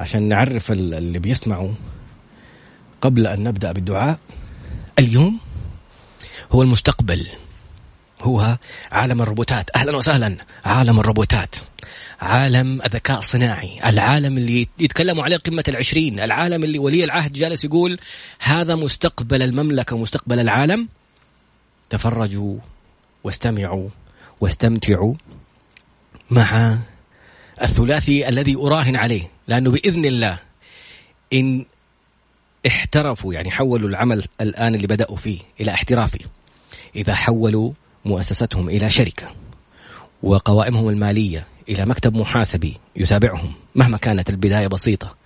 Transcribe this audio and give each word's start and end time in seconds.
عشان 0.00 0.22
نعرف 0.22 0.72
اللي 0.72 1.18
بيسمعوا 1.18 1.72
قبل 3.00 3.26
أن 3.26 3.44
نبدأ 3.44 3.72
بالدعاء. 3.72 4.18
اليوم 4.98 5.40
هو 6.52 6.62
المستقبل. 6.62 7.26
هو 8.20 8.58
عالم 8.92 9.22
الروبوتات. 9.22 9.76
أهلا 9.76 9.96
وسهلا. 9.96 10.36
عالم 10.64 11.00
الروبوتات. 11.00 11.56
عالم 12.20 12.82
الذكاء 12.82 13.18
الصناعي. 13.18 13.80
العالم 13.86 14.38
اللي 14.38 14.68
يتكلموا 14.78 15.24
عليه 15.24 15.36
قمة 15.36 15.64
العشرين. 15.68 16.20
العالم 16.20 16.64
اللي 16.64 16.78
ولي 16.78 17.04
العهد 17.04 17.32
جالس 17.32 17.64
يقول 17.64 17.98
هذا 18.38 18.74
مستقبل 18.74 19.42
المملكة 19.42 19.96
ومستقبل 19.96 20.40
العالم. 20.40 20.88
تفرجوا 21.90 22.58
واستمعوا 23.24 23.88
واستمتعوا 24.40 25.14
مع 26.30 26.78
الثلاثي 27.62 28.28
الذي 28.28 28.56
أراهن 28.56 28.96
عليه 28.96 29.30
لأنه 29.48 29.70
بإذن 29.70 30.04
الله 30.04 30.38
إن 31.32 31.64
احترفوا 32.66 33.34
يعني 33.34 33.50
حولوا 33.50 33.88
العمل 33.88 34.24
الآن 34.40 34.74
اللي 34.74 34.86
بدأوا 34.86 35.16
فيه 35.16 35.38
إلى 35.60 35.70
احترافي 35.70 36.18
إذا 36.96 37.14
حولوا 37.14 37.72
مؤسستهم 38.04 38.68
إلى 38.68 38.90
شركة 38.90 39.28
وقوائمهم 40.22 40.88
المالية 40.88 41.46
إلى 41.68 41.86
مكتب 41.86 42.16
محاسبي 42.16 42.76
يتابعهم 42.96 43.52
مهما 43.74 43.98
كانت 43.98 44.30
البداية 44.30 44.66
بسيطة. 44.66 45.16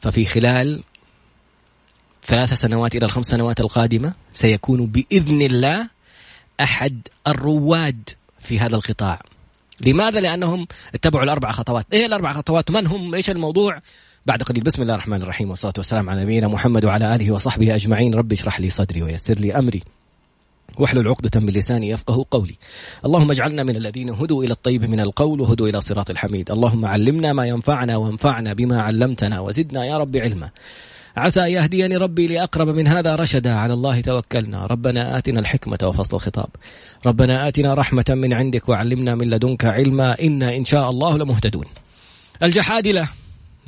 ففي 0.00 0.24
خلال 0.24 0.82
ثلاث 2.24 2.54
سنوات 2.54 2.94
إلى 2.94 3.06
الخمس 3.06 3.26
سنوات 3.26 3.60
القادمة 3.60 4.14
سيكون 4.32 4.86
بإذن 4.86 5.42
الله 5.42 5.88
أحد 6.60 7.08
الرواد 7.26 8.10
في 8.40 8.60
هذا 8.60 8.76
القطاع. 8.76 9.22
لماذا؟ 9.80 10.20
لأنهم 10.20 10.66
اتبعوا 10.94 11.24
الأربع 11.24 11.50
خطوات. 11.50 11.86
إيه 11.92 12.06
الأربع 12.06 12.32
خطوات؟ 12.32 12.70
من 12.70 12.86
هم؟ 12.86 13.14
إيش 13.14 13.30
الموضوع؟ 13.30 13.80
بعد 14.26 14.42
قليل. 14.42 14.62
بسم 14.62 14.82
الله 14.82 14.94
الرحمن 14.94 15.22
الرحيم 15.22 15.50
والصلاة 15.50 15.74
والسلام 15.76 16.10
على 16.10 16.22
نبينا 16.22 16.48
محمد 16.48 16.84
وعلى 16.84 17.14
آله 17.14 17.30
وصحبه 17.30 17.74
أجمعين. 17.74 18.14
رب 18.14 18.32
اشرح 18.32 18.60
لي 18.60 18.70
صدري 18.70 19.02
ويسر 19.02 19.38
لي 19.38 19.58
أمري. 19.58 19.82
واحلل 20.78 21.08
عقدة 21.08 21.40
من 21.40 21.52
لساني 21.52 21.88
يفقه 21.90 22.26
قولي. 22.30 22.56
اللهم 23.04 23.30
اجعلنا 23.30 23.62
من 23.62 23.76
الذين 23.76 24.10
هدوا 24.10 24.44
إلى 24.44 24.52
الطيب 24.52 24.84
من 24.84 25.00
القول 25.00 25.40
وهدوا 25.40 25.68
إلى 25.68 25.80
صراط 25.80 26.10
الحميد. 26.10 26.50
اللهم 26.50 26.84
علمنا 26.84 27.32
ما 27.32 27.46
ينفعنا 27.46 27.96
وانفعنا 27.96 28.52
بما 28.52 28.82
علمتنا 28.82 29.40
وزدنا 29.40 29.84
يا 29.84 29.98
رب 29.98 30.16
علما. 30.16 30.50
عسى 31.16 31.40
يهديني 31.40 31.96
ربي 31.96 32.26
لأقرب 32.26 32.68
من 32.68 32.86
هذا 32.88 33.16
رشدا. 33.16 33.54
على 33.54 33.74
الله 33.74 34.00
توكلنا. 34.00 34.66
ربنا 34.66 35.18
آتنا 35.18 35.40
الحكمة 35.40 35.78
وفصل 35.84 36.16
الخطاب. 36.16 36.48
ربنا 37.06 37.48
آتنا 37.48 37.74
رحمة 37.74 38.04
من 38.08 38.32
عندك 38.32 38.68
وعلمنا 38.68 39.14
من 39.14 39.30
لدنك 39.30 39.64
علما. 39.64 40.22
إنا 40.22 40.56
إن 40.56 40.64
شاء 40.64 40.90
الله 40.90 41.18
لمهتدون. 41.18 41.64
الجحادلة 42.42 43.08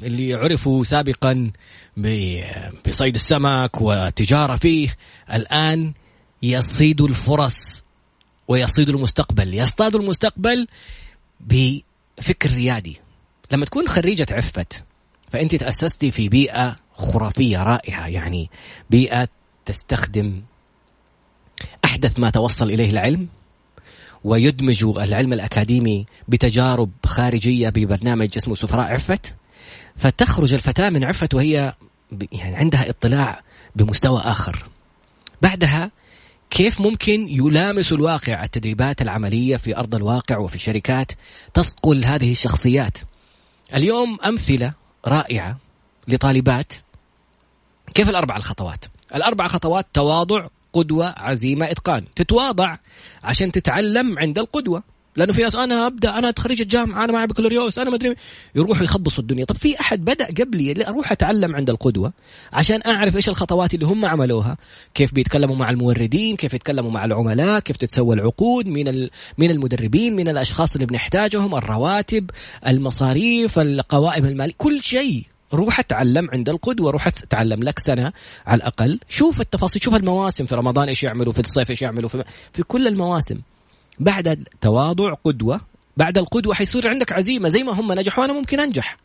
اللي 0.03 0.35
عرفوا 0.35 0.85
سابقا 0.85 1.51
بصيد 2.89 3.15
السمك 3.15 3.81
والتجارة 3.81 4.57
فيه 4.57 4.97
الآن 5.33 5.93
يصيدوا 6.43 7.09
الفرص 7.09 7.85
ويصيدوا 8.49 8.95
المستقبل. 8.95 9.55
يصطادوا 9.55 10.01
المستقبل 10.01 10.67
بفكر 11.41 12.51
ريادي. 12.51 13.01
لما 13.53 13.65
تكون 13.65 13.89
خريجة 13.89 14.27
عفت 14.31 14.85
فأنت 15.31 15.55
تأسستي 15.55 16.11
في 16.11 16.29
بيئة 16.29 16.77
خرافية 16.99 17.63
رائعة. 17.63 18.09
يعني 18.09 18.51
بيئة 18.91 19.29
تستخدم 19.65 20.43
أحدث 21.85 22.19
ما 22.19 22.31
توصل 22.31 22.71
إليه 22.71 22.91
العلم 22.91 23.29
ويدمج 24.25 24.85
العلم 24.85 25.33
الأكاديمي 25.33 26.07
بتجارب 26.29 26.91
خارجية 27.07 27.69
ببرنامج 27.69 28.29
اسمه 28.37 28.55
سفراء 28.55 28.93
عفت 28.93 29.35
فتخرج 29.97 30.55
الفتاة 30.55 30.91
من 30.91 31.05
عفت 31.05 31.35
وهي 31.35 31.75
يعني 32.33 32.57
عندها 32.57 32.91
اطلاع 32.91 33.43
بمستوى 33.77 34.21
آخر. 34.21 34.69
بعدها 35.43 35.91
كيف 36.51 36.81
ممكن 36.81 37.29
يلامس 37.29 37.93
الواقع؟ 37.93 38.45
التدريبات 38.45 39.03
العملية 39.03 39.57
في 39.57 39.77
أرض 39.77 39.95
الواقع 39.95 40.39
وفي 40.39 40.55
الشركات 40.55 41.13
تصقل 41.55 42.05
هذه 42.05 42.33
الشخصيات. 42.33 42.99
اليوم 43.75 44.19
أمثلة 44.27 44.73
رائعة 45.07 45.59
لطالبات 46.09 46.73
كيف 47.95 48.09
الأربع 48.09 48.37
الخطوات؟ 48.37 48.85
الأربع 49.15 49.49
خطوات 49.49 49.87
تواضع 49.95 50.47
قدوة 50.73 51.15
عزيمة 51.17 51.71
إتقان. 51.71 52.05
تتواضع 52.17 52.77
عشان 53.25 53.53
تتعلم 53.53 54.19
عند 54.19 54.39
القدوة. 54.39 54.83
لأنه 55.17 55.33
في 55.33 55.43
ناس 55.43 55.57
أنا 55.57 55.87
أبدأ 55.87 56.19
أنا 56.19 56.33
خريج 56.39 56.61
الجامعة 56.61 57.05
أنا 57.05 57.13
معي 57.13 57.27
بكالوريوس 57.27 57.79
أنا 57.79 57.91
ما 57.91 57.97
أدري 57.97 58.15
يروحوا 58.55 58.85
يخبصوا 58.85 59.23
الدنيا. 59.23 59.45
طب 59.45 59.57
في 59.57 59.81
أحد 59.81 60.05
بدأ 60.05 60.27
قبلي 60.27 60.87
أروح 60.89 61.13
أتعلم 61.13 61.57
عند 61.57 61.71
القدوة 61.71 62.13
عشان 62.53 62.81
أعرف 62.87 63.17
إيش 63.17 63.29
الخطوات 63.29 63.75
اللي 63.75 63.87
هم 63.87 64.05
عملوها. 64.05 64.57
كيف 64.95 65.15
بيتكلموا 65.15 65.57
مع 65.57 65.71
الموردين 65.71 66.37
كيف 66.37 66.55
يتكلموا 66.55 66.91
مع 66.91 67.05
العملاء 67.05 67.61
كيف 67.61 67.77
تتسوى 67.77 68.15
العقود 68.15 68.67
من 68.67 69.09
من 69.39 69.51
المدربين 69.51 70.17
من 70.17 70.29
الأشخاص 70.29 70.75
اللي 70.75 70.87
بنحتاجهم 70.87 71.55
الرواتب 71.55 72.31
المصاريف 72.67 73.59
القوائم 73.59 74.25
المالية 74.25 74.55
كل 74.59 74.83
شيء. 74.83 75.25
روح 75.53 75.81
اتعلم 75.81 76.31
عند 76.33 76.49
القدوة 76.49 76.91
روح 76.91 77.07
اتعلم 77.07 77.63
لك 77.63 77.79
سنة 77.79 78.13
على 78.47 78.59
الأقل. 78.59 79.01
شوف 79.09 79.41
التفاصيل 79.41 79.83
شوف 79.83 79.95
المواسم 79.95 80.47
في 80.47 80.55
رمضان 80.55 80.89
إيش 80.89 81.03
يعملوا 81.03 81.33
في 81.33 81.41
الصيف 81.41 81.71
إيش 81.71 81.83
يعملوا 81.83 82.09
في, 82.09 82.25
في 82.53 82.63
كل 82.63 82.87
المواسم. 82.87 83.41
بعد 83.99 84.29
التواضع 84.29 85.15
قدوة 85.15 85.61
بعد 85.97 86.19
القدوة 86.19 86.55
حيصير 86.55 86.89
عندك 86.89 87.13
عزيمة 87.13 87.49
زي 87.49 87.63
ما 87.63 87.73
هم 87.73 87.93
نجحوا 87.93 88.25
أنا 88.25 88.33
ممكن 88.33 88.61
أنجح. 88.61 88.97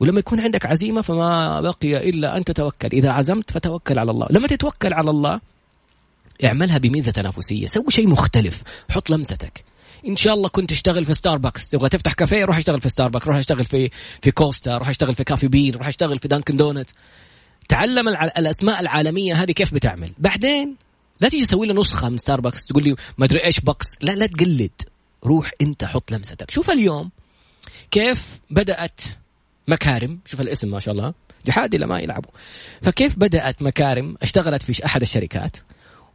ولما 0.00 0.18
يكون 0.18 0.40
عندك 0.40 0.66
عزيمة 0.66 1.02
فما 1.02 1.60
بقي 1.60 2.08
إلا 2.08 2.36
أن 2.36 2.44
تتوكل. 2.44 2.88
إذا 2.92 3.10
عزمت 3.10 3.50
فتوكل 3.50 3.98
على 3.98 4.10
الله. 4.10 4.26
لما 4.30 4.46
تتوكل 4.48 4.92
على 4.92 5.10
الله 5.10 5.40
اعملها 6.44 6.78
بميزة 6.78 7.12
تنافسية. 7.12 7.66
سوي 7.66 7.84
شيء 7.88 8.08
مختلف. 8.08 8.62
حط 8.90 9.10
لمستك. 9.10 9.64
إن 10.06 10.16
شاء 10.16 10.34
الله 10.34 10.48
كنت 10.48 10.70
تشتغل 10.70 11.04
في 11.04 11.14
ستاربكس 11.14 11.68
تبغى 11.68 11.88
تفتح 11.88 12.12
كافيه؟ 12.12 12.44
روح 12.44 12.56
أشتغل 12.56 12.80
في 12.80 12.88
ستاربكس 12.88 13.26
روح 13.26 13.36
أشتغل 13.36 13.64
في 13.64 13.90
في 14.22 14.30
Costa 14.30 14.78
روح 14.78 14.88
أشتغل 14.88 15.14
في 15.14 15.24
Coffee 15.24 15.48
Bean 15.48 15.74
روح 15.74 15.88
أشتغل 15.88 16.18
في 16.18 16.28
Dunkin' 16.28 16.56
Donuts 16.56 16.90
تعلم 17.68 18.08
الأسماء 18.08 18.80
العالمية 18.80 19.42
هذه 19.42 19.52
كيف 19.52 19.74
بتعمل؟ 19.74 20.12
بعدين 20.18 20.76
لا 21.20 21.28
تيجي 21.28 21.46
تسوي 21.46 21.66
له 21.66 21.80
نسخة 21.80 22.08
من 22.08 22.16
ستاربكس 22.16 22.66
تقول 22.66 22.84
لي 22.84 22.96
ما 23.18 23.24
أدري 23.24 23.44
إيش 23.44 23.60
bucks 23.60 23.86
لا 24.00 24.12
لا 24.12 24.26
تقلد. 24.26 24.70
روح 25.24 25.50
أنت 25.60 25.84
حط 25.84 26.10
لمستك. 26.10 26.50
شوف 26.50 26.70
اليوم 26.70 27.10
كيف 27.90 28.40
بدأت 28.50 29.00
مكارم. 29.68 30.18
شوف 30.26 30.40
الاسم 30.40 30.70
ما 30.70 30.78
شاء 30.78 30.94
الله. 30.94 31.14
جحادي 31.46 31.78
ما 31.78 32.00
يلعبوا. 32.00 32.30
فكيف 32.82 33.18
بدأت 33.18 33.62
مكارم؟ 33.62 34.16
اشتغلت 34.22 34.62
في 34.62 34.84
أحد 34.84 35.02
الشركات. 35.02 35.56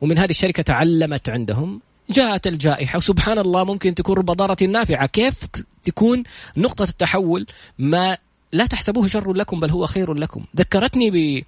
ومن 0.01 0.17
هذه 0.17 0.29
الشركة 0.29 0.63
تعلمت 0.63 1.29
عندهم 1.29 1.81
جاءت 2.09 2.47
الجائحة. 2.47 2.97
وسبحان 2.97 3.39
الله 3.39 3.63
ممكن 3.63 3.95
تكون 3.95 4.15
بضارة 4.15 4.63
نافعة. 4.63 5.05
كيف 5.05 5.45
تكون 5.83 6.23
نقطة 6.57 6.83
التحول؟ 6.83 7.45
ما 7.79 8.17
لا 8.51 8.65
تحسبوه 8.65 9.07
شر 9.07 9.33
لكم 9.33 9.59
بل 9.59 9.69
هو 9.69 9.87
خير 9.87 10.13
لكم. 10.13 10.45
ذكرتني 10.57 11.11
ب 11.11 11.43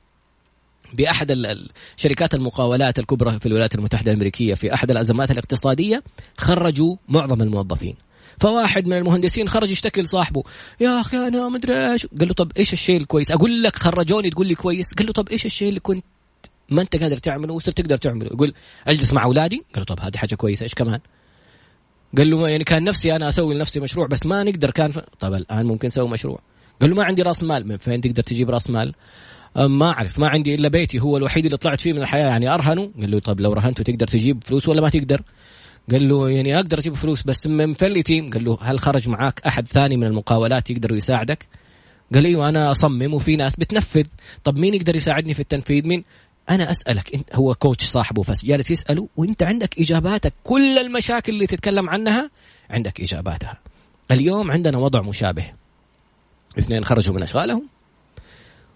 بأحد 0.94 1.32
الشركات 1.98 2.34
المقاولات 2.34 3.00
الكبرى 3.00 3.40
في 3.40 3.46
الولايات 3.46 3.76
المتحدة 3.76 4.12
الأمريكية 4.12 4.54
في 4.54 4.74
أحد 4.74 4.92
الأزمات 4.92 5.32
الاقتصادية 5.32 6.04
خرجوا 6.38 6.96
معظم 7.08 7.42
الموظفين. 7.42 7.96
فواحد 8.40 8.88
من 8.88 8.98
المهندسين 8.98 9.50
خرج 9.50 9.72
يشتكي 9.72 10.02
لصاحبه 10.02 10.44
يا 10.80 11.02
أخي 11.02 11.18
أنا 11.18 11.50
ما 11.50 11.58
أدري 11.58 11.92
إيش. 11.92 12.08
قال 12.08 12.28
له 12.28 12.34
طب 12.34 12.52
إيش 12.58 12.74
الشيء 12.74 12.98
الكويس؟ 12.98 13.32
أقول 13.32 13.64
لك 13.64 13.76
خرجوني 13.76 14.30
تقول 14.30 14.48
لي 14.48 14.56
كويس. 14.56 14.94
قال 14.94 15.08
له 15.08 15.14
طب 15.14 15.30
إيش 15.30 15.46
الشيء 15.46 15.70
اللي 15.70 15.80
كنت 15.80 16.06
ما 16.70 16.82
انت 16.82 16.96
قادر 16.96 17.18
تعمله 17.18 17.54
وصرت 17.54 17.78
تقدر 17.78 17.98
تعمله. 17.98 18.28
يقول 18.28 18.54
أجلس 18.88 19.14
مع 19.14 19.24
أولادي؟ 19.24 19.64
قال 19.76 19.86
طب 19.86 20.00
هذه 20.00 20.18
حاجة 20.18 20.36
كويسة 20.36 20.64
إيش 20.64 20.74
كمان؟ 20.74 21.00
قال 22.18 22.30
له 22.30 22.50
يعني 22.50 22.64
كان 22.64 22.84
نفسي 22.84 23.16
أنا 23.16 23.30
أسوي 23.30 23.56
لنفسي 23.56 23.80
مشروع 23.80 24.08
بس 24.08 24.26
ما 24.26 24.44
نقدر 24.44 24.72
كان 24.72 24.92
ف... 24.92 25.00
طب 25.20 25.34
الآن 25.34 25.66
ممكن 25.66 25.88
أسوي 25.88 26.10
مشروع. 26.10 26.40
قال 26.82 26.90
له 26.90 26.96
ما 26.96 27.04
عندي 27.04 27.22
رأس 27.22 27.44
مال. 27.44 27.68
من 27.68 27.78
فين 27.78 28.02
تقدر 28.02 28.24
تجيب 28.24 28.50
رأس 28.50 28.70
مال؟ 28.70 28.94
ما 29.56 29.90
أعرف 29.90 30.20
ما 30.20 30.28
عندي 30.28 30.56
إلا 30.56 30.68
بيتي 30.68 31.00
هو 31.00 31.18
الوحيد 31.18 31.46
اللي 31.46 31.58
طلعت 31.58 31.82
فيه 31.82 31.94
من 31.94 32.02
الحياة. 32.02 32.28
يعني 32.28 32.54
أرهنه؟ 32.54 32.92
قال 33.00 33.12
له 33.12 33.20
طب 33.20 33.40
لو 33.40 33.54
رهنته 33.54 33.84
تقدر 33.84 34.08
تجيب 34.08 34.44
فلوس 34.44 34.70
ولا 34.70 34.82
ما 34.82 34.90
تقدر؟ 34.90 35.22
قال 35.92 36.10
له 36.10 36.30
يعني 36.30 36.56
أقدر 36.56 36.80
أجيب 36.80 36.94
فلوس 36.94 37.24
بس 37.24 37.42
تيم. 38.06 38.30
قال 38.30 38.46
له 38.46 38.58
هل 38.62 38.80
خرج 38.80 39.10
معاك 39.10 39.42
أحد 39.48 39.68
ثاني 39.68 39.98
من 39.98 40.04
المقاولات 40.04 40.70
يقدر 40.70 40.96
يساعدك؟ 40.96 41.48
قال 42.14 42.26
إيوه 42.26 42.50
أنا 42.50 42.72
أصمم 42.72 43.14
وفي 43.14 43.36
ناس 43.36 43.56
بتنفذ. 43.56 44.06
طب 44.44 44.58
مين 44.58 44.74
يقدر 44.74 44.96
يساعدني 44.96 45.34
في 45.34 45.40
التنفيذ؟ 45.40 45.88
مين؟ 45.88 46.04
أنا 46.50 46.72
أسألك 46.72 47.14
انت 47.14 47.36
هو 47.36 47.56
كوتش 47.56 47.86
صاحبه 47.86 48.24
بس 48.24 48.46
جالس 48.46 48.72
يسأله 48.72 49.08
وأنت 49.18 49.44
عندك 49.44 49.80
إجاباتك 49.80 50.34
كل 50.44 50.78
المشاكل 50.78 51.34
اللي 51.34 51.48
تتكلم 51.48 51.90
عنها 51.90 52.30
عندك 52.70 53.02
إجاباتها. 53.02 53.58
اليوم 54.12 54.52
عندنا 54.52 54.78
وضع 54.78 55.02
مشابه. 55.02 55.54
اثنين 56.60 56.86
خرجوا 56.86 57.16
من 57.16 57.24
أشغالهم 57.24 57.68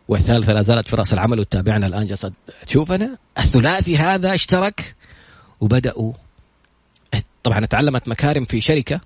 والثالثة 0.07 0.53
لا 0.53 0.61
زالت 0.61 0.87
في 0.87 0.95
رأس 0.95 1.13
العمل 1.13 1.39
وتتابعنا 1.39 1.87
الآن 1.87 2.07
جسد. 2.07 2.33
تشوفنا 2.67 3.17
الثلاثي 3.37 3.97
هذا 3.97 4.33
اشترك 4.33 4.95
وبدأوا. 5.61 6.13
طبعا 7.43 7.65
تعلمت 7.65 8.07
مكارم 8.07 8.45
في 8.45 8.61
شركة 8.61 9.01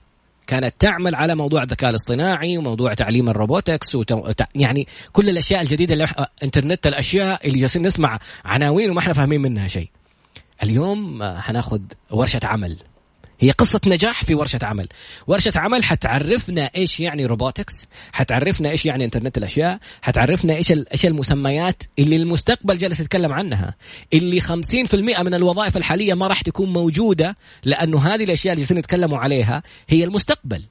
كانت 0.48 0.74
تعمل 0.80 1.16
على 1.16 1.36
موضوع 1.36 1.64
الذكاء 1.64 1.90
الاصطناعي 1.90 2.58
وموضوع 2.58 2.94
تعليم 2.94 3.30
ال 3.30 3.37
robotics 3.37 3.96
وتو... 3.96 4.32
يعني 4.56 4.88
كل 5.12 5.30
الأشياء 5.30 5.62
الجديدة 5.62 5.94
اللي 5.94 6.08
إنترنت 6.44 6.88
الأشياء 6.88 7.48
اللي 7.48 7.60
جالسين 7.60 7.82
نسمع 7.82 8.20
عناوين 8.46 8.90
وما 8.90 9.00
إحنا 9.00 9.14
فاهمين 9.14 9.42
منها 9.42 9.68
شيء. 9.68 9.90
اليوم 10.64 11.24
حناخذ 11.24 11.82
ورشة 12.12 12.40
عمل. 12.44 12.78
هي 13.40 13.52
قصة 13.52 13.82
نجاح 13.88 14.24
في 14.24 14.36
ورشة 14.36 14.60
عمل. 14.64 14.88
ورشة 15.28 15.52
عمل 15.56 15.84
حتعرفنا 15.84 16.70
إيش 16.76 17.00
يعني 17.00 17.26
robotics 17.26 17.88
حتعرفنا 18.12 18.70
إيش 18.70 18.86
يعني 18.86 19.06
إنترنت 19.06 19.38
الأشياء 19.38 19.80
حتعرفنا 20.02 20.56
إيش 20.56 20.72
إيش 20.72 21.06
المسميات 21.06 21.84
اللي 22.00 22.16
المستقبل 22.16 22.78
جالس 22.78 23.00
يتكلم 23.00 23.34
عنها. 23.34 23.76
اللي 24.14 24.42
50% 24.42 24.96
من 24.96 25.34
الوظائف 25.34 25.78
الحالية 25.78 26.14
ما 26.14 26.28
راح 26.28 26.42
تكون 26.42 26.74
موجودة 26.74 27.38
لأنه 27.64 28.00
هذه 28.00 28.24
الأشياء 28.24 28.54
اللي 28.54 28.62
جالسين 28.62 28.78
يتكلموا 28.78 29.18
عليها 29.18 29.64
هي 29.90 30.04
المستقبل. 30.04 30.64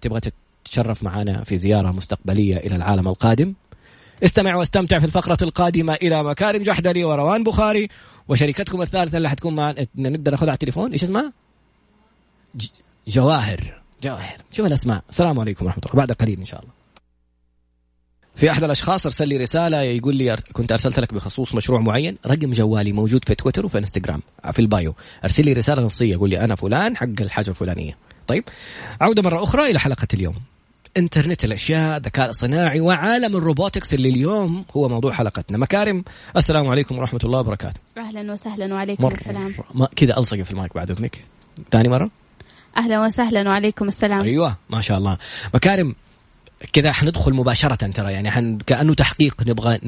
تبغى 0.00 0.20
تتشرف 0.64 1.02
معنا 1.02 1.44
في 1.44 1.56
زيارة 1.56 1.90
مستقبلية 1.90 2.56
إلى 2.56 2.76
العالم 2.76 3.08
القادم؟ 3.08 3.54
استمع 4.24 4.56
واستمتع 4.56 4.98
في 4.98 5.04
الفقرة 5.04 5.38
القادمة 5.42 5.94
إلى 5.94 6.22
مكارم 6.22 6.62
جحدلي 6.62 7.04
وروان 7.04 7.44
بخاري 7.44 7.88
وشركتكم 8.28 8.82
الثالثة 8.82 9.16
اللي 9.16 9.30
حتكون 9.30 9.56
معنا. 9.56 9.86
نقدر 9.96 10.30
ناخذها 10.30 10.48
على 10.48 10.54
التليفون. 10.54 10.92
إيش 10.92 11.04
اسمها؟ 11.04 11.32
جواهر. 13.08 13.80
جواهر. 14.02 14.36
شوف 14.52 14.66
الأسماء. 14.66 15.02
السلام 15.10 15.40
عليكم 15.40 15.66
ورحمة 15.66 15.82
الله. 15.86 15.96
بعد 15.96 16.12
قليل 16.12 16.38
إن 16.38 16.46
شاء 16.46 16.60
الله. 16.60 16.72
في 18.36 18.50
أحد 18.50 18.64
الأشخاص 18.64 19.06
أرسل 19.06 19.28
لي 19.28 19.36
رسالة 19.36 19.80
يقول 19.80 20.16
لي 20.16 20.36
كنت 20.52 20.72
أرسلت 20.72 21.00
لك 21.00 21.14
بخصوص 21.14 21.54
مشروع 21.54 21.80
معين. 21.80 22.18
رقم 22.26 22.50
جوالي 22.50 22.92
موجود 22.92 23.24
في 23.24 23.34
تويتر 23.34 23.66
وفي 23.66 23.78
إنستغرام 23.78 24.22
في 24.52 24.58
ال 24.58 24.65
bio. 24.65 24.94
أرسل 25.24 25.44
لي 25.44 25.52
رسالة 25.52 25.82
نصية 25.82 26.12
يقول 26.12 26.30
لي 26.30 26.44
أنا 26.44 26.54
فلان 26.54 26.96
حق 26.96 27.20
الحاجة 27.20 27.50
الفلانية. 27.50 27.96
طيب. 28.26 28.44
عودة 29.00 29.22
مرة 29.22 29.42
أخرى 29.42 29.70
إلى 29.70 29.78
حلقة 29.78 30.08
اليوم. 30.14 30.34
إنترنت 30.96 31.44
الأشياء 31.44 31.96
الذكاء 31.96 32.30
الصناعي 32.30 32.80
وعالم 32.80 33.36
ال 33.36 33.42
robotics 33.42 33.94
اللي 33.94 34.08
اليوم 34.08 34.64
هو 34.76 34.88
موضوع 34.88 35.12
حلقتنا. 35.12 35.58
مكارم 35.58 36.04
السلام 36.36 36.68
عليكم 36.68 36.98
ورحمة 36.98 37.20
الله 37.24 37.38
وبركاته. 37.38 37.80
أهلا 37.98 38.32
وسهلا 38.32 38.74
وعليكم 38.74 39.06
السلام. 39.06 39.54
كذا 39.96 40.18
ألصق 40.18 40.42
في 40.42 40.50
المايك 40.50 40.74
بعد 40.74 40.90
إذنك. 40.90 41.24
ثاني 41.70 41.88
مرة؟ 41.88 42.10
أهلا 42.76 43.00
وسهلا 43.00 43.48
وعليكم 43.48 43.88
السلام. 43.88 44.20
أيوه 44.20 44.56
ما 44.70 44.80
شاء 44.80 44.98
الله. 44.98 45.18
مكارم 45.54 45.94
كذا 46.72 46.92
حندخل 46.92 47.34
مباشرة 47.34 47.74
ترى 47.74 48.12
يعني 48.12 48.30
حن 48.30 48.58
كأنه 48.58 48.94
تحقيق 48.94 49.42
نبغى 49.46 49.78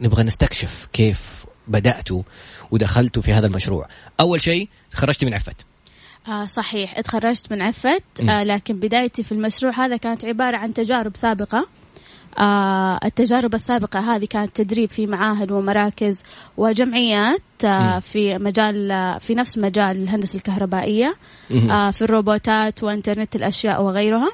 نبغى 0.00 0.22
نستكشف 0.22 0.88
كيف 0.92 1.44
بدأتوا 1.68 2.22
ودخلتوا 2.70 3.22
في 3.22 3.32
هذا 3.32 3.46
المشروع. 3.46 3.88
أول 4.20 4.42
شيء 4.42 4.68
تخرجت 4.90 5.24
من 5.24 5.34
عفت. 5.34 5.66
آه 6.28 6.46
صحيح. 6.46 6.98
اتخرجت 6.98 7.52
من 7.52 7.62
عفت 7.62 8.20
آه 8.20 8.44
لكن 8.44 8.80
بدايتي 8.80 9.22
في 9.22 9.32
المشروع 9.32 9.72
هذا 9.72 9.96
كانت 9.96 10.24
عبارة 10.24 10.56
عن 10.56 10.74
تجارب 10.74 11.16
سابقة. 11.16 11.66
التجارب 13.04 13.54
السابقة 13.54 14.00
هذه 14.00 14.24
كانت 14.24 14.56
تدريب 14.56 14.90
في 14.90 15.06
معاهد 15.06 15.52
ومراكز 15.52 16.22
وجمعيات 16.56 17.40
آه 17.64 17.98
في 17.98 18.38
مجال 18.38 18.90
آه 18.90 19.18
في 19.18 19.34
نفس 19.34 19.58
مجال 19.58 20.02
الهندسة 20.02 20.36
الكهربائية 20.36 21.14
آه 21.70 21.90
في 21.90 22.02
الروبوتات 22.02 22.82
وإنترنت 22.84 23.36
الأشياء 23.36 23.82
وغيرها. 23.82 24.30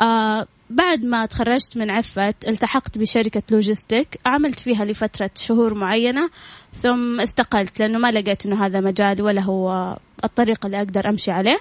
آه 0.00 0.46
بعد 0.70 1.04
ما 1.04 1.26
تخرجت 1.26 1.76
من 1.76 1.90
عفت 1.90 2.48
التحقت 2.48 2.98
بشركة 2.98 3.42
logistic 3.50 4.18
عملت 4.26 4.60
فيها 4.60 4.84
لفترة 4.84 5.30
شهور 5.36 5.74
معينة 5.74 6.30
ثم 6.72 7.20
استقلت 7.20 7.80
لأنه 7.80 7.98
ما 7.98 8.10
لقيت 8.10 8.46
أنه 8.46 8.66
هذا 8.66 8.80
مجالي 8.80 9.22
ولا 9.22 9.42
هو 9.42 9.96
الطريق 10.24 10.66
اللي 10.66 10.78
أقدر 10.78 11.08
أمشي 11.08 11.30
عليه. 11.30 11.58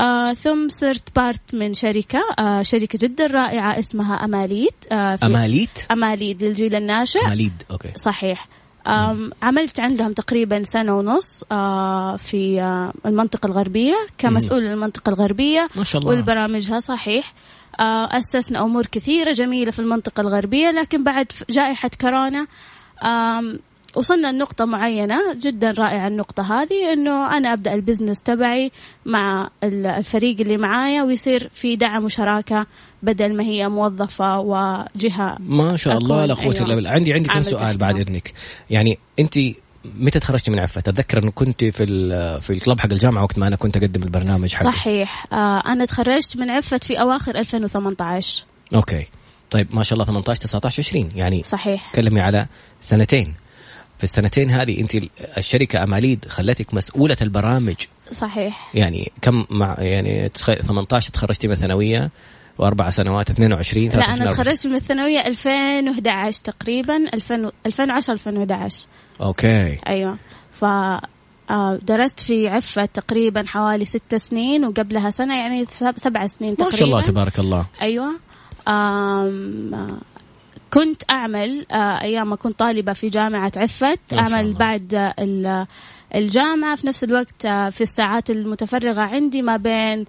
آه 0.00 0.34
ثم 0.34 0.68
صرت 0.68 1.16
part 1.16 1.54
من 1.54 1.74
شركة 1.74 2.20
آه 2.38 2.62
شركة 2.62 2.98
جدا 3.02 3.26
رائعة 3.26 3.78
اسمها 3.78 4.14
أماليد 4.24 4.74
آه 4.92 5.18
أماليد؟ 5.22 5.68
أماليد 5.90 6.44
للجيل 6.44 6.74
الناشئ. 6.74 7.26
أماليد 7.26 7.52
okay. 7.70 7.88
صحيح. 7.96 8.48
عملت 9.42 9.80
عندهم 9.80 10.12
تقريبا 10.12 10.62
سنة 10.62 10.98
ونص 10.98 11.44
آه 11.52 12.16
في 12.16 12.60
آه 12.60 12.92
المنطقة 13.06 13.46
الغربية 13.46 13.94
كمسؤول 14.18 14.66
المنطقة 14.66 15.10
الغربية. 15.10 15.68
ما 15.76 15.84
شاء 15.84 16.00
الله. 16.02 16.10
والبرامجها 16.12 16.80
صحيح. 16.80 17.32
آه 17.80 18.08
أسسنا 18.18 18.62
أمور 18.62 18.86
كثيرة 18.86 19.32
جميلة 19.32 19.70
في 19.70 19.78
المنطقة 19.78 20.20
الغربية 20.20 20.70
لكن 20.70 21.04
بعد 21.04 21.26
جائحة 21.50 21.90
كورونا 22.00 22.46
وصلنا 23.96 24.32
لنقطة 24.32 24.64
معينة 24.64 25.34
جدا 25.42 25.70
رائعة 25.70 26.08
النقطة 26.08 26.62
هذه 26.62 26.92
إنه 26.92 27.36
أنا 27.36 27.52
أبدأ 27.52 27.74
البزنس 27.74 28.22
تبعي 28.22 28.72
مع 29.06 29.50
الفريق 29.64 30.40
اللي 30.40 30.56
معايا 30.56 31.02
ويصير 31.02 31.48
في 31.48 31.76
دعم 31.76 32.04
وشراكة 32.04 32.66
بدل 33.02 33.36
ما 33.36 33.44
هي 33.44 33.68
موظفة 33.68 34.38
وجهة 34.38 35.36
ما 35.38 35.76
شاء 35.76 35.98
الله 35.98 36.26
لا 36.26 36.34
قوة 36.34 36.54
الا 36.54 36.74
بالله 36.74 36.90
عندي 36.90 37.12
عندي 37.12 37.28
كم 37.28 37.42
سؤال 37.42 37.76
بعد 37.76 37.96
إذنك. 37.96 38.32
يعني 38.70 38.98
أنت 39.18 39.38
متى 39.84 40.20
تخرجتي 40.20 40.50
من 40.50 40.60
عفة؟ 40.60 40.78
أتذكر 40.78 41.22
انه 41.22 41.30
كنت 41.30 41.64
في 41.64 41.86
في 42.40 42.50
الكلب 42.50 42.80
حق 42.80 42.92
الجامعة 42.92 43.22
وقت 43.22 43.38
ما 43.38 43.46
أنا 43.46 43.56
كنت 43.56 43.76
أقدم 43.76 44.02
البرنامج 44.02 44.54
حقي 44.54 44.64
صحيح. 44.64 45.26
آه 45.32 45.62
أنا 45.66 45.84
تخرجت 45.84 46.36
من 46.36 46.50
عفت 46.50 46.78
في 46.82 47.00
أواخر 47.00 47.38
2018 47.38 48.44
okay. 48.74 49.06
طيب 49.50 49.66
ما 49.70 49.82
شاء 49.82 49.94
الله 49.94 50.04
18 50.04 50.40
19 50.40 50.82
20 50.82 51.08
يعني 51.16 51.42
صحيح. 51.42 51.90
تكلمي 51.92 52.20
على 52.20 52.46
سنتين. 52.80 53.34
في 54.00 54.04
السنتين 54.04 54.50
هذه 54.50 54.80
أنت 54.80 55.04
الشركة 55.38 55.82
أماليد 55.82 56.24
خلتك 56.28 56.74
مسؤولة 56.74 57.16
البرامج. 57.22 57.76
صحيح. 58.12 58.70
يعني 58.74 59.12
كم 59.22 59.44
مع 59.50 59.76
يعني 59.78 60.28
18 60.28 61.10
تخرجتي 61.10 61.46
من 61.46 61.52
الثانويه 61.52 62.10
وأربع 62.58 62.90
سنوات 62.90 63.30
22 63.30 63.88
لا 63.88 64.14
أنا 64.14 64.26
تخرجت 64.26 64.66
من 64.66 64.74
الثانوية 64.74 65.26
2011 65.26 66.42
تقريبا 66.44 66.96
2010 67.14 68.12
2011 68.14 68.86
okay. 69.20 69.78
أيوه. 69.86 70.16
ف 70.50 70.64
آه، 70.64 71.78
درست 71.82 72.20
في 72.20 72.48
عفة 72.48 72.84
تقريبا 72.84 73.44
حوالي 73.46 73.84
ست 73.84 74.14
سنين 74.16 74.64
وقبلها 74.64 75.10
سنة 75.10 75.38
يعني 75.38 75.64
سبع 75.96 76.26
سنين 76.26 76.56
تقريبا 76.56 76.76
ما 76.76 76.78
شاء 76.78 76.84
الله 76.84 77.02
تبارك 77.02 77.38
الله. 77.38 77.66
أيوة. 77.82 78.12
كنت 80.72 81.02
أعمل 81.10 81.66
آه، 81.70 82.00
أيام 82.00 82.30
ما 82.30 82.36
كنت 82.36 82.58
طالبة 82.58 82.92
في 82.92 83.08
جامعة 83.08 83.52
عفت 83.56 84.00
أعمل 84.12 84.52
بعد 84.52 85.14
الجامعة. 86.14 86.76
في 86.76 86.86
نفس 86.86 87.04
الوقت 87.04 87.44
آه، 87.44 87.68
في 87.70 87.80
الساعات 87.80 88.30
المتفرغة 88.30 89.00
عندي 89.00 89.42
ما 89.42 89.56
بين 89.56 90.04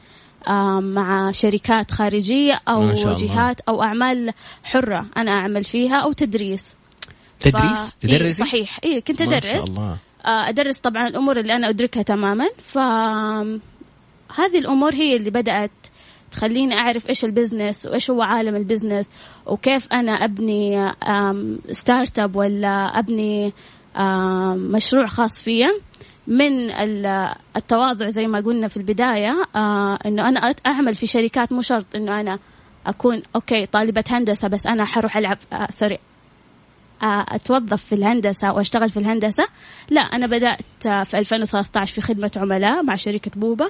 آه، 0.48 0.80
مع 0.80 1.32
شركات 1.32 1.92
خارجية 1.92 2.62
أو 2.68 2.92
جهات 2.92 3.62
أو 3.62 3.84
أعمال 3.84 4.34
حرة 4.64 5.06
أنا 5.18 5.32
أعمل 5.32 5.64
فيها 5.64 5.96
أو 5.96 6.12
تدريس. 6.12 6.76
تدريس؟ 7.40 7.96
تدرسي؟ 8.00 8.24
إيه 8.26 8.32
صحيح. 8.32 8.80
إيه 8.84 9.00
كنت 9.00 9.22
أدرس 9.22 9.46
ما 9.46 9.52
شاء 9.52 9.64
الله. 9.64 9.98
أدرس 10.26 10.78
طبعا 10.78 11.08
الأمور 11.08 11.40
اللي 11.40 11.56
أنا 11.56 11.70
أدركها 11.70 12.04
تماما. 12.04 12.46
فهذه 12.58 13.60
الأمور 14.56 14.96
هي 14.96 15.16
اللي 15.16 15.30
بدأت 15.30 15.72
تخليني 16.32 16.78
أعرف 16.78 17.10
إيش 17.10 17.26
ال 17.26 17.33
business 17.33 17.86
وإيش 17.86 18.12
هو 18.12 18.22
عالم 18.22 18.56
ال 18.56 18.62
business 18.62 19.10
وكيف 19.46 19.88
أنا 19.94 20.12
أبني 20.12 20.92
startup 21.72 22.36
ولا 22.36 23.00
أبني 23.00 23.54
مشروع 24.56 25.06
خاص 25.06 25.42
فيا. 25.42 25.72
من 26.28 26.72
التواضع 27.56 28.10
زي 28.10 28.28
ما 28.28 28.40
قلنا 28.40 28.68
في 28.68 28.78
البداية 28.78 29.44
آه، 29.56 30.00
إنه 30.06 30.30
أنا 30.30 30.56
أعمل 30.66 30.96
في 30.96 31.08
شركات 31.08 31.52
مو 31.52 31.62
شرط 31.62 31.86
إنه 31.96 32.20
أنا 32.20 32.40
أكون 32.88 33.22
okay 33.36 33.66
طالبة 33.66 34.04
هندسة 34.10 34.48
بس 34.48 34.68
أنا 34.68 34.86
حروح 34.86 35.18
ألعب 35.18 35.38
sorry 35.70 36.00
آه، 37.04 37.06
آه، 37.06 37.26
أتوظف 37.28 37.86
في 37.86 37.96
الهندسة 37.96 38.54
وأشتغل 38.54 38.90
في 38.90 38.98
الهندسة. 38.98 39.44
لا 39.90 40.02
أنا 40.02 40.28
بدأت 40.28 41.08
في 41.08 41.20
2013 41.20 41.94
في 41.94 42.02
خدمة 42.02 42.32
عملاء 42.38 42.84
مع 42.84 42.96
شركة 42.96 43.32
بوبا 43.36 43.70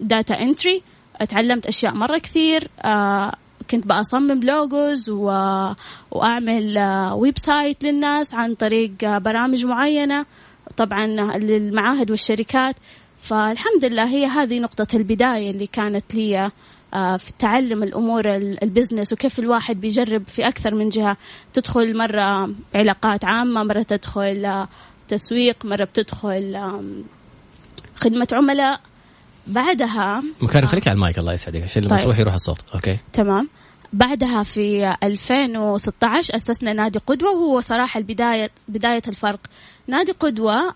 data 0.00 0.40
entry 0.40 0.82
تعلمت 1.24 1.66
أشياء 1.66 1.94
مرة 1.94 2.18
كثير 2.18 2.68
آه 2.82 3.32
كنت 3.70 3.86
بأصمم 3.86 4.40
logos 4.42 5.10
و... 5.10 5.24
وأعمل 6.10 6.78
آه 6.78 7.14
website 7.14 7.84
للناس 7.84 8.34
عن 8.34 8.54
طريق 8.54 8.92
آه 9.04 9.18
برامج 9.18 9.64
معينة 9.64 10.26
طبعا 10.76 11.06
للمعاهد 11.38 12.10
والشركات. 12.10 12.76
فالحمد 13.18 13.84
لله 13.84 14.04
هي 14.08 14.26
هذه 14.26 14.58
نقطة 14.58 14.86
البداية 14.96 15.50
اللي 15.50 15.66
كانت 15.66 16.14
لي 16.14 16.50
في 16.92 17.32
تعلم 17.38 17.82
الأمور 17.82 18.22
ال 18.36 18.44
business 18.44 19.12
وكيف 19.12 19.38
الواحد 19.38 19.80
بيجرب 19.80 20.26
في 20.26 20.48
أكثر 20.48 20.74
من 20.74 20.88
جهة. 20.88 21.16
تدخل 21.52 21.96
مرة 21.96 22.50
علاقات 22.74 23.24
عامة 23.24 23.62
مرة 23.62 23.82
تدخل 23.82 24.66
تسويق 25.08 25.64
مرة 25.64 25.84
بتدخل 25.84 26.60
خدمة 27.94 28.28
عملاء. 28.32 28.80
بعدها 29.50 30.22
مكان 30.42 30.66
خليك 30.66 30.88
على 30.88 30.94
المايك 30.94 31.18
الله 31.18 31.32
يسعدك. 31.32 31.62
عشان 31.62 31.82
لما 31.82 31.90
طيب. 31.90 32.00
تروح 32.00 32.18
يروح 32.18 32.34
الصوت 32.34 32.60
okay؟ 32.74 32.96
تمام. 33.12 33.48
بعدها 33.92 34.42
في 34.42 34.96
2016 35.02 36.36
أسسنا 36.36 36.72
نادي 36.72 36.98
قدوة 36.98 37.30
وهو 37.30 37.60
صراحة 37.60 37.98
البداية 37.98 38.50
بداية 38.68 39.02
الفرق. 39.08 39.40
نادي 39.86 40.12
قدوة 40.12 40.74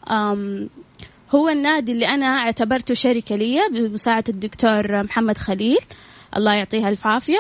هو 1.35 1.49
النادي 1.49 1.93
اللي 1.93 2.09
أنا 2.09 2.27
اعتبرته 2.27 2.95
شركة 2.95 3.37
لي 3.37 3.59
بمساعدة 3.73 4.25
الدكتور 4.29 5.03
محمد 5.03 5.39
خليل. 5.39 5.79
الله 6.37 6.55
يعطيها 6.55 6.89
العافيه 6.89 7.39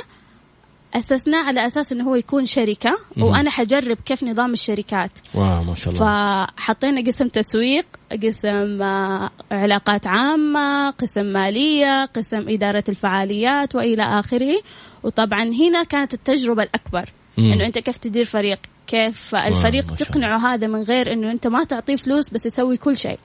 أسسناه 0.94 1.42
على 1.42 1.66
أساس 1.66 1.92
إنه 1.92 2.04
هو 2.04 2.14
يكون 2.14 2.44
شركة 2.44 2.98
مم. 3.16 3.22
وأنا 3.22 3.50
حجرب 3.50 3.96
كيف 4.04 4.24
نظام 4.24 4.52
الشركات. 4.52 5.10
واو 5.34 5.64
ما 5.64 5.74
شاء 5.74 5.94
الله. 5.94 6.46
فحطينا 6.46 7.02
قسم 7.06 7.28
تسويق 7.28 7.86
قسم 8.22 8.82
آه، 8.82 9.30
علاقات 9.50 10.06
عامة 10.06 10.90
قسم 10.90 11.26
مالية 11.26 12.04
قسم 12.04 12.48
إدارة 12.48 12.84
الفعاليات 12.88 13.74
وإلى 13.74 14.02
آخره. 14.02 14.62
وطبعا 15.02 15.42
هنا 15.42 15.82
كانت 15.82 16.14
التجربة 16.14 16.62
الأكبر. 16.62 17.12
مم. 17.38 17.52
إنه 17.52 17.66
أنت 17.66 17.78
كيف 17.78 17.96
تدير 17.96 18.24
فريق؟ 18.24 18.58
كيف 18.86 19.34
الفريق 19.34 19.94
تقنعه 19.94 20.54
هذا 20.54 20.66
من 20.66 20.82
غير 20.82 21.12
إنه 21.12 21.30
أنت 21.30 21.46
ما 21.46 21.64
تعطيه 21.64 21.96
فلوس 21.96 22.30
بس 22.30 22.46
يسوي 22.46 22.76
كل 22.76 22.96
شيء. 22.96 23.18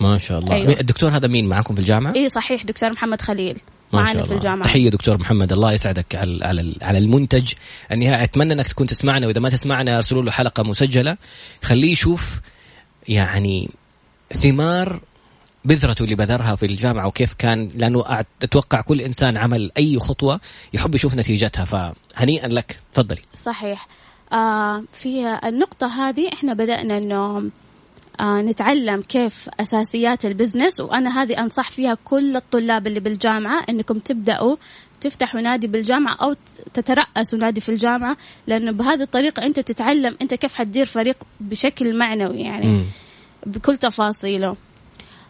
ما 0.00 0.18
شاء 0.18 0.38
الله. 0.38 0.54
أيوة. 0.54 0.80
الدكتور 0.80 1.16
هذا 1.16 1.28
مين؟ 1.28 1.48
معكم 1.48 1.74
في 1.74 1.80
الجامعة؟ 1.80 2.14
اي 2.16 2.28
صحيح 2.28 2.62
دكتور 2.62 2.90
محمد 2.90 3.20
خليل. 3.20 3.58
معنا 4.02 4.22
في 4.22 4.34
الجامعة. 4.34 4.64
تحية 4.64 4.90
دكتور 4.90 5.18
محمد 5.18 5.52
الله 5.52 5.72
يسعدك 5.72 6.14
على 6.14 6.44
على 6.44 6.74
على 6.82 6.98
المنتج. 6.98 7.52
النهائي 7.92 8.24
أتمنى 8.24 8.52
أنك 8.52 8.68
تكون 8.68 8.86
تسمعنا 8.86 9.26
وإذا 9.26 9.40
ما 9.40 9.48
تسمعنا 9.48 9.96
ارسلوا 9.96 10.22
له 10.22 10.30
حلقة 10.30 10.62
مسجلة. 10.62 11.16
خليه 11.62 11.92
يشوف 11.92 12.40
يعني 13.08 13.70
ثمار 14.32 15.00
بذرته 15.64 16.02
اللي 16.02 16.14
بذرها 16.14 16.56
في 16.56 16.66
الجامعة 16.66 17.06
وكيف 17.06 17.34
كان 17.34 17.70
لأنه 17.74 18.24
أتوقع 18.42 18.80
كل 18.80 19.00
إنسان 19.00 19.36
عمل 19.36 19.72
أي 19.76 19.98
خطوة 19.98 20.40
يحب 20.74 20.94
يشوف 20.94 21.14
نتيجتها. 21.14 21.64
فهنيئا 21.64 22.48
لك 22.48 22.78
تفضلي. 22.92 23.20
صحيح. 23.36 23.88
آه 24.32 24.82
في 24.92 25.38
النقطة 25.44 25.86
هذه 25.86 26.32
إحنا 26.32 26.54
بدأنا 26.54 26.98
إنه 26.98 27.16
آه 27.16 27.42
نتعلم 28.22 29.02
كيف 29.02 29.48
أساسيات 29.60 30.24
البزنس 30.24 30.80
وأنا 30.80 31.22
هذه 31.22 31.38
أنصح 31.38 31.70
فيها 31.70 31.96
كل 32.04 32.36
الطلاب 32.36 32.86
اللي 32.86 33.00
بالجامعة 33.00 33.64
إنكم 33.68 33.98
تبدأوا 33.98 34.56
تفتحوا 35.00 35.40
نادي 35.40 35.66
بالجامعة 35.66 36.14
أو 36.14 36.34
تترأسوا 36.74 37.38
نادي 37.38 37.60
في 37.60 37.68
الجامعة 37.68 38.16
لأنه 38.46 38.72
بهذه 38.72 39.02
الطريقة 39.02 39.46
أنت 39.46 39.60
تتعلم 39.60 40.16
أنت 40.22 40.34
كيف 40.34 40.54
حتدير 40.54 40.86
فريق 40.86 41.16
بشكل 41.40 41.96
معنوي 41.98 42.40
يعني 42.40 42.66
م. 42.66 42.86
بكل 43.46 43.76
تفاصيله 43.76 44.56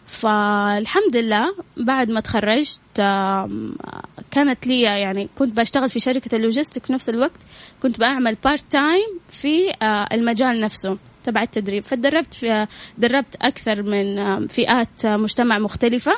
فالحمد 0.07 1.17
لله 1.17 1.55
بعد 1.77 2.11
ما 2.11 2.19
تخرجت 2.19 2.81
كانت 4.31 4.67
لي 4.67 4.81
يعني 4.81 5.29
كنت 5.37 5.57
بشتغل 5.57 5.89
في 5.89 5.99
شركة 5.99 6.35
ال 6.35 6.41
logistic 6.41 6.85
في 6.85 6.93
نفس 6.93 7.09
الوقت 7.09 7.39
كنت 7.81 7.99
بعمل 7.99 8.37
part 8.43 8.63
time 8.69 9.19
في 9.29 9.71
آه، 9.81 10.07
المجال 10.11 10.59
نفسه 10.59 10.97
تبع 11.23 11.41
التدريب. 11.41 11.83
فتدربت 11.83 12.33
في 12.33 12.67
دربت 12.97 13.35
أكثر 13.41 13.83
من 13.83 14.47
فئات 14.47 15.05
مجتمع 15.05 15.59
مختلفة 15.59 16.11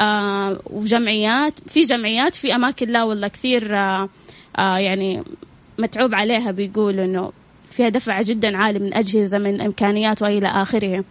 آه، 0.00 0.60
وجمعيات. 0.66 1.70
في 1.70 1.80
جمعيات 1.80 2.34
في 2.34 2.54
أماكن 2.54 2.88
لا 2.88 3.04
والله 3.04 3.28
كثير 3.28 3.76
آه، 3.76 4.08
يعني 4.58 5.22
متعوب 5.78 6.14
عليها 6.14 6.50
بيقولوا 6.50 7.04
إنه 7.04 7.32
فيها 7.70 7.88
دفع 7.88 8.22
جدا 8.22 8.56
عالي 8.56 8.78
من 8.78 8.94
أجهزة 8.94 9.38
من 9.38 9.60
إمكانيات 9.60 10.22
وإلى 10.22 10.48
آخره. 10.48 11.04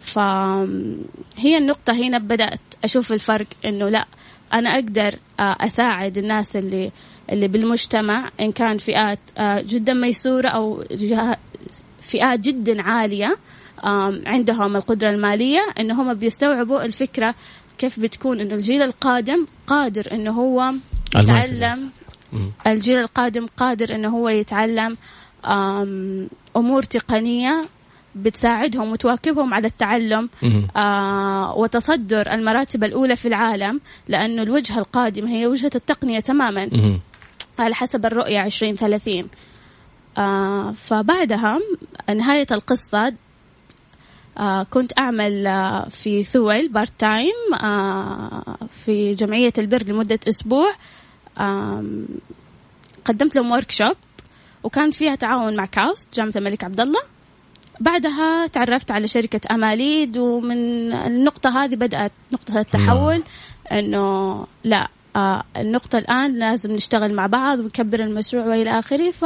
فهي 0.00 1.58
النقطة 1.58 1.92
هنا 1.92 2.18
بدأت 2.18 2.60
أشوف 2.84 3.12
الفرق 3.12 3.46
إنه 3.64 3.88
لا 3.88 4.06
أنا 4.52 4.74
أقدر 4.74 5.14
آه، 5.40 5.56
أساعد 5.60 6.18
الناس 6.18 6.56
اللي 6.56 6.90
اللي 7.32 7.48
بالمجتمع 7.48 8.30
إن 8.40 8.52
كان 8.52 8.78
فئات 8.78 9.18
آه، 9.38 9.60
جدا 9.60 9.94
ميسورة 9.94 10.48
أو 10.48 10.84
فئات 12.00 12.40
جدا 12.40 12.82
عالية 12.82 13.36
عندهم 14.26 14.76
القدرة 14.76 15.10
المالية 15.10 15.60
إن 15.80 15.90
هم 15.90 16.14
بيستوعبوا 16.14 16.84
الفكرة 16.84 17.34
كيف 17.78 18.00
بتكون 18.00 18.40
إنه 18.40 18.54
الجيل 18.54 18.82
القادم 18.82 19.46
قادر 19.66 20.12
إنه 20.12 20.30
هو 20.30 20.72
يتعلم 21.16 21.90
الجيل 22.66 22.98
القادم 22.98 23.46
قادر 23.46 23.94
إنه 23.94 24.08
هو 24.08 24.28
يتعلم 24.28 24.96
أمور 26.56 26.82
تقنية 26.82 27.64
بتساعدهم 28.14 28.90
وتواكبهم 28.90 29.54
على 29.54 29.66
التعلم 29.66 30.28
آه 30.76 31.54
وتصدر 31.56 32.32
المراتب 32.32 32.84
الأولى 32.84 33.16
في 33.16 33.28
العالم 33.28 33.80
لأنه 34.08 34.42
الوجهة 34.42 34.78
القادمة 34.78 35.30
هي 35.30 35.46
وجهة 35.46 35.70
التقنية 35.74 36.20
تماما 36.20 36.68
على 37.58 37.74
حسب 37.74 38.06
الرؤية 38.06 38.44
2030 38.46 39.28
آه 40.18 40.72
فبعدها 40.72 41.58
نهاية 42.16 42.46
القصة 42.50 43.14
آه 44.38 44.62
كنت 44.62 44.98
أعمل 45.00 45.46
آه 45.46 45.88
في 45.88 46.22
ثول 46.22 46.68
part 46.68 46.92
time 46.98 47.54
آه 47.62 48.56
في 48.84 49.14
جمعية 49.14 49.52
البر 49.58 49.82
لمدة 49.86 50.18
أسبوع. 50.28 50.72
آه 51.38 51.84
قدمت 53.04 53.36
لهم 53.36 53.50
workshop 53.50 53.96
وكان 54.62 54.90
فيها 54.90 55.14
تعاون 55.14 55.56
مع 55.56 55.64
كاوست 55.66 56.14
جامعة 56.14 56.32
الملك 56.36 56.64
عبد 56.64 56.80
الله. 56.80 57.00
بعدها 57.80 58.46
تعرفت 58.46 58.90
على 58.90 59.08
شركة 59.08 59.40
أماليد 59.54 60.16
ومن 60.18 60.92
النقطة 60.92 61.64
هذه 61.64 61.74
بدأت 61.74 62.12
نقطة 62.32 62.60
التحول 62.60 63.22
أنه 63.72 64.46
لا 64.64 64.88
آه 65.16 65.42
النقطة 65.56 65.98
الآن 65.98 66.38
لازم 66.38 66.72
نشتغل 66.72 67.14
مع 67.14 67.26
بعض 67.26 67.58
ونكبر 67.58 68.00
المشروع 68.00 68.46
وإلى 68.46 68.78
آخره. 68.78 69.10
ف 69.10 69.24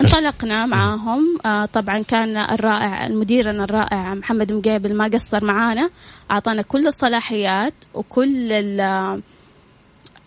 انطلقنا 0.00 0.66
معاهم. 0.66 1.38
آه 1.46 1.64
طبعا 1.64 1.98
كان 2.02 2.36
الرائع 2.36 3.06
المديرنا 3.06 3.64
الرائع 3.64 4.14
محمد 4.14 4.52
مقيبل 4.52 4.94
ما 4.94 5.04
قصر 5.04 5.44
معانا 5.44 5.90
أعطانا 6.30 6.62
كل 6.62 6.86
الصلاحيات 6.86 7.74
وكل 7.94 8.52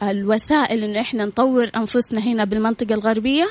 الوسائل 0.03 0.83
انه 0.83 1.01
إحنا 1.01 1.25
نطور 1.25 1.69
أنفسنا 1.75 2.19
هنا 2.21 2.43
بالمنطقة 2.43 2.93
الغربية. 2.93 3.47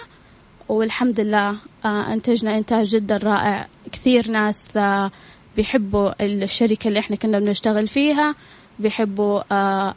والحمد 0.69 1.21
لله 1.21 1.57
آه، 1.85 2.13
انتجنا 2.13 2.59
إنتاج 2.59 2.87
جدا 2.87 3.17
رائع. 3.17 3.67
كثير 3.93 4.31
ناس 4.31 4.77
آه، 4.77 5.11
بيحبوا 5.57 6.25
الشركة 6.25 6.89
اللي 6.89 7.01
إحنا 7.01 7.17
كنا 7.17 7.39
بنشتغل 7.39 7.89
فيها 7.89 8.35
بيحبوا 8.79 9.41
آه، 9.53 9.95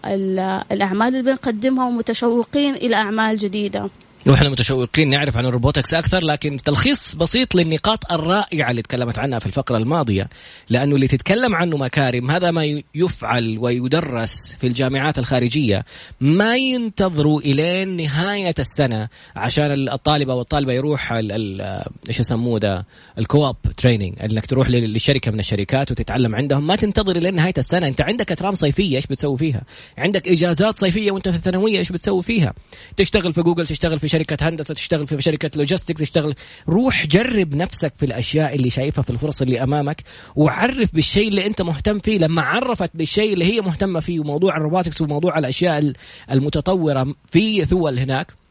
الأعمال 0.71 1.07
اللي 1.07 1.21
بنقدمها 1.31 1.87
ومتشوقين 1.87 2.75
إلى 2.75 2.95
أعمال 2.95 3.37
جديدة. 3.37 3.89
وإحنا 4.27 4.49
متشوقين 4.49 5.09
نعرف 5.09 5.37
عن 5.37 5.45
الروبوتكس 5.45 5.93
أكثر 5.93 6.19
لكن 6.25 6.57
تلخيص 6.57 7.15
بسيط 7.15 7.55
للنقاط 7.55 8.11
الرائعة 8.11 8.71
اللي 8.71 8.81
تكلمت 8.81 9.19
عنها 9.19 9.39
في 9.39 9.45
الفقرة 9.45 9.77
الماضية. 9.77 10.29
لأنه 10.69 10.95
اللي 10.95 11.07
تتكلم 11.07 11.55
عنه 11.55 11.77
مكارم 11.77 12.31
هذا 12.31 12.51
ما 12.51 12.81
يفعل 12.95 13.57
ويدرس 13.57 14.55
في 14.59 14.67
الجامعات 14.67 15.19
الخارجية. 15.19 15.85
ما 16.21 16.55
ينتظروا 16.55 17.41
الين 17.41 17.95
نهاية 17.95 18.53
السنة 18.59 19.07
عشان 19.35 19.89
الطالب 19.89 20.29
أو 20.29 20.41
الطالبه 20.41 20.73
يروح 20.73 21.11
إيش 21.11 22.19
يسموه 22.19 22.59
ده؟ 22.59 22.85
ال 23.17 23.24
co-op 23.24 23.55
training 23.77 24.13
إنك 24.23 24.45
تروح 24.45 24.69
لشركة 24.69 25.31
من 25.31 25.39
الشركات 25.39 25.91
وتتعلم 25.91 26.35
عندهم. 26.35 26.67
ما 26.67 26.75
تنتظر 26.75 27.15
الين 27.15 27.35
نهاية 27.35 27.53
السنة. 27.57 27.87
أنت 27.87 28.01
عندك 28.01 28.31
أترام 28.31 28.55
صيفية 28.55 28.95
إيش 28.95 29.07
بتسوي 29.07 29.37
فيها؟ 29.37 29.61
عندك 29.97 30.27
إجازات 30.27 30.77
صيفية 30.77 31.11
وأنت 31.11 31.29
في 31.29 31.35
الثانوية 31.35 31.79
إيش 31.79 31.91
بتسوي 31.91 32.23
فيها؟ 32.23 32.53
تشتغل 32.97 33.33
في 33.33 33.41
جوجل 33.41 33.67
تشتغل 33.67 33.99
في 33.99 34.11
شركة 34.12 34.50
هندسة 34.50 34.74
تشتغل 34.74 35.08
في 35.08 35.22
شركة 35.22 35.51
logistic 35.55 35.98
تشتغل. 35.98 36.36
روح 36.70 37.06
جرب 37.06 37.56
نفسك 37.56 37.94
في 37.98 38.06
الأشياء 38.06 38.56
اللي 38.56 38.70
شايفها 38.70 39.01
في 39.01 39.10
الفرص 39.10 39.41
اللي 39.41 39.63
أمامك 39.63 40.03
وعرف 40.36 40.94
بالشيء 40.94 41.27
اللي 41.27 41.46
أنت 41.46 41.62
مهتم 41.62 42.00
فيه. 42.00 42.18
لما 42.18 42.41
عرفت 42.41 42.91
بالشيء 42.94 43.34
اللي 43.34 43.46
هي 43.46 43.62
مهتمة 43.62 44.00
فيه 44.00 44.20
وموضوع 44.20 44.58
ال 44.57 44.62
robotics 44.62 45.01
وموضوع 45.01 45.38
الأشياء 45.38 45.94
المتطورة 46.32 47.15
في 47.32 47.65
ثول 47.65 48.00
هناك 48.00 48.41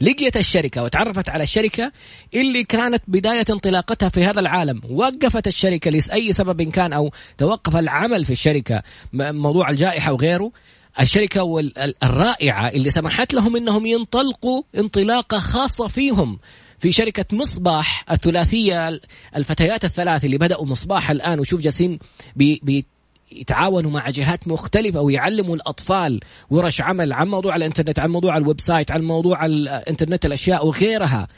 لقيت 0.00 0.36
الشركة 0.36 0.82
وتعرفت 0.82 1.28
على 1.28 1.42
الشركة 1.42 1.92
اللي 2.34 2.64
كانت 2.64 3.02
بداية 3.08 3.44
انطلاقتها 3.50 4.08
في 4.08 4.24
هذا 4.24 4.40
العالم. 4.40 4.80
وقفت 4.90 5.46
الشركة 5.46 5.90
لأي 5.90 6.32
سبب 6.32 6.62
كان 6.62 6.92
أو 6.92 7.10
توقف 7.38 7.76
العمل 7.76 8.24
في 8.24 8.32
الشركة 8.32 8.82
موضوع 9.12 9.70
الجائحة 9.70 10.12
وغيره. 10.12 10.52
الشركة 11.00 11.70
الرائعة 12.02 12.68
اللي 12.68 12.90
سمحت 12.90 13.34
لهم 13.34 13.56
إنهم 13.56 13.86
ينطلقوا 13.86 14.62
انطلاقة 14.78 15.38
خاصة 15.38 15.86
فيهم 15.88 16.38
في 16.78 16.92
شركة 16.92 17.36
مصباح 17.36 18.04
الثلاثية 18.10 19.00
الفتيات 19.36 19.84
الثلاث 19.84 20.24
اللي 20.24 20.38
بدأوا 20.38 20.66
مصباح 20.66 21.10
الآن. 21.10 21.40
وشوف 21.40 21.60
جالسين 21.60 21.98
بي 22.36 22.84
يتعاونوا 23.32 23.90
مع 23.90 24.10
جهات 24.10 24.48
مختلفة 24.48 25.00
ويعلموا 25.00 25.56
الأطفال 25.56 26.20
ورش 26.50 26.80
عمل 26.80 27.12
عن 27.12 27.28
موضوع 27.28 27.56
الإنترنت 27.56 27.98
عن 27.98 28.10
موضوع 28.10 28.36
ال 28.36 28.60
website 28.60 28.90
عن 28.90 29.02
موضوع 29.02 29.46
الإنترنت 29.46 30.24
الأشياء 30.26 30.66
وغيرها. 30.66 31.28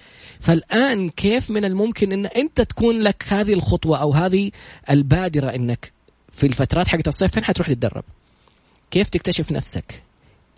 فالآن 0.40 1.08
كيف 1.08 1.50
من 1.50 1.64
الممكن 1.64 2.12
أن 2.12 2.26
أنت 2.26 2.60
تكون 2.60 3.00
لك 3.00 3.24
هذه 3.28 3.52
الخطوة 3.52 3.98
أو 3.98 4.12
هذه 4.12 4.50
البادرة 4.90 5.54
أنك 5.54 5.92
في 6.32 6.46
الفترات 6.46 6.88
حقت 6.88 7.08
الصيف 7.08 7.32
فين 7.32 7.44
حتروح 7.44 7.68
تتدرب؟ 7.68 8.04
كيف 8.90 9.08
تكتشف 9.08 9.52
نفسك؟ 9.52 10.02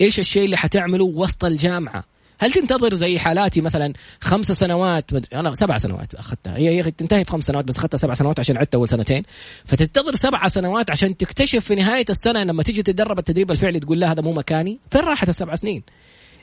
إيش 0.01 0.19
الشيء 0.19 0.45
اللي 0.45 0.57
حتعمله 0.57 1.05
وسط 1.05 1.45
الجامعة؟ 1.45 2.03
هل 2.41 2.51
تنتظر 2.51 2.93
زي 2.93 3.19
حالاتي 3.19 3.61
مثلا 3.61 3.93
خمس 4.21 4.51
سنوات؟ 4.51 5.33
أنا 5.33 5.55
سبع 5.55 5.77
سنوات 5.77 6.15
أخذتها. 6.15 6.57
هي 6.57 6.69
هي 6.69 6.91
تنتهي 6.91 7.25
في 7.25 7.31
خمس 7.31 7.43
سنوات 7.43 7.65
بس 7.65 7.77
أخذتها 7.77 7.97
سبع 7.97 8.13
سنوات 8.13 8.39
عشان 8.39 8.57
عدت 8.57 8.75
أول 8.75 8.89
سنتين. 8.89 9.23
فتنتظر 9.65 10.15
سبع 10.15 10.47
سنوات 10.47 10.91
عشان 10.91 11.17
تكتشف 11.17 11.65
في 11.65 11.75
نهاية 11.75 12.05
السنة 12.09 12.43
لما 12.43 12.63
تيجي 12.63 12.83
تتدرب 12.83 13.19
التدريب 13.19 13.51
الفعلي 13.51 13.79
تقول 13.79 13.99
لا 13.99 14.11
هذا 14.11 14.21
مو 14.21 14.33
مكاني. 14.33 14.79
فين 14.91 15.01
راحت 15.01 15.29
السبع 15.29 15.55
سنين؟ 15.55 15.83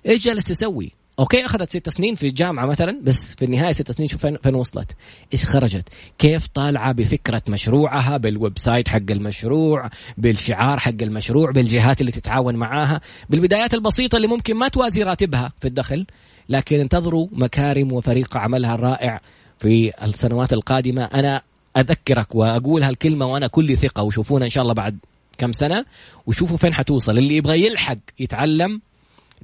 إيش 0.07 0.25
جالس 0.25 0.45
تسوي؟ 0.45 0.93
okay 1.19 1.45
أخذت 1.45 1.71
ست 1.71 1.89
سنين 1.89 2.15
في 2.15 2.27
الجامعة 2.27 2.67
مثلا 2.67 3.01
بس 3.03 3.35
في 3.35 3.45
النهاية 3.45 3.73
ست 3.73 3.91
سنين 3.91 4.09
شوف 4.09 4.27
فين, 4.27 4.55
وصلت. 4.55 4.97
إيش 5.33 5.45
خرجت؟ 5.45 5.89
كيف 6.19 6.47
طالعة 6.47 6.93
بفكرة 6.93 7.43
مشروعها 7.49 8.17
بال 8.17 8.59
website 8.59 8.89
حق 8.89 9.11
المشروع 9.11 9.91
بالشعار 10.19 10.79
حق 10.79 11.03
المشروع 11.03 11.51
بالجهات 11.51 12.01
اللي 12.01 12.13
تتعاون 12.13 12.57
معاها 12.57 13.01
بالبدايات 13.31 13.75
البسيطة 13.75 14.17
اللي 14.17 14.29
ممكن 14.29 14.55
ما 14.57 14.69
توازي 14.69 15.03
راتبها 15.03 15.53
في 15.61 15.69
الدخل 15.69 16.07
لكن 16.49 16.81
انتظروا 16.81 17.29
مكارم 17.33 17.93
وفريق 17.93 18.37
عملها 18.37 18.75
الرائع 18.75 19.21
في 19.59 19.93
السنوات 20.05 20.53
القادمة. 20.53 21.05
أنا 21.05 21.43
أذكرك 21.77 22.35
وأقول 22.35 22.83
هالكلمة 22.83 23.27
وأنا 23.27 23.47
كل 23.47 23.79
ثقة 23.79 24.03
وشوفونا 24.03 24.45
إن 24.45 24.51
شاء 24.51 24.63
الله 24.63 24.75
بعد 24.75 24.99
كم 25.39 25.53
سنة 25.53 25.85
وشوفوا 26.27 26.57
فين 26.57 26.75
حتوصل. 26.75 27.19
اللي 27.19 27.37
يبغى 27.37 27.67
يلحق 27.67 27.99
يتعلم 28.21 28.81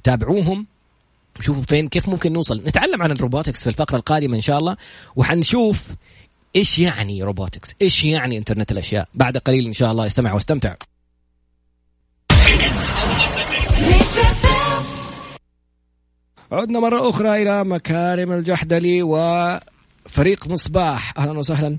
تابعوهم. 0.03 0.72
شوفوا 1.39 1.63
فين 1.63 1.87
كيف 1.87 2.09
ممكن 2.09 2.33
نوصل. 2.33 2.63
نتعلم 2.67 3.01
عن 3.01 3.11
ال 3.11 3.17
robotics 3.17 3.63
في 3.63 3.69
الفقرة 3.69 3.97
القادمة 3.97 4.35
إن 4.35 4.41
شاء 4.41 4.59
الله 4.59 4.77
وحنشوف 5.15 5.87
إيش 6.55 6.79
يعني 6.79 7.23
robotics 7.23 7.75
إيش 7.81 8.05
يعني 8.05 8.37
إنترنت 8.37 8.71
الأشياء. 8.71 9.07
بعد 9.13 9.37
قليل 9.37 9.65
إن 9.65 9.73
شاء 9.73 9.91
الله 9.91 10.05
استمع 10.05 10.33
واستمتع. 10.33 10.75
عدنا 16.51 16.79
مرة 16.79 17.09
أخرى 17.09 17.41
إلى 17.41 17.63
مكارم 17.63 18.31
الجحدلي 18.31 19.03
وفريق 19.03 20.47
مصباح. 20.47 21.17
أهلا 21.17 21.39
وسهلا. 21.39 21.77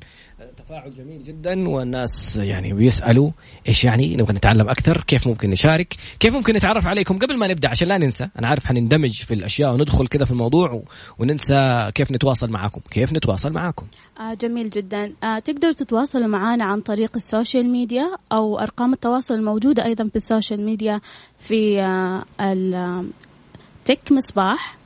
تفاعل 0.67 0.95
جميل 0.95 1.23
جدا 1.23 1.69
والناس 1.69 2.37
يعني 2.37 2.73
بيسألوا 2.73 3.31
إيش 3.69 3.85
يعني 3.85 4.17
نبغى 4.17 4.33
نتعلم 4.33 4.69
أكثر 4.69 5.05
كيف 5.07 5.27
ممكن 5.27 5.51
نشارك 5.51 5.97
كيف 6.21 6.35
ممكن 6.35 6.55
نتعرف 6.55 6.87
عليكم. 6.87 7.19
قبل 7.19 7.37
ما 7.37 7.47
نبدأ 7.47 7.69
عشان 7.69 7.89
لا 7.89 7.99
ننسى 7.99 8.29
أنا 8.39 8.49
عارف 8.49 8.67
حنندمج 8.67 9.13
في 9.23 9.35
الأشياء 9.35 9.73
وندخل 9.73 10.07
كذا 10.07 10.25
في 10.25 10.31
الموضوع 10.31 10.83
وننسى 11.19 11.91
كيف 11.95 12.13
نتواصل 12.13 12.51
معاكم. 12.51 12.81
كيف 12.91 13.13
نتواصل 13.13 13.53
معاكم؟ 13.53 13.87
آه 14.21 14.35
جميل 14.35 14.71
جدا. 14.71 15.13
آه 15.25 15.39
تقدروا 15.39 15.73
تتواصلوا 15.73 16.27
معنا 16.27 16.65
عن 16.65 16.81
طريق 16.81 17.11
ال 17.17 17.24
social 17.24 17.67
media 17.67 18.17
أو 18.33 18.59
أرقام 18.59 18.93
التواصل 18.93 19.35
الموجودة 19.35 19.85
أيضا 19.85 20.09
في 20.09 20.17
ال 20.17 20.23
social 20.23 20.61
media 20.61 21.01
في 21.39 21.81
آه 21.81 22.25
ال 22.41 22.75
Tech 22.75 24.13
مصباح. 24.13 24.79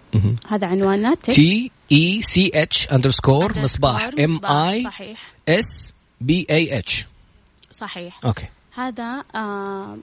هذا 0.49 0.67
عنواننا 0.67 1.15
T 1.15 1.71
E 1.93 2.23
C 2.23 2.51
H 2.55 2.93
underscore 2.93 3.59
مصباح. 3.59 4.11
M 4.19 4.47
I 4.47 4.87
S 5.49 5.95
B 6.21 6.47
A 6.51 6.79
H 6.79 7.07
صحيح. 7.71 8.21
okay. 8.25 8.47
هذا 8.75 9.25
آه 9.35 9.99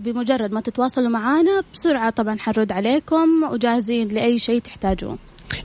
بمجرد 0.00 0.52
ما 0.52 0.60
تتواصلوا 0.60 1.08
معنا 1.08 1.62
بسرعة 1.74 2.10
طبعا 2.10 2.36
حنرد 2.38 2.72
عليكم 2.72 3.42
وجاهزين 3.50 4.08
لأي 4.08 4.38
شيء 4.38 4.58
تحتاجوه 4.58 5.18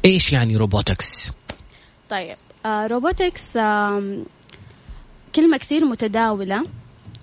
إيش 0.05 0.33
يعني 0.33 0.57
robotics؟ 0.57 1.31
طيب 2.09 2.35
آه 2.65 2.87
robotics 2.87 3.57
آه 3.57 4.23
كلمة 5.35 5.57
كثير 5.57 5.85
متداولة 5.85 6.63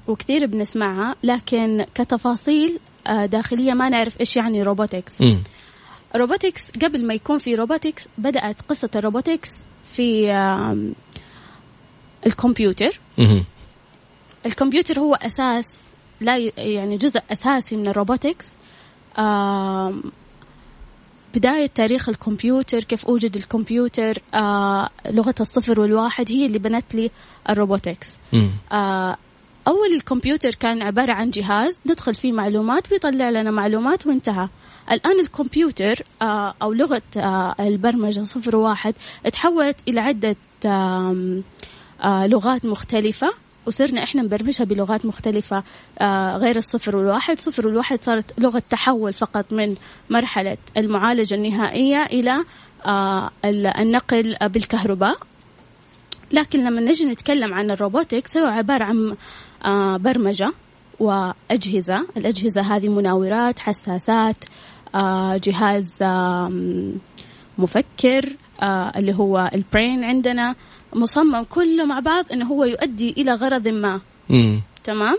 وكثير 0.08 0.46
بنسمعها 0.46 1.14
لكن 1.22 1.86
كتفاصيل 1.94 2.78
آه 3.06 3.26
داخلية 3.26 3.72
ما 3.72 3.88
نعرف 3.88 4.20
إيش 4.20 4.36
يعني 4.36 4.62
robotics 4.62 5.20
م. 5.20 5.38
robotics 6.16 6.70
قبل 6.70 7.06
ما 7.06 7.14
يكون 7.14 7.38
في 7.38 7.54
robotics 7.54 8.08
بدأت 8.18 8.60
قصة 8.62 8.90
ال 8.96 9.02
robotics 9.02 9.50
في 9.92 10.32
الكمبيوتر. 12.26 13.00
الكمبيوتر 14.46 15.00
هو 15.00 15.14
أساس 15.14 15.80
لا 16.20 16.36
يعني 16.56 16.96
جزء 16.96 17.20
أساسي 17.32 17.76
من 17.76 17.88
ال 17.88 17.94
robotics. 17.94 18.46
بداية 21.34 21.66
تاريخ 21.66 22.08
الكمبيوتر 22.08 22.84
كيف 22.84 23.06
أوجد 23.06 23.36
الكمبيوتر 23.36 24.18
آه 24.34 24.88
لغة 25.06 25.34
الصفر 25.40 25.80
والواحد 25.80 26.32
هي 26.32 26.46
اللي 26.46 26.58
بنت 26.58 26.94
لي 26.94 27.10
الروبوتكس. 27.50 28.16
آه 28.72 29.16
أول 29.68 29.94
الكمبيوتر 29.94 30.54
كان 30.54 30.82
عبارة 30.82 31.12
عن 31.12 31.30
جهاز 31.30 31.78
ندخل 31.86 32.14
فيه 32.14 32.32
معلومات 32.32 32.90
بيطلع 32.90 33.30
لنا 33.30 33.50
معلومات 33.50 34.06
وانتهى. 34.06 34.48
الآن 34.92 35.20
الكمبيوتر 35.20 36.02
آه، 36.22 36.54
أو 36.62 36.72
لغة 36.72 37.02
آه، 37.16 37.54
البرمجة 37.60 38.22
صفر 38.22 38.56
واحد 38.56 38.94
تحولت 39.32 39.76
إلى 39.88 40.00
عدة 40.00 40.36
آه، 40.66 41.40
لغات 42.04 42.64
مختلفة. 42.64 43.30
وصرنا 43.66 44.02
إحنا 44.02 44.22
نبرمجها 44.22 44.64
بلغات 44.64 45.06
مختلفة 45.06 45.62
غير 46.36 46.56
الصفر 46.56 46.96
والواحد، 46.96 47.40
صفر 47.40 47.66
والواحد 47.66 48.02
صارت 48.02 48.40
لغة 48.40 48.62
تحول 48.70 49.12
فقط 49.12 49.52
من 49.52 49.76
مرحلة 50.10 50.56
المعالجة 50.76 51.34
النهائية 51.34 52.02
إلى 52.04 52.44
النقل 53.78 54.36
بالكهرباء. 54.42 55.16
لكن 56.32 56.64
لما 56.64 56.80
نجي 56.80 57.04
نتكلم 57.04 57.54
عن 57.54 57.70
ال 57.70 57.77
robotics 57.77 58.36
هو 58.36 58.46
عبارة 58.46 58.84
عن 58.84 59.16
برمجة 59.98 60.52
وأجهزة، 61.00 62.06
الأجهزة 62.16 62.62
هذه 62.62 62.88
مناورات، 62.88 63.60
حساسات، 63.60 64.36
آه، 64.94 65.36
جهاز 65.36 66.02
مفكر 67.58 68.36
آه، 68.62 68.92
اللي 68.96 69.14
هو 69.14 69.50
ال 69.54 69.62
brain 69.62 70.04
عندنا. 70.04 70.54
مصمم 70.92 71.42
كله 71.42 71.84
مع 71.84 72.00
بعض 72.00 72.24
إنه 72.32 72.46
هو 72.46 72.64
يؤدي 72.64 73.10
إلى 73.10 73.34
غرض 73.34 73.68
ما. 73.68 74.00
مم. 74.28 74.62
تمام؟ 74.84 75.18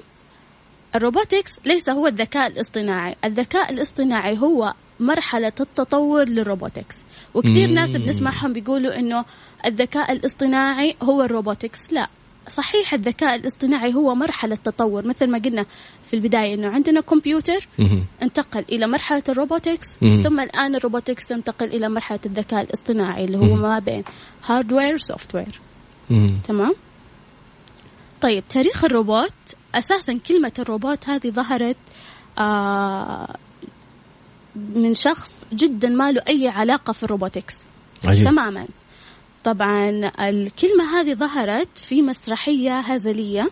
ال 0.96 1.03
robotics 1.03 1.60
ليس 1.66 1.90
هو 1.90 2.08
الذكاء 2.08 2.48
الاصطناعي. 2.48 3.16
الذكاء 3.26 3.72
الاصطناعي 3.74 4.38
هو 4.38 4.74
مرحلة 5.00 5.54
التطور 5.60 6.30
لل 6.30 6.42
robotics. 6.42 6.96
وكثير 7.34 7.68
مم. 7.68 7.74
ناس 7.74 7.90
بنسمعهم 7.90 8.54
بيقولوا 8.54 9.00
إنه 9.00 9.26
الذكاء 9.66 10.12
الاصطناعي 10.12 10.96
هو 11.04 11.24
ال 11.24 11.31
robotics. 11.31 11.94
لا. 11.94 12.08
صحيح 12.50 12.94
الذكاء 12.94 13.36
الاصطناعي 13.36 13.94
هو 13.94 14.16
مرحلة 14.16 14.56
تطور 14.56 15.08
مثل 15.08 15.30
ما 15.30 15.38
قلنا 15.38 15.66
في 16.04 16.14
البداية 16.14 16.54
أنه 16.54 16.68
عندنا 16.68 17.02
كمبيوتر 17.02 17.68
انتقل 18.22 18.66
إلى 18.72 18.88
مرحلة 18.88 19.24
ال 19.30 19.38
robotics 19.38 19.98
ثم 20.24 20.40
الآن 20.40 20.76
ال 20.76 20.82
robotics 20.82 21.28
تنتقل 21.28 21.66
إلى 21.66 21.90
مرحلة 21.90 22.20
الذكاء 22.26 22.62
الاصطناعي 22.62 23.26
اللي 23.26 23.38
هو 23.38 23.56
ما 23.56 23.80
بين 23.80 24.04
hardware 24.46 24.98
software 24.98 25.60
تمام؟ 26.44 26.76
طيب 28.22 28.44
تاريخ 28.50 28.86
الروبوت 28.86 29.34
أساسا 29.76 30.20
كلمة 30.28 30.52
الروبوت 30.60 31.10
هذه 31.10 31.30
ظهرت 31.30 31.78
آه 32.38 33.36
من 34.56 34.94
شخص 34.94 35.34
جدا 35.54 35.90
ما 35.90 36.12
له 36.12 36.22
أي 36.30 36.48
علاقة 36.48 36.94
في 36.94 37.04
ال 37.04 37.10
robotics. 37.10 37.62
عجيب. 38.06 38.26
تماما. 38.26 38.68
طبعا 39.44 40.12
الكلمة 40.20 41.00
هذه 41.00 41.14
ظهرت 41.14 41.78
في 41.78 42.02
مسرحية 42.02 42.80
هزلية 42.80 43.50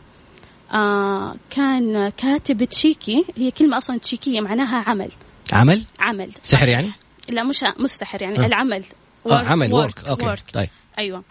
آه 0.74 1.36
كان 1.50 2.10
كاتب 2.10 2.64
تشيكي 2.64 3.26
هي 3.38 3.52
كلمة 3.52 3.78
أصلا 3.78 3.98
تشيكية 3.98 4.42
معناها 4.42 4.84
عمل 4.90 5.12
عمل؟ 5.54 5.86
عمل 6.00 6.32
سخرة 6.44 6.68
يعني؟ 6.68 6.92
لا 7.30 7.44
مش 7.44 7.64
مش 7.80 7.90
سخرة 7.90 8.22
يعني 8.22 8.40
آه. 8.40 8.46
العمل 8.46 8.84
آه 9.28 9.48
عمل 9.48 9.74
work 9.74 10.00
أوكي 10.08 10.36
work. 10.36 10.54
طيب 10.54 10.70
أيوه 11.00 11.24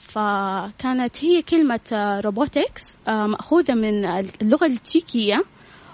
فكانت 0.00 1.24
هي 1.24 1.42
كلمة 1.42 1.80
robotics 2.24 2.96
آه 3.08 3.26
مأخوذة 3.26 3.74
من 3.74 4.04
اللغة 4.42 4.66
التشيكية 4.66 5.44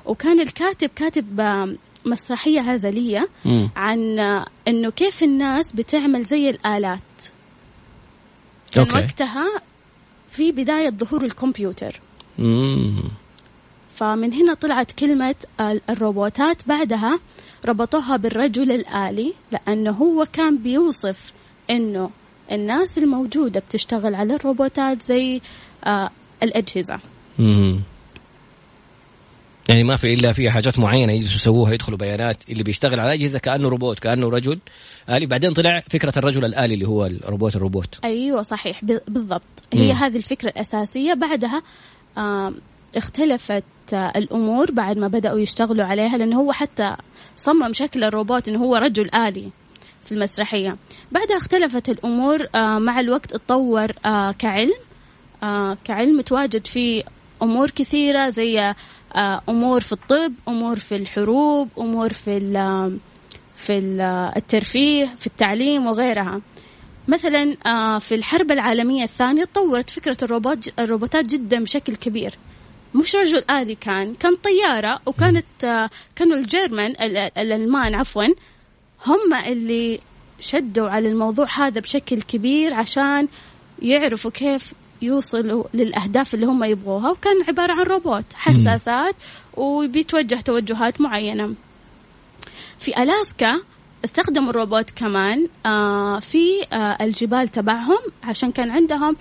وكان 0.07 0.41
الكاتب 0.41 0.91
كاتب 0.97 1.41
آه، 1.41 1.75
مسرحية 2.05 2.61
هزلية. 2.61 3.29
عن 3.77 4.19
آه، 4.19 4.47
إنه 4.69 4.91
كيف 4.91 5.23
الناس 5.23 5.73
بتعمل 5.73 6.23
زي 6.23 6.51
الآلات 6.51 7.01
كان 8.75 8.87
okay. 8.87 8.99
وقتها 8.99 9.47
في 10.33 10.53
بداية 10.53 10.91
ظهور 10.91 11.25
الكمبيوتر 11.25 12.01
مم. 12.39 13.03
فمن 13.95 14.33
هنا 14.33 14.55
طلعت 14.55 14.93
كلمة 14.93 15.35
الروبوتات 15.91 16.57
بعدها 16.67 17.19
ربطوها 17.67 18.17
بالرجل 18.17 18.73
الآلي 18.73 19.33
لأنه 19.53 19.91
هو 19.91 20.27
كان 20.33 20.59
بيوصف 20.59 21.33
أنه 21.71 22.11
الناس 22.53 22.99
الموجودة 22.99 23.61
بتشتغل 23.61 24.15
على 24.15 24.35
الروبوتات 24.35 25.03
زي 25.03 25.41
آه 25.85 26.11
الأجهزة 26.43 26.99
مم. 27.39 27.81
يعني 29.69 29.85
ما 29.85 29.97
في 29.97 30.15
إلا 30.15 30.33
في 30.33 30.51
حاجات 30.51 30.79
معينة 30.79 31.13
يجلسوا 31.13 31.37
يسووها 31.37 31.73
يدخلوا 31.73 31.99
بيانات 31.99 32.37
اللي 32.51 32.63
بيشتغل 32.63 33.01
على 33.01 33.13
أجهزة 33.13 33.39
كأنه 33.39 33.69
روبوت 33.69 33.99
كأنه 33.99 34.29
رجل 34.29 34.59
آلي. 35.11 35.27
بعدين 35.27 35.53
طلع 35.53 35.83
فكرة 35.91 36.13
الرجل 36.17 36.45
الآلي 36.45 36.75
اللي 36.75 36.89
هو 36.89 37.07
الروبوت 37.07 37.57
الروبوت. 37.57 37.99
أيوه 38.05 38.43
صحيح 38.43 38.85
بالضبط. 38.85 39.43
هي 39.73 39.93
م. 39.93 39.97
هذه 39.97 40.17
الفكرة 40.17 40.49
الأساسية. 40.49 41.15
بعدها 41.15 41.63
اختلفت 42.97 43.65
الأمور 43.93 44.71
بعد 44.71 44.99
ما 44.99 45.09
بدأوا 45.09 45.39
يشتغلوا 45.39 45.85
عليها 45.85 46.17
لأنه 46.17 46.41
هو 46.41 46.53
حتى 46.53 46.97
صمم 47.37 47.73
شكل 47.73 48.05
الروبوت 48.05 48.49
إنه 48.49 48.59
هو 48.59 48.77
رجل 48.77 49.15
آلي 49.15 49.51
في 50.05 50.13
المسرحية. 50.13 50.77
بعدها 51.13 51.37
اختلفت 51.37 51.89
الأمور 51.89 52.47
آه، 52.55 52.79
مع 52.79 53.01
الوقت 53.01 53.33
اتطور 53.33 53.89
آه، 54.07 54.33
كعلم. 54.33 54.75
آه، 55.43 55.77
كعلم 55.85 56.21
تواجد 56.21 56.67
فيه 56.67 57.03
أمور 57.43 57.71
كثيرة 57.71 58.29
زي 58.29 58.75
أمور 59.49 59.81
في 59.81 59.93
الطب 59.93 60.33
أمور 60.49 60.79
في 60.79 60.97
الحروب 60.97 61.69
أمور 61.79 62.13
في 62.13 62.41
في 63.57 63.79
الترفيه 64.37 65.15
في 65.19 65.27
التعليم 65.27 65.87
وغيرها. 65.87 66.41
مثلا 67.09 67.55
في 67.99 68.15
الحرب 68.15 68.53
العالمية 68.53 69.03
الثانية 69.03 69.45
تطورت 69.45 69.91
فكرة 69.91 70.17
الروبوت 70.23 70.79
الروبوتات 70.79 71.25
جدا 71.25 71.63
بشكل 71.63 71.97
كبير. 71.97 72.35
مش 72.95 73.17
رجل 73.17 73.45
آلي 73.51 73.75
كان 73.75 74.15
كان 74.15 74.37
طيارة 74.37 75.01
وكانت 75.07 75.91
كانوا 76.17 76.37
الجيرمان 76.37 76.91
الألمان 77.39 77.95
عفوا 77.95 78.25
هم 79.07 79.35
اللي 79.35 80.01
شدوا 80.41 80.89
على 80.89 81.09
الموضوع 81.09 81.47
هذا 81.57 81.81
بشكل 81.81 82.23
كبير 82.23 82.75
عشان 82.75 83.29
يعرفوا 83.83 84.31
كيف 84.31 84.75
يوصلوا 85.05 85.65
للأهداف 85.75 86.35
اللي 86.35 86.47
هم 86.47 86.65
يبغوها 86.65 87.11
وكان 87.11 87.43
عبارة 87.49 87.73
عن 87.73 87.83
روبوت 87.83 88.25
حساسات 88.35 89.15
وبيتوجه 89.57 90.41
توجهات 90.41 91.01
معينة. 91.01 91.55
في 92.79 93.03
ألاسكا 93.03 93.61
استخدموا 94.05 94.51
الروبوت 94.51 94.91
كمان 94.91 95.49
آه 95.67 96.19
في 96.19 96.63
آه 96.73 96.97
الجبال 97.01 97.49
تبعهم 97.49 97.99
عشان 98.25 98.53
كان 98.53 98.71
عندهم 98.71 99.17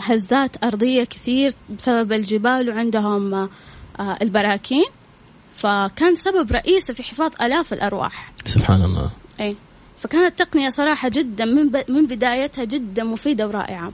هزات 0.00 0.64
أرضية 0.64 1.04
كثير 1.04 1.52
بسبب 1.78 2.12
الجبال 2.12 2.70
وعندهم 2.70 3.34
آه 3.34 3.48
البراكين. 4.22 4.84
فكان 5.54 6.14
سبب 6.14 6.52
رئيسي 6.52 6.94
في 6.94 7.02
حفاظ 7.02 7.32
آلاف 7.42 7.72
الأرواح. 7.72 8.32
سبحان 8.44 8.82
الله. 8.82 9.10
أي 9.40 9.56
فكانت 9.96 10.38
تقنية 10.38 10.70
صراحة 10.70 11.08
جدا 11.08 11.44
من, 11.44 11.68
ب... 11.68 11.84
من 11.88 12.06
بدايتها 12.06 12.64
جدا 12.64 13.04
مفيدة 13.04 13.46
ورائعة. 13.48 13.92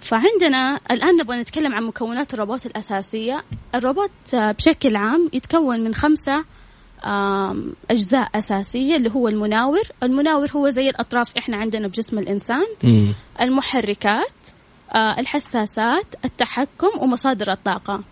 فعندنا 0.00 0.80
الآن 0.90 1.16
نبغى 1.16 1.40
نتكلم 1.40 1.74
عن 1.74 1.84
مكونات 1.84 2.34
الروبوت 2.34 2.66
الأساسية. 2.66 3.42
الروبوت 3.74 4.10
بشكل 4.34 4.96
عام 4.96 5.30
يتكون 5.32 5.80
من 5.80 5.94
خمسة 5.94 6.44
أجزاء 7.90 8.28
أساسية 8.34 8.96
اللي 8.96 9.10
هو 9.10 9.28
المناور. 9.28 9.82
المناور 10.02 10.50
هو 10.50 10.68
زي 10.68 10.88
الأطراف 10.88 11.36
إحنا 11.36 11.56
عندنا 11.56 11.88
بجسم 11.88 12.18
الإنسان. 12.18 12.64
م. 12.82 13.12
المحركات 13.40 14.32
آه، 14.94 15.20
الحساسات 15.20 16.06
التحكم 16.24 16.90
ومصادر 17.00 17.52
الطاقة. 17.52 18.02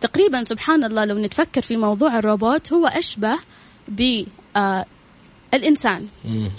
تقريبا 0.00 0.42
سبحان 0.42 0.84
الله 0.84 1.04
لو 1.04 1.18
نتفكر 1.18 1.60
في 1.60 1.76
موضوع 1.76 2.18
الروبوت 2.18 2.72
هو 2.72 2.86
أشبه 2.86 3.38
بالإنسان 3.88 4.36
آه، 4.56 6.50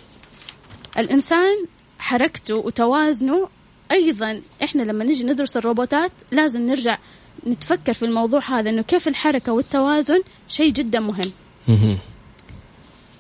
الإنسان 0.98 1.66
حركته 2.00 2.56
وتوازنه 2.56 3.50
أيضا 3.92 4.42
إحنا 4.64 4.82
لما 4.84 5.04
نجي 5.04 5.24
ندرس 5.24 5.58
الروبوتات 5.58 6.12
لازم 6.32 6.62
نرجع 6.62 6.98
نتفكر 7.48 7.94
في 7.94 8.06
الموضوع 8.06 8.42
هذا 8.50 8.70
إنه 8.70 8.82
كيف 8.82 9.08
الحركة 9.08 9.54
والتوازن 9.54 10.22
شيء 10.48 10.72
جدا 10.72 11.00
مهم. 11.00 12.00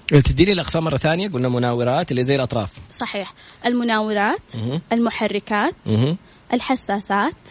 تديني 0.07 0.51
الأقسام 0.51 0.83
مرة 0.83 0.97
ثانية 0.97 1.29
قلنا 1.29 1.49
مناورات 1.49 2.11
اللي 2.11 2.23
زي 2.23 2.35
الأطراف. 2.35 2.71
صحيح. 2.91 3.33
المناورات 3.65 4.53
المحركات 4.91 5.75
الحساسات 6.53 7.49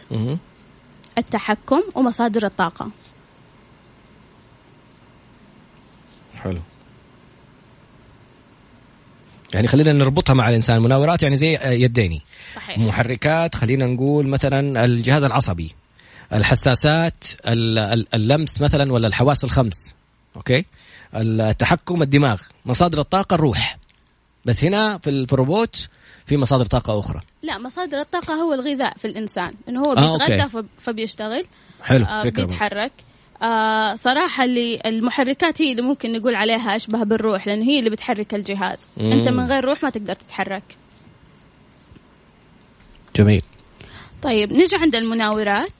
التحكم 1.18 1.82
ومصادر 1.94 2.46
الطاقة. 2.46 2.90
حلو. 6.36 6.60
يعني 9.54 9.68
خلينا 9.68 9.92
نربطها 9.92 10.34
مع 10.34 10.48
الإنسان. 10.48 10.82
مناورات 10.82 11.22
يعني 11.22 11.36
زي 11.36 11.58
يديني 11.64 12.22
صحيح. 12.54 12.78
محركات 12.78 13.54
خلينا 13.54 13.86
نقول 13.86 14.26
مثلا 14.28 14.84
الجهاز 14.84 15.24
العصبي 15.24 15.74
الحساسات 16.32 17.24
اللمس 18.14 18.60
مثلا 18.60 18.92
ولا 18.92 19.08
الحواس 19.08 19.44
الخمس 19.44 19.94
أوكي؟ 20.36 20.64
التحكم 21.14 22.02
الدماغ 22.02 22.42
مصادر 22.66 23.00
الطاقة 23.00 23.34
الروح. 23.34 23.78
بس 24.44 24.64
هنا 24.64 24.98
في 24.98 25.10
الروبوت 25.10 25.88
في 26.26 26.36
مصادر 26.36 26.66
طاقة 26.66 26.98
أخرى. 26.98 27.20
لا 27.42 27.58
مصادر 27.58 28.00
الطاقة 28.00 28.34
هو 28.34 28.54
الغذاء 28.54 28.96
في 28.96 29.04
الإنسان. 29.04 29.54
إنه 29.68 29.80
هو 29.80 29.92
آه، 29.92 30.18
بيتغذى 30.18 30.42
آه 30.42 30.64
فبيشتغل 30.78 31.44
حلو 31.82 32.04
آه 32.04 32.22
فكرة 32.22 32.44
بيتحرك. 32.44 32.92
آه 33.42 33.94
صراحة 33.96 34.44
اللي 34.44 34.80
المحركات 34.86 35.62
هي 35.62 35.70
اللي 35.70 35.82
ممكن 35.82 36.12
نقول 36.12 36.34
عليها 36.34 36.76
أشبه 36.76 37.02
بالروح 37.02 37.46
لأنه 37.46 37.64
هي 37.64 37.78
اللي 37.78 37.90
بتحرك 37.90 38.34
الجهاز. 38.34 38.88
مم. 38.96 39.12
أنت 39.12 39.28
من 39.28 39.46
غير 39.46 39.64
روح 39.64 39.82
ما 39.82 39.90
تقدر 39.90 40.14
تتحرك. 40.14 40.76
جميل. 43.16 43.42
طيب 44.22 44.52
نجي 44.52 44.76
عند 44.76 44.94
المناورات. 44.94 45.70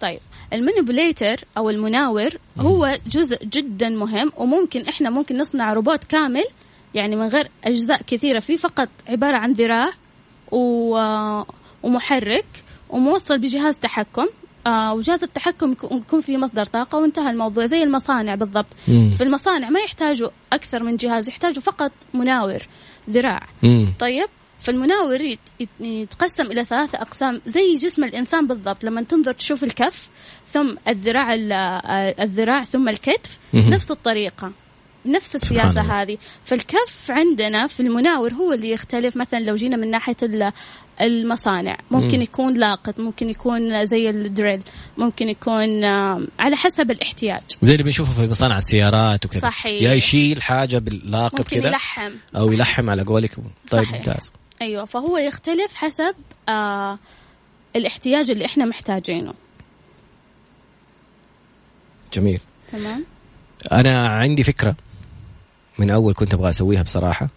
طيب 0.00 0.20
المانيبوليتر 0.52 1.44
أو 1.58 1.70
المناور 1.70 2.30
هو 2.58 2.98
جزء 3.06 3.44
جدا 3.44 3.88
مهم 3.88 4.32
وممكن 4.36 4.88
إحنا 4.88 5.10
ممكن 5.10 5.38
نصنع 5.38 5.72
روبوت 5.72 6.04
كامل 6.04 6.44
يعني 6.94 7.16
من 7.16 7.28
غير 7.28 7.48
أجزاء 7.64 8.02
كثيرة 8.06 8.38
فيه 8.38 8.56
فقط 8.56 8.88
عبارة 9.08 9.36
عن 9.36 9.52
ذراع. 9.52 9.90
ومحرك 10.52 12.44
وموصل 12.90 13.38
بجهاز 13.38 13.76
تحكم. 13.76 14.26
آه 14.66 14.94
وجهاز 14.94 15.22
التحكم 15.22 15.72
يكون 15.72 16.20
فيه 16.20 16.36
مصدر 16.36 16.64
طاقة 16.64 16.98
وانتهى 16.98 17.30
الموضوع 17.30 17.64
زي 17.64 17.82
المصانع 17.82 18.34
بالضبط. 18.34 18.66
مم. 18.88 19.10
في 19.10 19.22
المصانع 19.24 19.70
ما 19.70 19.80
يحتاجوا 19.80 20.28
أكثر 20.52 20.82
من 20.82 20.96
جهاز 20.96 21.28
يحتاجوا 21.28 21.62
فقط 21.62 21.92
مناور 22.14 22.62
ذراع. 23.10 23.46
مم. 23.62 23.94
طيب 23.98 24.28
فالمناور 24.60 25.36
يتقسم 25.80 26.42
إلى 26.42 26.64
ثلاثة 26.64 27.02
أقسام 27.02 27.40
زي 27.46 27.72
جسم 27.72 28.04
الإنسان 28.04 28.46
بالضبط. 28.46 28.84
لما 28.84 29.02
تنظر 29.02 29.32
تشوف 29.32 29.64
الكف 29.64 30.08
ثم 30.48 30.74
الذراع 30.88 31.34
الذراع 32.20 32.62
ثم 32.62 32.88
الكتف 32.88 33.38
نفس 33.54 33.90
الطريقة. 33.90 34.52
نفس 35.06 35.34
السياسة 35.34 35.80
هذه. 35.80 36.18
فالكف 36.42 37.10
عندنا 37.10 37.66
في 37.66 37.80
المناور 37.80 38.34
هو 38.34 38.52
اللي 38.52 38.70
يختلف. 38.70 39.16
مثلا 39.16 39.38
لو 39.38 39.54
جينا 39.54 39.76
من 39.76 39.90
ناحية 39.90 40.16
المصانع 41.00 41.78
ممكن 41.90 42.22
يكون 42.22 42.54
لاقط 42.54 43.00
ممكن 43.00 43.30
يكون 43.30 43.86
زي 43.86 44.10
الدريل 44.10 44.62
ممكن 44.98 45.28
يكون 45.28 45.84
على 46.38 46.56
حسب 46.56 46.90
الاحتياج. 46.90 47.40
زي 47.62 47.72
اللي 47.72 47.84
بنشوفه 47.84 48.12
في 48.12 48.28
مصانع 48.28 48.58
السيارات 48.58 49.24
وكذا. 49.24 49.40
صحيح. 49.40 49.82
يا 49.82 49.94
يشيل 49.94 50.42
حاجة 50.42 50.78
باللاقط 50.78 51.48
كذا 51.48 51.66
يلحم. 51.68 52.12
أو 52.36 52.40
صحيح. 52.40 52.52
يلحم 52.52 52.90
على 52.90 53.02
قولك. 53.02 53.36
طيب 53.70 53.88
ممتاز. 53.88 54.32
أيوه 54.62 54.84
فهو 54.84 55.18
يختلف 55.18 55.74
حسب 55.74 56.14
آه 56.48 56.98
الاحتياج 57.76 58.30
اللي 58.30 58.46
إحنا 58.46 58.64
محتاجينه. 58.64 59.34
جميل. 62.12 62.40
تمام. 62.72 63.04
أنا 63.72 64.08
عندي 64.08 64.42
فكرة. 64.42 64.76
من 65.78 65.90
أول 65.90 66.14
كنت 66.14 66.34
أبغى 66.34 66.50
أسويها 66.50 66.82
بصراحة 66.82 67.28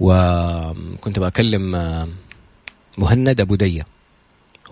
وكنت 0.00 1.18
بكلم 1.18 1.74
آه، 1.74 2.08
مهند 2.98 3.40
أبو 3.40 3.54
دية. 3.54 3.86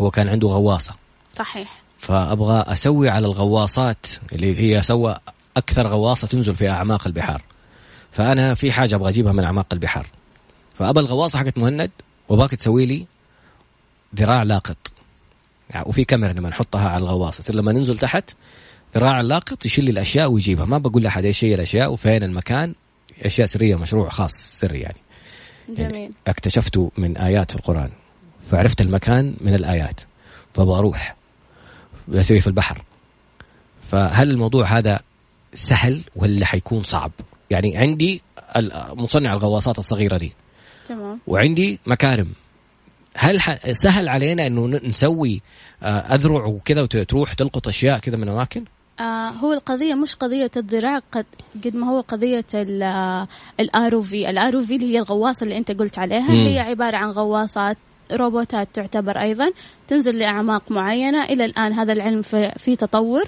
هو 0.01 0.11
كان 0.11 0.29
عنده 0.29 0.49
غواصة. 0.49 0.95
صحيح. 1.35 1.83
فأبغى 1.99 2.65
أسوي 2.67 3.09
على 3.09 3.27
الغواصات 3.27 4.07
اللي 4.33 4.61
هي 4.61 4.83
سوى 4.83 5.17
أكثر 5.57 5.87
غواصة 5.87 6.27
تنزل 6.27 6.55
في 6.55 6.71
أعماق 6.71 7.07
البحار. 7.07 7.43
فأنا 8.11 8.55
في 8.55 8.73
حاجة 8.73 8.95
أبغى 8.95 9.09
أجيبها 9.09 9.33
من 9.33 9.45
أعماق 9.45 9.67
البحار. 9.73 10.07
فأبى 10.75 11.01
الغواصة 11.01 11.39
حقت 11.39 11.59
مهند 11.59 11.91
وباك 12.29 12.51
تسوي 12.51 12.87
لي 12.87 13.07
ذراع 14.17 14.43
لاقط. 14.43 14.77
يعني 15.71 15.89
وفي 15.89 16.05
كاميرا 16.05 16.33
لما 16.33 16.49
نحطها 16.49 16.89
على 16.89 17.03
الغواصة. 17.03 17.39
يصير 17.41 17.55
لما 17.55 17.73
ننزل 17.73 17.99
تحت 17.99 18.31
ذراع 18.95 19.21
اللاقط 19.21 19.67
يشيل 19.67 19.89
الأشياء 19.89 20.31
ويجيبها. 20.31 20.67
ما 20.67 20.79
بقول 20.79 21.03
لأحد 21.03 21.25
إيش 21.25 21.45
هي 21.45 21.55
الأشياء 21.55 21.93
وفين 21.93 22.23
المكان. 22.23 22.75
أشياء 23.23 23.47
سرية 23.47 23.77
مشروع 23.77 24.09
خاص 24.09 24.33
سري 24.33 24.81
يعني. 24.81 24.99
جميل. 25.69 25.95
يعني 25.95 26.11
اكتشفته 26.27 26.91
من 26.99 27.17
آيات 27.17 27.51
في 27.51 27.57
القرآن 27.57 27.91
فعرفت 28.51 28.81
المكان 28.81 29.37
من 29.41 29.55
الآيات 29.55 30.01
فأبغى 30.55 30.79
أروح 30.79 31.17
بسوي 32.09 32.41
في 32.41 32.47
البحر. 32.47 32.83
فهل 33.91 34.31
الموضوع 34.31 34.79
هذا 34.79 35.01
سهل 35.55 36.03
ولا 36.17 36.47
حيكون 36.47 36.83
صعب؟ 36.83 37.13
يعني 37.51 37.77
عندي 37.77 38.23
مصنع 38.93 39.33
الغواصات 39.33 39.79
الصغيرة 39.79 40.19
دي. 40.19 40.33
تمام. 40.87 41.21
وعندي 41.27 41.79
مكارم. 41.87 42.33
هل 43.17 43.41
سهل 43.73 44.09
علينا 44.09 44.47
إنه 44.47 44.67
نسوي 44.67 45.43
آه، 45.83 45.87
أذرع 45.87 46.45
وكذا 46.45 46.83
وتروح 46.83 47.33
تلقط 47.33 47.69
أشياء 47.69 47.99
كذا 47.99 48.17
من 48.17 48.29
أماكن؟ 48.29 48.65
آه 49.01 49.29
هو 49.29 49.53
القضية 49.53 49.95
مش 49.95 50.15
قضية 50.15 50.51
الذراع 50.57 50.99
قد 51.13 51.27
قد 51.65 51.77
ما 51.77 51.91
هو 51.91 52.01
قضية 52.01 52.45
الار 53.61 54.01
في 54.03 54.31
الار 54.31 54.63
في 54.63 54.77
اللي 54.77 54.95
هي 54.95 54.99
الغواصة 54.99 55.45
اللي 55.45 55.59
انت 55.59 55.73
قلت 55.73 55.99
عليها 55.99 56.31
مم. 56.31 56.47
هي 56.47 56.59
عبارة 56.59 56.97
عن 56.97 57.11
غواصات 57.11 57.77
روبوتات 58.13 58.69
تعتبر 58.75 59.21
أيضا 59.21 59.53
تنزل 59.89 60.19
لأعماق 60.19 60.63
معينة. 60.71 61.25
إلى 61.25 61.45
الآن 61.45 61.73
هذا 61.73 61.93
العلم 61.93 62.23
في, 62.23 62.53
في 62.59 62.77
تطور. 62.77 63.25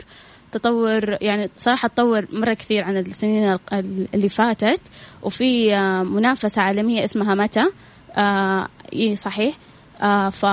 تطور 0.52 1.16
يعني 1.20 1.50
صراحة 1.56 1.88
تطور 1.88 2.26
مرة 2.32 2.54
كثير 2.54 2.84
عن 2.84 2.96
السنين 2.96 3.56
اللي 4.14 4.28
فاتت. 4.28 4.80
وفي 5.22 5.74
آه، 5.74 6.02
منافسة 6.02 6.62
عالمية 6.62 7.04
اسمها 7.04 7.34
متى 7.34 7.64
آه 8.16 8.68
إيه 8.92 9.14
صحيح. 9.14 9.54
آه 10.02 10.28
ف 10.28 10.46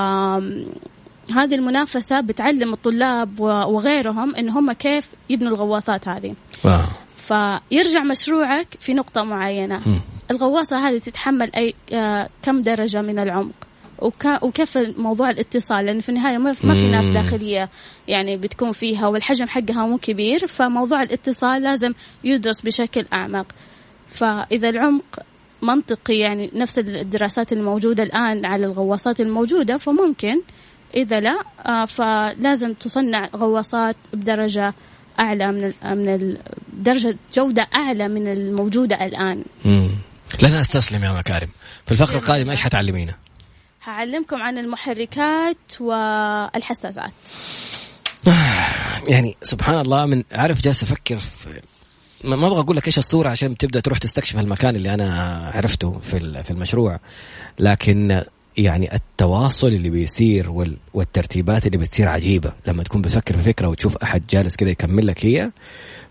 هذه 1.36 1.56
المنافسة 1.56 2.22
بتعلم 2.22 2.74
الطلاب 2.74 3.40
وغيرهم 3.40 4.36
إن 4.36 4.50
هم 4.50 4.72
كيف 4.72 5.08
يبنوا 5.30 5.52
الغواصات 5.52 6.08
هذه. 6.08 6.36
واو. 6.66 6.80
فيرجع 7.16 8.04
مشروعك 8.04 8.68
في 8.80 8.94
نقطة 8.94 9.24
معينة. 9.24 9.78
م. 9.78 10.02
الغواصة 10.32 10.88
هذه 10.88 10.98
تتحمل 10.98 11.56
أي 11.56 11.74
آه 11.94 12.30
كم 12.44 12.62
درجة 12.62 13.02
من 13.02 13.20
العمق؟ 13.20 13.54
وكيف 14.42 14.78
موضوع 14.78 15.30
الاتصال؟ 15.30 15.86
لأن 15.86 16.00
في 16.00 16.10
النهاية 16.10 16.38
ما 16.38 16.54
في 16.54 16.92
ناس 16.92 17.08
داخلية 17.08 17.70
يعني 18.08 18.38
بتكون 18.38 18.72
فيها 18.72 19.08
والحجم 19.08 19.48
حقها 19.48 19.86
مو 19.86 19.98
كبير 19.98 20.48
فموضوع 20.48 21.04
الاتصال 21.04 21.62
لازم 21.62 21.94
يدرس 22.24 22.62
بشكل 22.62 23.06
أعمق. 23.14 23.46
فإذا 24.08 24.70
العمق 24.70 25.20
منطقي 25.62 26.18
يعني 26.18 26.52
نفس 26.54 26.80
الدراسات 26.80 27.54
الموجودة 27.54 28.04
الآن 28.04 28.46
على 28.46 28.66
الغواصات 28.66 29.22
الموجودة 29.22 29.78
فممكن 29.78 30.42
إذا 30.96 31.20
لا 31.20 31.40
آه، 31.66 31.86
فلازم 31.86 32.74
تصنع 32.74 33.30
غواصات 33.36 33.96
بدرجة 34.14 34.74
أعلى 35.20 35.52
من 35.52 35.72
من 35.98 36.38
درجة 36.74 37.16
جودة 37.34 37.68
أعلى 37.76 38.08
من 38.08 38.28
الموجودة 38.28 39.06
الآن. 39.06 39.44
امم 39.66 39.92
لن 40.44 40.54
أستسلم 40.54 41.04
يا 41.04 41.12
مكارم. 41.12 41.50
في 41.86 41.92
الفقرة 41.92 42.18
القادمة 42.18 42.52
إيش 42.52 42.62
حتعلمينا؟ 42.62 43.16
هعلمكم 43.84 44.42
عن 44.42 44.58
المحركات 44.58 45.58
والحساسات. 45.80 47.14
يعني 49.08 49.38
سبحان 49.44 49.80
الله 49.80 50.06
من 50.06 50.24
عارف 50.32 50.62
جالس 50.62 50.84
أفكر 50.84 51.20
في 51.20 51.62
ما 52.24 52.48
أبغى 52.48 52.60
أقول 52.60 52.78
لك 52.78 52.88
إيش 52.88 52.98
الصورة 52.98 53.30
عشان 53.30 53.58
تبدأ 53.58 53.80
تروح 53.80 53.98
تستكشف 53.98 54.40
المكان 54.40 54.76
اللي 54.76 54.94
أنا 54.94 55.38
عرفته 55.54 56.00
في 56.00 56.44
في 56.44 56.52
المشروع 56.52 57.00
لكن 57.60 58.24
يعني 58.58 58.96
التواصل 58.96 59.68
اللي 59.68 59.90
بيصير 59.90 60.74
والترتيبات 60.94 61.66
اللي 61.66 61.78
بتصير 61.78 62.08
عجيبة. 62.08 62.54
لما 62.68 62.84
تكون 62.84 63.02
بتفكر 63.02 63.38
في 63.38 63.44
فكرة 63.44 63.68
وتشوف 63.68 63.98
أحد 63.98 64.24
جالس 64.30 64.56
كذا 64.56 64.70
يكمل 64.70 65.08
لك 65.08 65.26
هي 65.26 65.52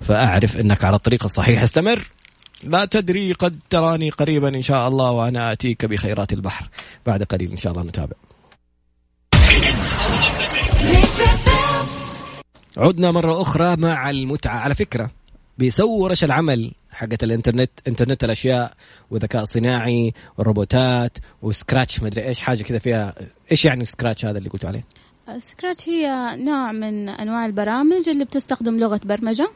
فأعرف 0.01 0.57
إنك 0.57 0.85
على 0.85 0.97
الطريق 0.97 1.25
الصحيح. 1.25 1.63
استمر. 1.63 2.07
لا 2.65 2.85
تدري 2.85 3.33
قد 3.33 3.59
تراني 3.71 4.11
قريبا 4.11 4.49
إن 4.49 4.63
شاء 4.63 4.89
الله 4.89 5.11
وأنا 5.11 5.53
آتيك 5.53 5.85
بخيرات 5.85 6.33
البحر. 6.33 6.69
بعد 7.07 7.23
قليل 7.23 7.51
إن 7.51 7.57
شاء 7.57 7.73
الله 7.73 7.83
نتابع. 7.83 8.17
عدنا 12.77 13.11
مرة 13.11 13.43
أخرى 13.43 13.77
مع 13.77 14.11
المتعة. 14.11 14.59
على 14.59 14.75
فكرة 14.75 15.11
بيسووا 15.59 16.03
ورش 16.03 16.25
العمل 16.25 16.73
حقت 17.01 17.25
الانترنت 17.25 17.71
انترنت 17.89 18.25
الأشياء 18.25 18.73
والذكاء 19.11 19.43
الصناعي 19.43 20.15
والروبوتات 20.39 21.19
و 21.43 21.50
Scratch 21.50 22.03
ما 22.03 22.09
أدري 22.09 22.25
إيش 22.27 22.41
حاجة 22.41 22.63
كذا 22.63 22.79
فيها. 22.79 23.15
إيش 23.51 23.65
يعني 23.65 23.85
Scratch 23.85 24.25
هذا 24.25 24.39
اللي 24.39 24.49
قلت 24.51 24.65
عليه؟ 24.65 24.85
Scratch 25.37 25.89
هي 25.89 26.37
نوع 26.37 26.73
من 26.73 27.09
أنواع 27.09 27.47
البرامج 27.47 28.09
اللي 28.09 28.25
بتستخدم 28.25 28.79
لغة 28.79 29.01
برمجة. 29.05 29.51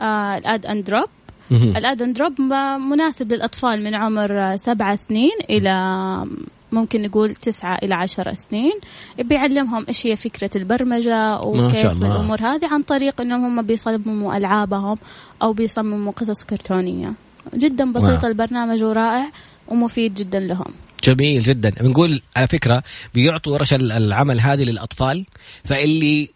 آه 0.00 0.36
ال 0.38 0.44
drag 0.44 0.66
and 0.66 0.84
drop. 0.84 1.08
ال 1.50 1.60
drag 1.60 2.02
and 2.02 2.16
drop 2.16 2.40
مناسب 2.80 3.32
للأطفال 3.32 3.84
من 3.84 3.94
عمر 3.94 4.56
سبعة 4.56 4.96
سنين 4.96 5.36
إلى 5.50 5.70
ممكن 6.74 7.02
نقول 7.02 7.34
تسعة 7.34 7.78
إلى 7.82 7.94
عشر 7.94 8.34
سنين. 8.34 8.72
بيعلمهم 9.18 9.84
إيش 9.88 10.06
هي 10.06 10.16
فكرة 10.16 10.50
البرمجة 10.56 11.40
وكيف 11.40 12.02
الأمور 12.02 12.40
هذه 12.40 12.66
عن 12.66 12.82
طريق 12.82 13.20
أنهم 13.20 13.44
هم 13.44 13.66
بيصمموا 13.66 14.36
ألعابهم 14.36 14.98
أو 15.42 15.52
بيصمموا 15.52 16.12
قصص 16.12 16.44
كرتونية. 16.44 17.12
جدا 17.54 17.92
بسيط. 17.92 18.24
البرنامج 18.24 18.82
ورائع 18.82 19.30
ومفيد 19.68 20.14
جدا 20.14 20.40
لهم. 20.40 20.74
جميل 21.04 21.42
جدا. 21.42 21.70
بنقول 21.70 22.22
على 22.36 22.46
فكرة 22.46 22.82
بيعطوا 23.14 23.52
ورش 23.52 23.74
العمل 23.74 24.40
هذه 24.40 24.64
للأطفال 24.64 25.26
فاللي 25.64 26.33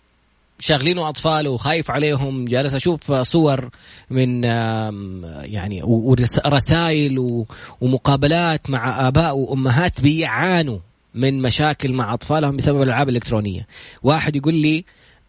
شاغلينه 0.59 1.09
أطفال 1.09 1.49
وخايف 1.49 1.91
عليهم. 1.91 2.45
جالس 2.45 2.75
أشوف 2.75 3.13
صور 3.13 3.69
من 4.11 4.45
يعني 4.45 5.83
ورسائل 5.83 7.45
ومقابلات 7.81 8.71
مع 8.71 9.09
آباء 9.09 9.37
وأمهات 9.37 10.01
بيعانوا 10.01 10.79
من 11.15 11.43
مشاكل 11.43 11.93
مع 11.93 12.15
أطفالهم 12.15 12.57
بسبب 12.57 12.83
الألعاب 12.83 13.09
الإلكترونية. 13.09 13.67
واحد 14.03 14.37
يقول 14.37 14.55
لي 14.55 14.85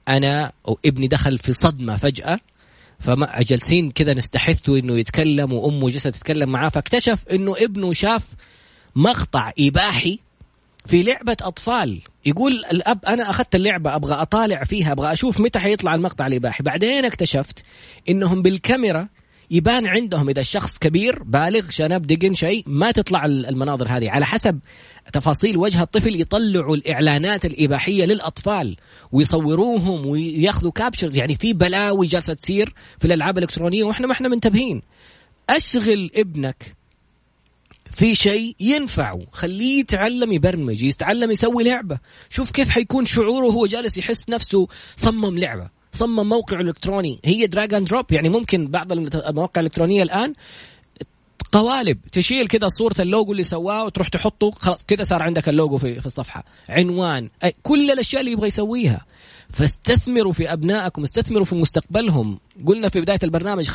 أنا 0.07 0.51
ابني 0.85 1.07
دخل 1.07 1.37
في 1.37 1.53
صدمة 1.53 1.95
فجأة 1.95 2.39
فما 2.99 3.41
جالسين 3.41 3.91
كذا 3.91 4.13
نستحث 4.13 4.69
إنه 4.69 4.99
يتكلم 4.99 5.53
وأمه 5.53 5.89
جلست 5.89 6.07
تتكلم 6.07 6.49
معاه 6.49 6.69
فاكتشف 6.69 7.19
إنه 7.31 7.55
ابنه 7.57 7.93
شاف 7.93 8.33
مقطع 8.95 9.51
إباحي 9.59 10.19
في 10.85 11.03
لعبة 11.03 11.37
أطفال. 11.41 12.01
يقول 12.25 12.65
الأب 12.71 13.05
أنا 13.05 13.29
أخذت 13.29 13.55
اللعبة 13.55 13.95
أبغى 13.95 14.13
أطالع 14.13 14.63
فيها 14.63 14.91
أبغى 14.91 15.13
أشوف 15.13 15.39
متى 15.39 15.59
حيطلع 15.59 15.95
المقطع 15.95 16.27
الإباحي 16.27 16.63
بعدين 16.63 17.05
اكتشفت 17.05 17.63
إنهم 18.09 18.41
بالكاميرا 18.41 19.07
يبان 19.51 19.87
عندهم 19.87 20.29
إذا 20.29 20.41
الشخص 20.41 20.77
كبير 20.77 21.23
بالغ 21.23 21.69
شنب 21.69 22.07
دقن 22.07 22.33
شيء 22.33 22.63
ما 22.67 22.91
تطلع 22.91 23.25
المناظر 23.25 23.87
هذه. 23.87 24.09
على 24.09 24.25
حسب 24.25 24.59
تفاصيل 25.13 25.57
وجه 25.57 25.81
الطفل 25.81 26.21
يطلعوا 26.21 26.75
الإعلانات 26.75 27.45
الإباحية 27.45 28.05
للأطفال 28.05 28.77
ويصوروهم 29.11 30.05
وياخذوا 30.05 30.71
كابشرز 30.71 31.17
يعني 31.17 31.35
في 31.35 31.53
بلاوي 31.53 32.07
جالسة 32.07 32.33
تصير 32.33 32.73
في 32.99 33.05
الألعاب 33.05 33.37
الإلكترونية 33.37 33.83
وإحنا 33.83 34.07
ما 34.07 34.13
إحنا 34.13 34.27
منتبهين. 34.27 34.81
أشغل 35.49 36.11
ابنك 36.15 36.78
في 37.91 38.15
شيء 38.15 38.55
ينفعه. 38.59 39.21
خليه 39.31 39.79
يتعلم 39.79 40.31
يبرمج 40.31 40.83
يتعلم 40.83 41.31
يسوي 41.31 41.63
لعبة. 41.63 41.99
شوف 42.29 42.51
كيف 42.51 42.69
حيكون 42.69 43.05
شعوره 43.05 43.45
وهو 43.45 43.65
جالس 43.65 43.97
يحس 43.97 44.29
نفسه 44.29 44.67
صمم 44.95 45.39
لعبة 45.39 45.79
صمم 45.91 46.29
موقع 46.29 46.59
الكتروني 46.59 47.19
هي 47.25 47.47
drag 47.47 47.73
and 47.73 47.87
drop 47.87 48.11
يعني 48.11 48.29
ممكن 48.29 48.67
بعض 48.67 48.91
المواقع 48.91 49.61
الإلكترونية 49.61 50.03
الآن 50.03 50.33
قوالب 51.51 51.97
تشيل 52.11 52.47
كذا 52.47 52.69
صورة 52.69 52.95
اللوجو 52.99 53.31
اللي 53.31 53.43
سواه 53.43 53.85
وتروح 53.85 54.07
تحطه 54.07 54.51
خلاص 54.51 54.85
كذا 54.85 55.03
صار 55.03 55.21
عندك 55.21 55.49
اللوجو 55.49 55.77
في, 55.77 55.99
في 55.99 56.05
الصفحة. 56.05 56.43
عنوان 56.69 57.29
أي 57.43 57.53
كل 57.63 57.91
الأشياء 57.91 58.21
اللي 58.21 58.31
يبغى 58.31 58.47
يسويها. 58.47 59.05
فاستثمروا 59.49 60.33
في 60.33 60.53
أبنائكم 60.53 61.03
استثمروا 61.03 61.45
في 61.45 61.55
مستقبلهم. 61.55 62.39
قلنا 62.65 62.89
في 62.89 63.01
بداية 63.01 63.19
البرنامج 63.23 63.69
55% 63.69 63.73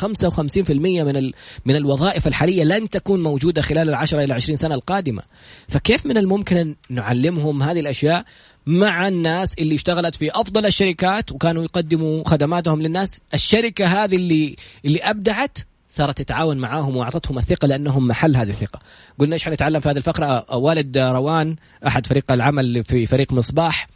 من 0.69 1.17
ال... 1.17 1.33
من 1.65 1.75
الوظائف 1.75 2.27
الحالية 2.27 2.63
لن 2.63 2.89
تكون 2.89 3.23
موجودة 3.23 3.61
خلال 3.61 3.89
العشرة 3.89 4.23
إلى 4.23 4.33
20 4.33 4.57
سنة 4.57 4.75
القادمة. 4.75 5.21
فكيف 5.67 6.05
من 6.05 6.17
الممكن 6.17 6.57
أن 6.57 6.75
نعلمهم 6.89 7.63
هذه 7.63 7.79
الأشياء 7.79 8.25
مع 8.65 9.07
الناس 9.07 9.53
اللي 9.59 9.75
اشتغلت 9.75 10.15
في 10.15 10.31
أفضل 10.31 10.65
الشركات 10.65 11.31
وكانوا 11.31 11.63
يقدموا 11.63 12.23
خدماتهم 12.25 12.81
للناس؟ 12.81 13.21
الشركة 13.33 13.85
هذه 13.85 14.15
اللي 14.15 14.55
اللي 14.85 14.99
أبدعت 14.99 15.57
صارت 15.95 16.17
تتعاون 16.17 16.57
معاهم 16.57 16.97
وأعطتهم 16.97 17.37
الثقة 17.37 17.67
لأنهم 17.67 18.07
محل 18.07 18.37
هذه 18.37 18.49
الثقة. 18.49 18.79
قلنا 19.19 19.33
إيش 19.33 19.43
حنتعلم 19.43 19.79
في 19.79 19.89
هذه 19.89 19.97
الفقرة؟ 19.97 20.55
والد 20.55 20.97
روان 20.97 21.55
أحد 21.87 22.07
فريق 22.07 22.31
العمل 22.31 22.83
في 22.83 23.05
فريق 23.05 23.33
مصباح 23.33 23.87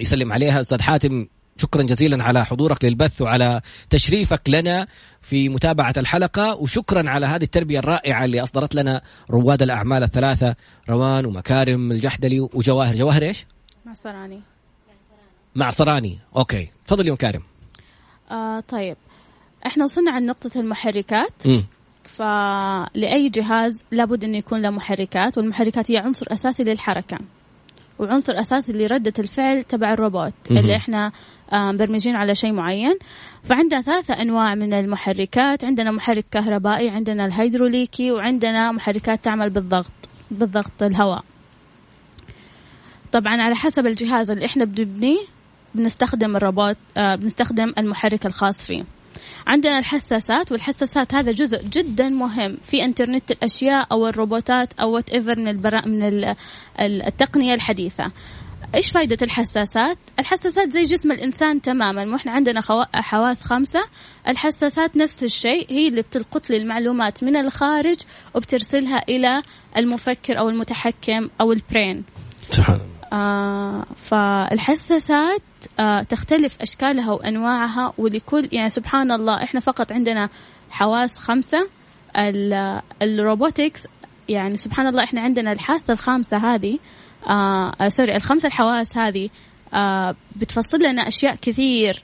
يسلم 0.00 0.32
عليها. 0.32 0.60
أستاذ 0.60 0.82
حاتم 0.82 1.26
شكرا 1.56 1.82
جزيلا 1.82 2.24
على 2.24 2.44
حضورك 2.44 2.84
للبث 2.84 3.22
وعلى 3.22 3.60
تشريفك 3.90 4.42
لنا 4.48 4.86
في 5.22 5.48
متابعة 5.48 5.94
الحلقة 5.96 6.54
وشكرا 6.54 7.10
على 7.10 7.26
هذه 7.26 7.42
التربية 7.42 7.78
الرائعة 7.78 8.24
اللي 8.24 8.42
أصدرت 8.42 8.74
لنا 8.74 9.02
رواد 9.30 9.62
الأعمال 9.62 10.02
الثلاثة 10.02 10.54
روان 10.90 11.26
ومكارم 11.26 11.92
الجحدلي 11.92 12.40
وجواهر. 12.40 12.94
جواهر 12.94 13.22
إيش؟ 13.22 13.46
معصراني 13.86 14.40
معصراني 15.54 16.18
أوكي. 16.36 16.70
تفضل 16.86 17.06
يا 17.06 17.12
مكارم. 17.12 17.42
آه 18.30 18.60
طيب. 18.60 18.96
إحنا 19.66 19.84
وصلنا 19.84 20.10
عن 20.12 20.26
نقطة 20.26 20.60
المحركات. 20.60 21.46
م. 21.46 21.62
فلأي 22.08 23.28
جهاز 23.28 23.84
لابد 23.90 24.24
أن 24.24 24.34
يكون 24.34 24.62
له 24.62 24.70
محركات 24.70 25.38
والمحركات 25.38 25.90
هي 25.90 25.96
عنصر 25.96 26.26
أساسي 26.32 26.64
للحركة 26.64 27.18
وعنصر 27.98 28.40
أساسي 28.40 28.72
لردة 28.72 29.12
الفعل 29.18 29.62
تبع 29.62 29.92
الروبوت 29.92 30.32
اللي 30.50 30.76
إحنا 30.76 31.12
مبرمجين 31.52 32.16
على 32.16 32.34
شيء 32.34 32.52
معين. 32.52 32.98
فعندنا 33.42 33.82
ثلاثة 33.82 34.14
أنواع 34.14 34.54
من 34.54 34.74
المحركات 34.74 35.64
عندنا 35.64 35.90
محرك 35.90 36.24
كهربائي 36.30 36.88
عندنا 36.90 37.26
الهيدروليكي 37.26 38.12
وعندنا 38.12 38.72
محركات 38.72 39.24
تعمل 39.24 39.50
بالضغط 39.50 39.92
بالضغط 40.30 40.82
الهواء. 40.82 41.24
طبعا 43.12 43.42
على 43.42 43.54
حسب 43.54 43.86
الجهاز 43.86 44.30
اللي 44.30 44.46
إحنا 44.46 44.64
بنبنيه 44.64 45.18
بنستخدم 45.74 46.36
الروبوت 46.36 46.76
آه 46.96 47.14
بنستخدم 47.14 47.72
المحرك 47.78 48.26
الخاص 48.26 48.62
فيه. 48.64 48.84
عندنا 49.46 49.78
الحساسات 49.78 50.52
والحساسات 50.52 51.14
هذا 51.14 51.30
جزء 51.30 51.62
جدا 51.62 52.08
مهم 52.08 52.56
في 52.62 52.84
إنترنت 52.84 53.30
الأشياء 53.30 53.86
أو 53.92 54.06
الروبوتات 54.06 54.72
أو 54.80 54.90
whatever 54.90 55.40
من 55.40 55.48
البرا 55.48 55.86
من 55.86 56.34
التقنية 56.80 57.54
الحديثة 57.54 58.12
إيش 58.74 58.90
فائدة 58.90 59.16
الحساسات؟ 59.22 59.98
الحساسات 60.18 60.70
زي 60.70 60.82
جسم 60.82 61.12
الإنسان 61.12 61.62
تماما 61.62 62.12
وإحنا 62.12 62.32
عندنا 62.32 62.60
حواس 62.94 63.42
خمسة، 63.42 63.80
الحساسات 64.28 64.96
نفس 64.96 65.22
الشيء 65.22 65.66
هي 65.70 65.88
اللي 65.88 66.02
بتلقط 66.02 66.50
لي 66.50 66.56
المعلومات 66.56 67.24
من 67.24 67.36
الخارج 67.36 67.96
وبترسلها 68.34 69.02
إلى 69.08 69.42
المفكر 69.76 70.38
أو 70.38 70.48
المتحكم 70.48 71.28
أو 71.40 71.52
البرين. 71.52 72.04
سبحان 72.50 72.74
الله. 72.76 72.97
آه 73.12 73.84
فالحساسات 73.96 75.42
آه 75.80 76.02
تختلف 76.02 76.56
أشكالها 76.60 77.12
وأنواعها 77.12 77.92
ولكل 77.98 78.48
يعني 78.52 78.68
سبحان 78.68 79.12
الله 79.12 79.42
إحنا 79.42 79.60
فقط 79.60 79.92
عندنا 79.92 80.28
حواس 80.70 81.18
خمسة. 81.18 81.68
ال 83.02 83.11
robotics 83.11 83.86
يعني 84.28 84.56
سبحان 84.56 84.86
الله 84.86 85.04
إحنا 85.04 85.20
عندنا 85.20 85.52
الحاسة 85.52 85.92
الخامسة 85.92 86.36
هذه 86.36 86.78
آه, 87.28 87.88
sorry 87.88 88.16
الخمسة 88.16 88.46
الحواس 88.46 88.98
هذه 88.98 89.28
آه 89.74 90.14
بتفصل 90.36 90.78
لنا 90.78 91.08
أشياء 91.08 91.34
كثير. 91.42 92.02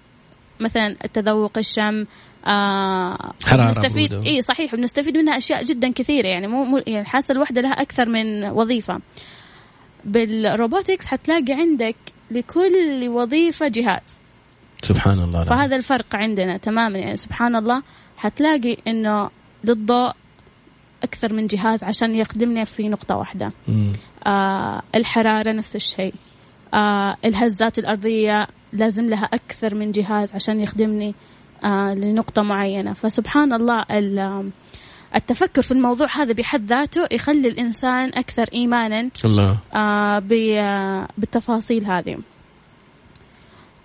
مثلا 0.60 0.96
التذوق 1.04 1.58
الشم 1.58 2.06
آه 2.46 3.32
حرارة 3.44 3.66
بنستفيد 3.66 4.14
إي 4.14 4.42
صحيح 4.42 4.74
بنستفيد 4.74 5.18
منها 5.18 5.36
أشياء 5.36 5.64
جدا 5.64 5.92
كثيرة 5.92 6.26
يعني 6.26 6.46
مو, 6.46 6.64
مو 6.64 6.78
يعني 6.86 7.00
الحاسة 7.00 7.32
الواحدة 7.32 7.60
لها 7.60 7.72
أكثر 7.72 8.08
من 8.08 8.44
وظيفة. 8.44 9.00
بال 10.04 10.24
robotics 10.24 11.06
حتلاقي 11.06 11.52
عندك 11.52 11.96
لكل 12.30 13.08
وظيفة 13.08 13.68
جهاز. 13.68 14.18
سبحان 14.82 15.18
الله 15.18 15.44
فهذا 15.44 15.76
الفرق 15.76 16.16
عندنا 16.16 16.56
تماما 16.56 16.98
يعني 16.98 17.16
سبحان 17.16 17.56
الله 17.56 17.82
حتلاقي 18.16 18.76
إنه 18.86 19.30
للضوء 19.64 20.12
أكثر 21.02 21.32
من 21.32 21.46
جهاز 21.46 21.84
عشان 21.84 22.14
يخدمنا 22.14 22.64
في 22.64 22.88
نقطة 22.88 23.16
واحدة. 23.16 23.52
آه 24.26 24.82
الحرارة 24.94 25.52
نفس 25.52 25.76
الشيء. 25.76 26.14
آه 26.74 27.16
الهزات 27.24 27.78
الأرضية 27.78 28.46
لازم 28.72 29.08
لها 29.08 29.24
أكثر 29.24 29.74
من 29.74 29.92
جهاز 29.92 30.34
عشان 30.34 30.60
يخدمني 30.60 31.14
آه 31.64 31.94
لنقطة 31.94 32.42
معينة. 32.42 32.92
فسبحان 32.92 33.52
الله 33.52 33.84
التفكر 35.16 35.62
في 35.62 35.72
الموضوع 35.72 36.06
هذا 36.16 36.32
بحد 36.32 36.66
ذاته 36.66 37.06
يخلي 37.12 37.48
الإنسان 37.48 38.08
أكثر 38.14 38.48
إيمانا 38.54 39.10
الله. 39.24 39.58
آه 39.74 40.18
بالتفاصيل 41.18 41.84
هذه. 41.84 42.18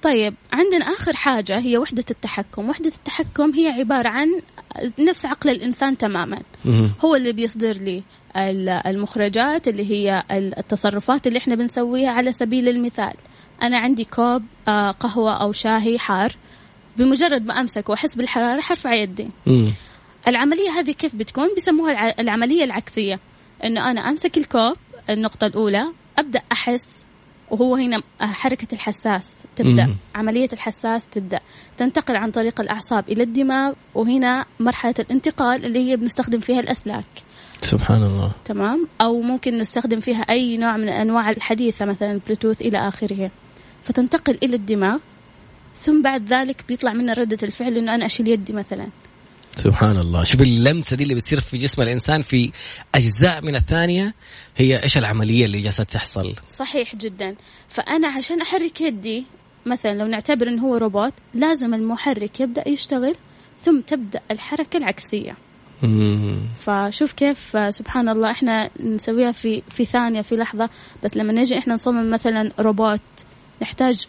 طيب 0.01 0.33
عندنا 0.53 0.85
آخر 0.85 1.15
حاجة 1.15 1.59
هي 1.59 1.77
وحدة 1.77 2.05
التحكم. 2.11 2.69
وحدة 2.69 2.91
التحكم 2.97 3.51
هي 3.53 3.67
عبارة 3.67 4.09
عن 4.09 4.27
نفس 4.99 5.25
عقل 5.25 5.49
الإنسان 5.49 5.97
تماما. 5.97 6.41
هو 7.05 7.15
اللي 7.15 7.31
بيصدر 7.31 7.71
لي 7.71 8.03
المخرجات 8.85 9.67
اللي 9.67 9.91
هي 9.91 10.23
التصرفات 10.31 11.27
اللي 11.27 11.39
إحنا 11.39 11.55
بنسويها 11.55 12.11
على 12.11 12.31
سبيل 12.31 12.69
المثال. 12.69 13.13
أنا 13.61 13.77
عندي 13.77 14.03
كوب 14.03 14.43
آه، 14.67 14.91
قهوة 14.91 15.33
أو 15.33 15.51
شاهي 15.51 15.99
حار 15.99 16.31
بمجرد 16.97 17.45
ما 17.45 17.59
أمسك 17.59 17.89
وأحس 17.89 18.15
بالحرارة 18.15 18.61
حرفع 18.61 18.93
يدي. 18.93 19.27
العملية 20.27 20.69
هذه 20.69 20.91
كيف 20.91 21.15
بتكون؟ 21.15 21.47
بيسموها 21.55 22.19
العملية 22.21 22.63
العكسية. 22.63 23.19
إنه 23.63 23.91
أنا 23.91 24.09
أمسك 24.09 24.37
الكوب 24.37 24.75
النقطة 25.09 25.47
الأولى 25.47 25.93
أبدأ 26.17 26.41
أحس 26.51 27.05
وهو 27.51 27.75
هنا 27.75 28.01
حركة 28.21 28.67
الحساس 28.73 29.37
تبدأ. 29.55 29.85
مم. 29.85 29.95
عملية 30.15 30.49
الحساس 30.53 31.07
تبدأ. 31.07 31.39
تنتقل 31.77 32.15
عن 32.15 32.31
طريق 32.31 32.61
الأعصاب 32.61 33.09
إلى 33.09 33.23
الدماغ 33.23 33.73
وهنا 33.95 34.45
مرحلة 34.59 34.95
الانتقال 34.99 35.65
اللي 35.65 35.89
هي 35.89 35.95
بنستخدم 35.95 36.39
فيها 36.39 36.59
الأسلاك. 36.59 37.05
سبحان 37.61 38.03
الله. 38.03 38.31
تمام؟ 38.45 38.87
أو 39.01 39.21
ممكن 39.21 39.57
نستخدم 39.57 39.99
فيها 39.99 40.21
أي 40.21 40.57
نوع 40.57 40.77
من 40.77 40.89
أنواع 40.89 41.29
الحديثة 41.29 41.85
مثلا 41.85 42.19
بلوتوث 42.25 42.61
إلى 42.61 42.87
آخره. 42.87 43.31
فتنتقل 43.83 44.37
إلى 44.43 44.55
الدماغ 44.55 44.97
ثم 45.75 46.01
بعد 46.01 46.33
ذلك 46.33 46.63
بيطلع 46.67 46.93
منها 46.93 47.13
ردة 47.13 47.37
الفعل 47.43 47.77
إنه 47.77 47.95
أنا 47.95 48.05
أشيل 48.05 48.27
يدي 48.27 48.53
مثلا. 48.53 48.87
سبحان 49.59 49.97
الله. 49.97 50.23
شوف 50.23 50.41
اللمسة 50.41 50.95
دي 50.95 51.03
اللي 51.03 51.15
بتصير 51.15 51.39
في 51.39 51.57
جسم 51.57 51.81
الإنسان 51.81 52.21
في 52.21 52.51
أجزاء 52.95 53.41
من 53.45 53.55
الثانية 53.55 54.13
هي 54.57 54.83
إيش 54.83 54.97
العملية 54.97 55.45
اللي 55.45 55.61
جالسة 55.61 55.83
تحصل؟ 55.83 56.35
صحيح 56.49 56.95
جدا. 56.95 57.35
فأنا 57.67 58.07
عشان 58.07 58.41
أحرك 58.41 58.81
يدي 58.81 59.25
مثلا 59.65 59.91
لو 59.91 60.07
نعتبر 60.07 60.47
إنه 60.47 60.61
هو 60.61 60.77
روبوت 60.77 61.13
لازم 61.33 61.73
المحرك 61.73 62.39
يبدأ 62.39 62.69
يشتغل 62.69 63.15
ثم 63.57 63.81
تبدأ 63.81 64.19
الحركة 64.31 64.77
العكسية. 64.77 65.35
فشوف 66.59 67.13
كيف 67.13 67.57
سبحان 67.69 68.09
الله 68.09 68.31
إحنا 68.31 68.69
نسويها 68.79 69.31
في 69.31 69.61
في 69.69 69.85
ثانية 69.85 70.21
في 70.21 70.35
لحظة. 70.35 70.69
بس 71.03 71.17
لما 71.17 71.33
نجي 71.33 71.57
إحنا 71.57 71.73
نصمم 71.73 72.11
مثلا 72.11 72.51
روبوت 72.59 73.01
نحتاج 73.61 74.07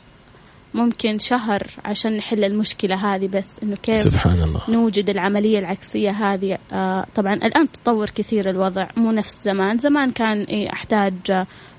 ممكن 0.75 1.19
شهر 1.19 1.67
عشان 1.85 2.17
نحل 2.17 2.45
المشكلة 2.45 3.15
هذه 3.15 3.27
بس 3.27 3.51
إنه 3.63 3.77
كيف 3.77 3.95
سبحان 3.95 4.43
الله. 4.43 4.61
نوجد 4.69 5.11
العملية 5.11 5.59
العكسية 5.59 6.11
هذه؟ 6.11 6.59
آه 6.73 7.07
طبعا 7.15 7.35
الآن 7.35 7.73
تطور 7.73 8.11
كثير 8.11 8.51
الوضع 8.51 8.87
مو 8.97 9.13
نفس 9.13 9.43
زمان. 9.45 9.79
زمان 9.79 10.11
كان 10.11 10.43
إيه 10.43 10.73
أحتاج 10.73 11.15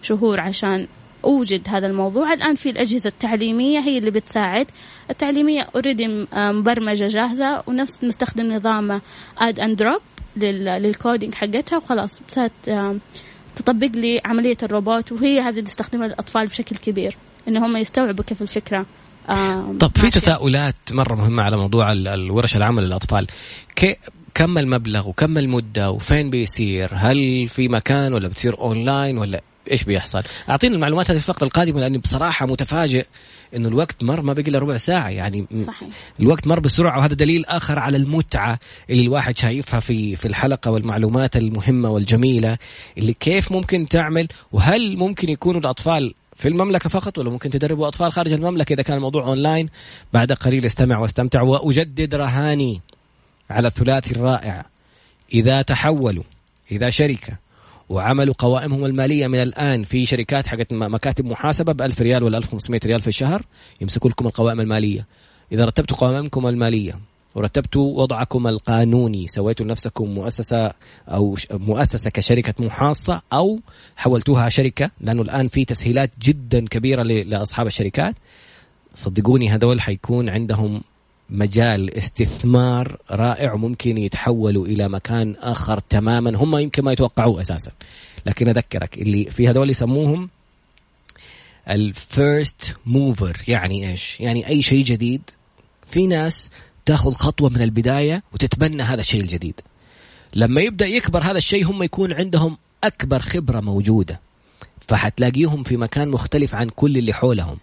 شهور 0.01 0.39
عشان 0.39 0.87
أوجد 1.25 1.61
هذا 1.69 1.87
الموضوع. 1.87 2.33
الآن 2.33 2.55
في 2.55 2.69
الأجهزة 2.69 3.07
التعليمية 3.07 3.79
هي 3.79 3.97
اللي 3.97 4.11
بتساعد. 4.11 4.67
التعليمية 5.09 5.67
already 5.75 6.27
آه، 6.33 6.51
مبرمجة 6.51 7.07
جاهزة 7.07 7.63
ونفس 7.67 8.03
نستخدم 8.03 8.53
نظام 8.53 9.01
drag 9.37 9.59
and 9.59 9.77
drop 9.77 10.01
لل 10.37 10.62
coding 10.62 11.35
حقتها 11.35 11.77
وخلاص 11.77 12.21
صارت 12.27 12.51
آه، 12.69 12.95
تطبق 13.55 13.91
لي 13.95 14.21
عملية 14.25 14.57
الروبوت 14.63 15.11
وهي 15.11 15.39
هذه 15.39 15.49
اللي 15.49 15.61
تستخدمها 15.61 16.05
الأطفال 16.07 16.47
بشكل 16.47 16.75
كبير. 16.75 17.17
إن 17.47 17.57
هم 17.57 17.77
يستوعبوا 17.77 18.23
كيف 18.23 18.41
الفكرة. 18.41 18.85
طب 19.79 19.91
في 19.95 20.09
تساؤلات 20.09 20.75
مرة 20.91 21.15
مهمة 21.15 21.43
على 21.43 21.57
موضوع 21.57 21.91
الورش 21.91 22.55
العمل 22.55 22.83
للاطفال 22.83 23.27
كم 24.33 24.57
المبلغ 24.57 25.09
وكم 25.09 25.37
المدة 25.37 25.91
وفين 25.91 26.29
بيصير؟ 26.29 26.89
هل 26.93 27.47
في 27.47 27.67
مكان 27.67 28.13
ولا 28.13 28.27
بتصير 28.27 28.59
اونلاين 28.59 29.17
ولا 29.17 29.41
إيش 29.71 29.83
بيحصل؟ 29.83 30.23
اعطينا 30.49 30.75
المعلومات 30.75 31.11
هذه 31.11 31.17
في 31.17 31.29
الفقره 31.29 31.45
القادمه 31.45 31.79
لأني 31.79 31.97
بصراحة 31.97 32.45
متفاجئ 32.45 33.05
إنه 33.55 33.67
الوقت 33.67 34.03
مر 34.03 34.21
ما 34.21 34.33
بقي 34.33 34.41
إلا 34.47 34.59
ربع 34.59 34.77
ساعة. 34.77 35.09
يعني 35.09 35.47
صحيح. 35.67 35.89
الوقت 36.19 36.47
مر 36.47 36.59
بسرعة 36.59 36.97
وهذا 36.97 37.13
دليل 37.13 37.45
آخر 37.45 37.79
على 37.79 37.97
المتعة 37.97 38.59
اللي 38.89 39.01
الواحد 39.01 39.37
شايفها 39.37 39.79
في 39.79 40.15
في 40.15 40.27
الحلقة 40.27 40.71
والمعلومات 40.71 41.37
المهمة 41.37 41.89
والجميلة 41.89 42.57
اللي 42.97 43.13
كيف 43.13 43.51
ممكن 43.51 43.87
تعمل 43.87 44.27
وهل 44.51 44.97
ممكن 44.97 45.29
يكونوا 45.29 45.61
الأطفال 45.61 46.13
في 46.41 46.47
المملكة 46.47 46.89
فقط 46.89 47.17
ولا 47.17 47.29
ممكن 47.29 47.49
تدربوا 47.49 47.87
أطفال 47.87 48.11
خارج 48.11 48.33
المملكة 48.33 48.73
إذا 48.73 48.83
كان 48.83 48.97
الموضوع 48.97 49.23
أونلاين 49.23 49.69
بعد 50.13 50.31
قليل 50.31 50.65
استمع 50.65 50.99
واستمتع 50.99 51.41
وأجدد 51.41 52.15
رهاني 52.15 52.81
على 53.49 53.67
الثلاثي 53.67 54.11
الرائع. 54.11 54.65
إذا 55.33 55.61
تحولوا 55.61 56.23
إذا 56.71 56.89
شركة 56.89 57.37
وعملوا 57.89 58.33
قوائمهم 58.37 58.85
المالية 58.85 59.27
من 59.27 59.41
الآن 59.41 59.83
في 59.83 60.05
شركات 60.05 60.47
حقت 60.47 60.73
مكاتب 60.73 61.25
محاسبة 61.25 61.73
ب 61.73 61.81
1000 61.81 62.01
ريال 62.01 62.23
ولا 62.23 62.37
1500 62.37 62.81
ريال 62.85 63.01
في 63.01 63.07
الشهر 63.07 63.41
يمسكوا 63.81 64.09
لكم 64.09 64.27
القوائم 64.27 64.59
المالية. 64.59 65.07
إذا 65.51 65.65
رتبتوا 65.65 65.97
قوائمكم 65.97 66.47
المالية 66.47 66.99
ورتبتوا 67.35 68.01
وضعكم 68.01 68.47
القانوني. 68.47 69.27
سويتوا 69.27 69.65
لنفسكم 69.65 70.05
مؤسسة 70.05 70.73
أو 71.07 71.37
مؤسسة 71.51 72.09
كشركة 72.09 72.53
محاصة 72.65 73.21
أو 73.33 73.59
حولتوها 73.95 74.49
شركة. 74.49 74.91
لأنه 75.01 75.21
الآن 75.21 75.47
في 75.47 75.65
تسهيلات 75.65 76.11
جدا 76.21 76.67
كبيرة 76.67 77.03
لأصحاب 77.03 77.67
الشركات. 77.67 78.15
صدقوني 78.95 79.49
هذول 79.49 79.81
حيكون 79.81 80.29
عندهم 80.29 80.81
مجال 81.29 81.97
استثمار 81.97 82.97
رائع 83.11 83.53
وممكن 83.53 83.97
يتحولوا 83.97 84.65
إلى 84.65 84.89
مكان 84.89 85.35
آخر 85.39 85.79
تماما. 85.79 86.37
هم 86.37 86.57
يمكن 86.57 86.83
ما 86.83 86.91
يتوقعوه 86.91 87.41
أساسا. 87.41 87.71
لكن 88.25 88.49
أذكرك 88.49 88.97
اللي 88.97 89.25
في 89.25 89.49
هذول 89.49 89.69
يسموهم 89.69 90.29
الفيرست 91.69 92.75
موفر 92.85 93.43
يعني 93.47 93.89
إيش؟ 93.89 94.19
يعني 94.19 94.47
أي 94.47 94.61
شيء 94.61 94.83
جديد. 94.83 95.21
في 95.87 96.07
ناس 96.07 96.49
تاخذ 96.85 97.11
خطوة 97.13 97.49
من 97.49 97.61
البداية 97.61 98.23
وتتبنى 98.33 98.83
هذا 98.83 99.01
الشيء 99.01 99.21
الجديد. 99.21 99.61
لما 100.33 100.61
يبدأ 100.61 100.85
يكبر 100.85 101.23
هذا 101.23 101.37
الشيء 101.37 101.65
هم 101.65 101.83
يكون 101.83 102.13
عندهم 102.13 102.57
أكبر 102.83 103.19
خبرة 103.19 103.59
موجودة. 103.59 104.19
فحتلاقيهم 104.87 105.63
في 105.63 105.77
مكان 105.77 106.09
مختلف 106.09 106.55
عن 106.55 106.69
كل 106.69 106.97
اللي 106.97 107.13
حولهم. 107.13 107.57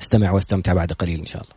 استمع 0.00 0.30
واستمتع 0.30 0.72
بعد 0.72 0.92
قليل 0.92 1.18
إن 1.18 1.26
شاء 1.26 1.42
الله. 1.42 1.54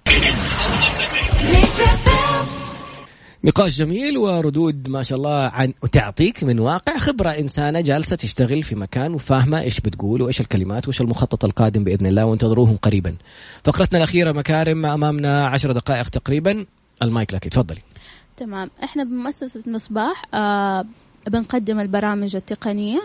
نقاش 3.44 3.78
جميل 3.78 4.18
وردود 4.18 4.90
ما 4.90 5.04
شاء 5.04 5.18
الله 5.18 5.30
عن 5.30 5.74
وتعطيك 5.84 6.44
من 6.44 6.60
واقع 6.60 6.98
خبرة. 6.98 7.30
إنسانة 7.30 7.82
جالسة 7.82 8.16
تشتغل 8.16 8.64
في 8.64 8.76
مكان 8.76 9.14
وفاهمة 9.14 9.62
إيش 9.62 9.80
بتقول 9.80 10.22
وإيش 10.22 10.42
الكلمات 10.42 10.88
وإيش 10.88 11.02
المخطط 11.02 11.46
القادم 11.46 11.84
بإذن 11.84 12.06
الله 12.06 12.26
وانتظروهم 12.26 12.78
قريبا. 12.78 13.16
فقرتنا 13.64 13.98
الأخيرة 13.98 14.32
مكارم 14.32 14.86
أمامنا 14.86 15.48
عشر 15.48 15.72
دقائق 15.72 16.10
تقريبا. 16.10 16.66
المايك 17.02 17.34
لك 17.34 17.44
تفضلي. 17.48 17.82
تمام. 18.38 18.70
إحنا 18.84 19.04
بمؤسسة 19.04 19.72
مصباح 19.72 20.24
آه 20.34 20.86
بنقدم 21.28 21.80
البرامج 21.80 22.36
التقنية 22.36 23.02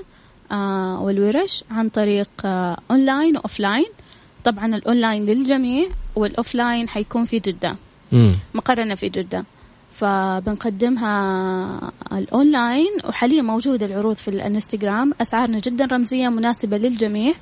آه 0.53 1.01
والورش 1.01 1.65
عن 1.71 1.89
طريق 1.89 2.31
آه 2.45 2.77
online 2.91 3.37
و 3.37 3.43
offline 3.43 3.87
طبعا 4.45 4.67
الاونلاين 4.67 5.27
للجميع 5.27 5.89
وال 6.17 6.33
offline 6.33 6.89
حيكون 6.89 7.25
في 7.25 7.39
جدة. 7.39 7.77
مقرنا 8.55 8.95
في 8.95 9.09
جدة. 9.09 9.45
فبنقدمها 9.91 11.13
الاونلاين 12.13 12.91
وحاليا 13.05 13.43
موجودة 13.43 13.87
العروض 13.87 14.17
في 14.17 14.29
الانستغرام. 14.29 15.13
أسعارنا 15.21 15.59
جدا 15.59 15.87
رمزية 15.87 16.29
مناسبة 16.29 16.77
للجميع. 16.79 17.35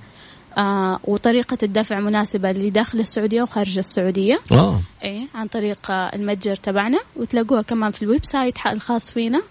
آه 0.58 1.00
وطريقة 1.04 1.58
الدفع 1.62 2.00
مناسبة 2.00 2.52
لداخل 2.52 3.00
السعودية 3.00 3.42
وخارج 3.42 3.78
السعودية. 3.78 4.38
أوه. 4.52 4.80
إيه 5.04 5.26
عن 5.34 5.46
طريق 5.46 5.90
المتجر 5.90 6.54
تبعنا 6.56 6.98
وتلاقوها 7.16 7.62
كمان 7.62 7.90
في 7.90 8.02
ال 8.02 8.24
website 8.24 8.58
الخاص 8.66 9.10
فينا. 9.10 9.42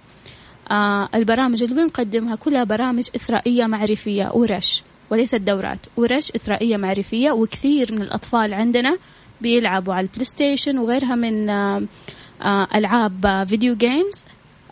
آه 0.71 1.09
البرامج 1.15 1.63
اللي 1.63 1.75
بنقدمها 1.75 2.35
كلها 2.35 2.63
برامج 2.63 3.07
إثرائية 3.15 3.65
معرفية 3.65 4.31
ورش. 4.33 4.83
وليست 5.09 5.35
دورات 5.35 5.79
ورش 5.97 6.31
إثرائية 6.31 6.77
معرفية 6.77 7.31
وكثير 7.31 7.93
من 7.93 8.01
الأطفال 8.01 8.53
عندنا 8.53 8.97
بيلعبوا 9.41 9.93
على 9.93 10.07
ال 10.07 10.25
PlayStation 10.25 10.77
وغيرها 10.77 11.15
من 11.15 11.49
آه 11.49 11.83
آه 12.41 12.67
ألعاب 12.75 13.45
video 13.49 13.75
games. 13.75 14.23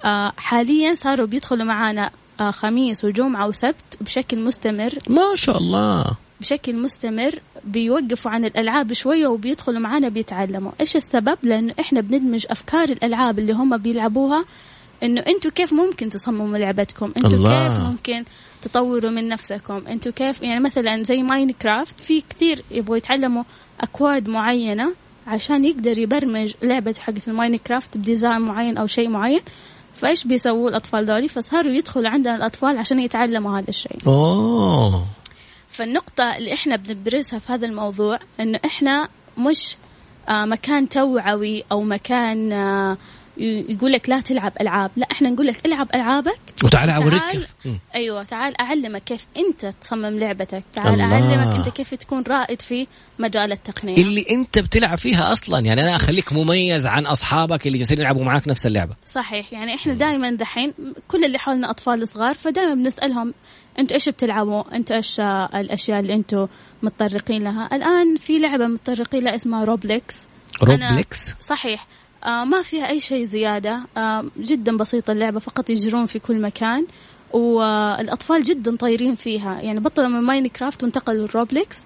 آه 0.05 0.33
حاليا 0.37 0.93
صاروا 0.93 1.27
بيدخلوا 1.27 1.65
معانا 1.65 2.11
آه 2.39 2.51
خميس 2.51 3.05
وجمعة 3.05 3.47
وسبت 3.47 3.97
بشكل 4.01 4.37
مستمر. 4.37 4.93
ما 5.07 5.35
شاء 5.35 5.57
الله. 5.57 6.05
بشكل 6.41 6.75
مستمر 6.75 7.39
بيوقفوا 7.63 8.31
عن 8.31 8.45
الألعاب 8.45 8.93
شوية 8.93 9.27
وبيدخلوا 9.27 9.79
معانا 9.79 10.09
بيتعلموا. 10.09 10.71
إيش 10.79 10.95
السبب؟ 10.95 11.37
لأنه 11.43 11.73
إحنا 11.79 12.01
بندمج 12.01 12.45
أفكار 12.49 12.89
الألعاب 12.89 13.39
اللي 13.39 13.53
هم 13.53 13.77
بيلعبوها. 13.77 14.45
إنه 15.03 15.21
أنتم 15.21 15.49
كيف 15.49 15.73
ممكن 15.73 16.09
تصمموا 16.09 16.57
لعبتكم؟ 16.57 17.13
أنتم 17.17 17.43
كيف 17.47 17.79
ممكن 17.79 18.25
تطوروا 18.61 19.11
من 19.11 19.29
نفسكم؟ 19.29 19.81
أنتم 19.87 20.11
كيف؟ 20.11 20.41
يعني 20.41 20.59
مثلا 20.59 21.03
زي 21.03 21.23
Minecraft 21.23 21.99
في 21.99 22.23
كثير 22.29 22.61
يبغوا 22.71 22.97
يتعلموا 22.97 23.43
أكواد 23.81 24.29
معينة 24.29 24.93
عشان 25.27 25.65
يقدر 25.65 25.97
يبرمج 25.97 26.53
لعبة 26.63 26.95
حقت 26.99 27.27
ال 27.27 27.34
Minecraft 27.34 27.97
ب 27.97 28.03
design 28.03 28.41
معين 28.41 28.77
أو 28.77 28.87
شيء 28.87 29.09
معين. 29.09 29.41
فإيش 29.93 30.27
بيسووا 30.27 30.69
الأطفال 30.69 31.05
دولي؟ 31.05 31.27
فصاروا 31.27 31.73
يدخلوا 31.73 32.09
عندنا 32.09 32.35
الأطفال 32.35 32.77
عشان 32.77 32.99
يتعلموا 32.99 33.59
هذا 33.59 33.69
الشيء. 33.69 33.97
أوه. 34.07 35.05
فالنقطة 35.75 36.37
اللي 36.37 36.53
إحنا 36.53 36.75
بنبرزها 36.75 37.39
في 37.39 37.53
هذا 37.53 37.67
الموضوع 37.67 38.19
إنه 38.39 38.59
إحنا 38.65 39.09
مش 39.37 39.77
آه 40.29 40.45
مكان 40.45 40.89
توعوي 40.89 41.63
أو 41.71 41.81
مكان 41.81 42.51
آه 42.53 42.97
يقول 43.37 43.91
لك 43.91 44.09
لا 44.09 44.19
تلعب 44.19 44.53
ألعاب. 44.61 44.91
لا 44.95 45.07
إحنا 45.11 45.29
نقول 45.29 45.47
لك 45.47 45.65
العب 45.65 45.87
ألعابك. 45.95 46.39
وتعال 46.63 46.89
أوريك 46.89 47.21
أيوه 47.95 48.23
تعال 48.23 48.61
أعلمك 48.61 49.03
كيف 49.03 49.27
أنت 49.37 49.65
تصمم 49.81 50.19
لعبتك. 50.19 50.63
تعال 50.73 50.93
الله. 50.93 51.13
أعلمك 51.13 51.55
أنت 51.55 51.69
كيف 51.69 51.93
تكون 51.93 52.23
رائد 52.27 52.61
في 52.61 52.87
مجال 53.19 53.51
التقنية. 53.51 53.97
اللي 53.97 54.25
أنت 54.31 54.59
بتلعب 54.59 54.97
فيها 54.97 55.33
أصلا. 55.33 55.65
يعني 55.65 55.81
أنا 55.81 55.95
أخليك 55.95 56.33
مميز 56.33 56.85
عن 56.85 57.05
أصحابك 57.05 57.67
اللي 57.67 57.77
جالسين 57.77 57.99
يلعبوا 57.99 58.23
معاك 58.23 58.47
نفس 58.47 58.65
اللعبة. 58.65 58.93
صحيح. 59.05 59.53
يعني 59.53 59.75
إحنا 59.75 59.93
دائما 59.93 60.31
دحين 60.31 60.73
كل 61.07 61.25
اللي 61.25 61.39
حولنا 61.39 61.69
أطفال 61.69 62.07
صغار 62.07 62.33
فدائما 62.33 62.73
بنسألهم 62.73 63.33
أنتوا 63.79 63.95
إيش 63.95 64.09
بتلعبوا؟ 64.09 64.75
أنتوا 64.75 64.95
إيش 64.95 65.19
الأشياء 65.55 65.99
اللي 65.99 66.13
أنتوا 66.13 66.47
متطرقين 66.83 67.43
لها؟ 67.43 67.69
الآن 67.73 68.17
في 68.17 68.39
لعبة 68.39 68.67
متطرقين 68.67 69.23
لها 69.23 69.35
اسمها 69.35 69.63
Roblox 69.63 70.27
Roblox 70.63 71.19
صحيح. 71.41 71.87
آه 72.25 72.43
ما 72.43 72.61
فيها 72.61 72.89
أي 72.89 72.99
شيء 72.99 73.25
زيادة. 73.25 73.85
آه 73.97 74.25
جدا 74.39 74.77
بسيطة 74.77 75.11
اللعبة 75.11 75.39
فقط 75.39 75.69
يجرون 75.69 76.05
في 76.05 76.19
كل 76.19 76.41
مكان. 76.41 76.85
والأطفال 77.33 78.43
جدا 78.43 78.75
طايرين 78.75 79.15
فيها. 79.15 79.61
يعني 79.61 79.79
بطلوا 79.79 80.07
من 80.07 80.21
Minecraft 80.21 80.83
وانتقلوا 80.83 81.27
لل 81.27 81.40
Roblox 81.40 81.77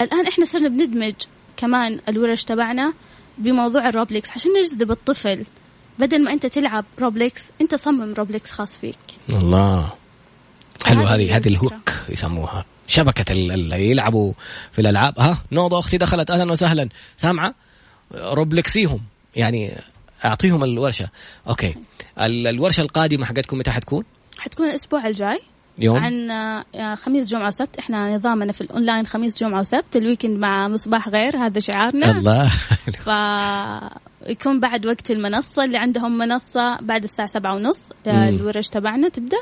الآن 0.00 0.26
إحنا 0.26 0.44
صرنا 0.44 0.68
بندمج 0.68 1.14
كمان 1.56 2.00
الورش 2.08 2.44
تبعنا 2.44 2.92
بموضوع 3.38 3.88
ال 3.88 3.94
Roblox 3.94 4.30
عشان 4.30 4.50
نجذب 4.52 4.90
الطفل. 4.90 5.44
بدل 5.98 6.24
ما 6.24 6.32
أنت 6.32 6.46
تلعب 6.46 6.84
Roblox 7.00 7.42
أنت 7.60 7.74
صمم 7.74 8.14
Roblox 8.14 8.50
خاص 8.50 8.78
فيك. 8.78 8.98
الله. 9.30 9.90
حلو 10.84 11.02
هذه 11.02 11.36
هذه 11.36 11.48
ال 11.48 11.57
hook 11.57 11.92
يسموها. 12.08 12.64
شبكة 12.86 13.32
اللي 13.32 13.90
يلعبوا 13.90 14.32
في 14.72 14.80
الألعاب. 14.80 15.20
ها 15.20 15.42
نوضة 15.52 15.78
أختي 15.78 15.98
دخلت. 15.98 16.30
أهلا 16.30 16.52
وسهلا. 16.52 16.88
سامعة؟ 17.16 17.54
Roblox 18.14 18.71
يهم 18.71 19.00
يعني 19.36 19.76
أعطيهم 20.24 20.64
الورشة. 20.64 21.08
okay. 21.48 21.74
الورشة 22.20 22.80
القادمة 22.80 23.26
حقتكم 23.26 23.58
متى 23.58 23.70
حتكون؟ 23.70 24.04
حتكون 24.38 24.68
الأسبوع 24.68 25.06
الجاي. 25.06 25.40
يوم؟ 25.78 25.96
عن 25.96 26.30
آه، 26.30 26.94
خميس 26.94 27.26
جمعة 27.26 27.48
وسبت 27.48 27.76
إحنا 27.78 28.16
نظامنا 28.16 28.52
في 28.52 28.60
الاونلاين 28.60 29.06
خميس 29.06 29.38
جمعة 29.38 29.60
وسبت. 29.60 29.96
ال 29.96 30.01
weekend 30.01 30.38
مع 30.38 30.68
مصباح 30.68 31.08
غير 31.08 31.36
هذا 31.36 31.60
شعارنا. 31.60 32.10
الله. 32.10 32.48
ف 33.04 33.08
يكون 34.30 34.60
بعد 34.60 34.86
وقت 34.86 35.10
المنصة 35.10 35.64
اللي 35.64 35.78
عندهم 35.78 36.18
منصة 36.18 36.76
بعد 36.80 37.04
الساعة 37.04 37.28
سبعة 37.28 37.54
ونص 37.54 37.80
آه، 38.06 38.28
الورش 38.28 38.68
تبعنا 38.68 39.08
تبدأ. 39.08 39.38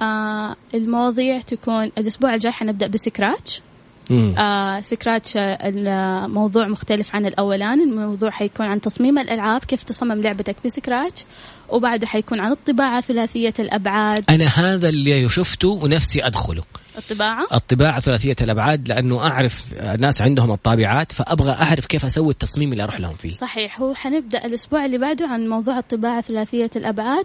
آه 0.00 0.56
المواضيع 0.74 1.40
تكون 1.40 1.84
الأسبوع 1.84 2.34
الجاي 2.34 2.52
حنبدأ 2.52 2.86
ب 2.86 2.94
Scratch. 2.94 3.62
آه 4.10 4.80
Scratch 4.80 5.32
الموضوع 5.36 6.68
مختلف 6.68 7.14
عن 7.14 7.26
الأولان. 7.26 7.80
الموضوع 7.80 8.30
حيكون 8.30 8.66
عن 8.66 8.80
تصميم 8.80 9.18
الألعاب 9.18 9.64
كيف 9.64 9.82
تصمم 9.82 10.22
لعبتك 10.22 10.56
ب 10.64 10.71
Scratch. 10.71 11.24
وبعده 11.68 12.06
حيكون 12.06 12.40
عن 12.40 12.52
الطباعة 12.52 13.00
ثلاثية 13.00 13.54
الأبعاد. 13.58 14.24
أنا 14.30 14.46
هذا 14.46 14.88
اللي 14.88 15.28
شفته 15.28 15.68
ونفسي 15.68 16.26
أدخله. 16.26 16.62
الطباعة؟ 16.98 17.46
الطباعة 17.54 18.00
ثلاثية 18.00 18.36
الأبعاد 18.40 18.88
لأنه 18.88 19.26
أعرف 19.26 19.74
ناس 19.98 20.22
عندهم 20.22 20.52
الطابعات 20.52 21.12
فأبغى 21.12 21.52
أعرف 21.52 21.86
كيف 21.86 22.04
أسوي 22.04 22.30
التصميم 22.30 22.72
اللي 22.72 22.82
أروح 22.82 23.00
لهم 23.00 23.16
فيه. 23.16 23.30
صحيح. 23.30 23.80
هو 23.80 23.94
حنبدأ 23.94 24.44
الأسبوع 24.44 24.84
اللي 24.84 24.98
بعده 24.98 25.26
عن 25.26 25.48
موضوع 25.48 25.78
الطباعة 25.78 26.20
ثلاثية 26.20 26.70
الأبعاد. 26.76 27.24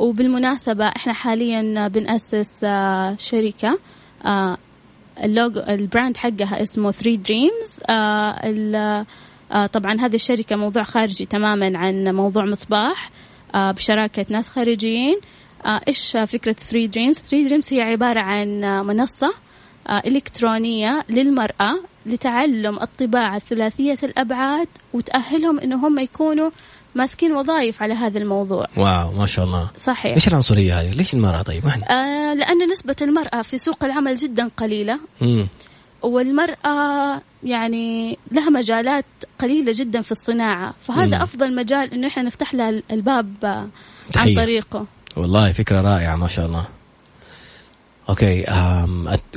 وبالمناسبة 0.00 0.86
إحنا 0.86 1.12
حاليا 1.12 1.88
بنأسس 1.88 2.64
آه، 2.64 3.16
شركة 3.18 3.78
آه، 4.24 4.56
ال 5.24 5.31
logo 5.31 5.60
ال 5.60 5.69
brand 5.69 6.16
حقها 6.16 6.62
اسمه 6.62 6.90
3 6.90 7.16
Dreams 7.16 7.80
آه 7.90 9.06
آه 9.52 9.66
طبعا 9.66 10.00
هذه 10.00 10.14
الشركة 10.14 10.56
موضوع 10.56 10.82
خارجي 10.82 11.26
تماما 11.26 11.78
عن 11.78 12.14
موضوع 12.14 12.44
مصباح 12.44 13.10
آه 13.54 13.70
بشراكة 13.70 14.26
ناس 14.28 14.48
خارجيين. 14.48 15.20
إيش 15.66 16.16
فكرة 16.26 16.52
3 16.52 16.86
Dreams 16.86 17.16
3 17.16 17.48
Dreams 17.48 17.74
هي 17.74 17.80
عبارة 17.80 18.20
عن 18.20 18.60
منصة 18.86 19.34
إلكترونية 19.90 21.04
للمرأة 21.08 21.80
لتعلم 22.06 22.78
الطباعة 22.82 23.38
ثلاثية 23.38 23.98
الأبعاد 24.02 24.68
وتأهلهم 24.92 25.60
إنه 25.60 25.86
هم 25.86 25.98
يكونوا 25.98 26.50
ماسكين 26.96 27.32
وظائف 27.32 27.82
على 27.82 27.94
هذا 27.94 28.18
الموضوع. 28.18 28.64
واو 28.76 29.12
ما 29.12 29.26
شاء 29.26 29.44
الله. 29.44 29.70
صحيح. 29.78 30.14
إيش 30.14 30.28
العنصرية 30.28 30.80
هذه؟ 30.80 30.90
ليش 30.90 31.14
المرأة 31.14 31.42
طيب؟ 31.42 31.66
إحنا 31.66 31.90
آه 31.90 32.34
لأن 32.34 32.70
نسبة 32.72 32.96
المرأة 33.02 33.42
في 33.42 33.58
سوق 33.58 33.84
العمل 33.84 34.14
جدا 34.14 34.50
قليلة. 34.56 35.00
مم. 35.20 35.48
والمرأة 36.02 37.20
يعني 37.44 38.18
لها 38.32 38.50
مجالات 38.50 39.04
قليلة 39.38 39.72
جدا 39.74 40.02
في 40.02 40.12
الصناعة. 40.12 40.74
فهذا 40.80 41.16
مم. 41.16 41.22
أفضل 41.22 41.54
مجال 41.54 41.92
إنه 41.92 42.08
إحنا 42.08 42.22
نفتح 42.22 42.54
لها 42.54 42.82
الباب 42.90 43.34
عن 44.16 44.34
طريقه. 44.34 44.86
والله 45.16 45.52
فكرة 45.52 45.80
رائعة 45.80 46.16
ما 46.16 46.28
شاء 46.28 46.46
الله. 46.46 46.64
okay 48.08 48.44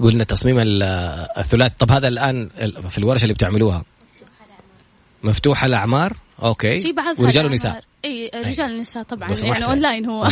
قلنا 0.02 0.24
تصميم 0.24 0.56
الثلاثي. 0.60 1.76
طب 1.80 1.92
هذا 1.92 2.08
الآن 2.08 2.50
في 2.90 2.98
الورشة 2.98 3.24
اللي 3.24 3.34
بتعملوها. 3.34 3.84
مفتوحة 5.24 5.66
الأعمار؟ 5.66 6.14
okay. 6.44 6.80
في 6.80 6.92
بعض 6.92 7.20
ورجال 7.20 7.46
ونساء. 7.46 7.84
إي 8.06 8.32
رجال 8.36 8.78
ونساء 8.78 9.04
طبعا 9.04 9.36
يعني 9.42 9.66
اونلاين 9.66 10.06
هو. 10.06 10.28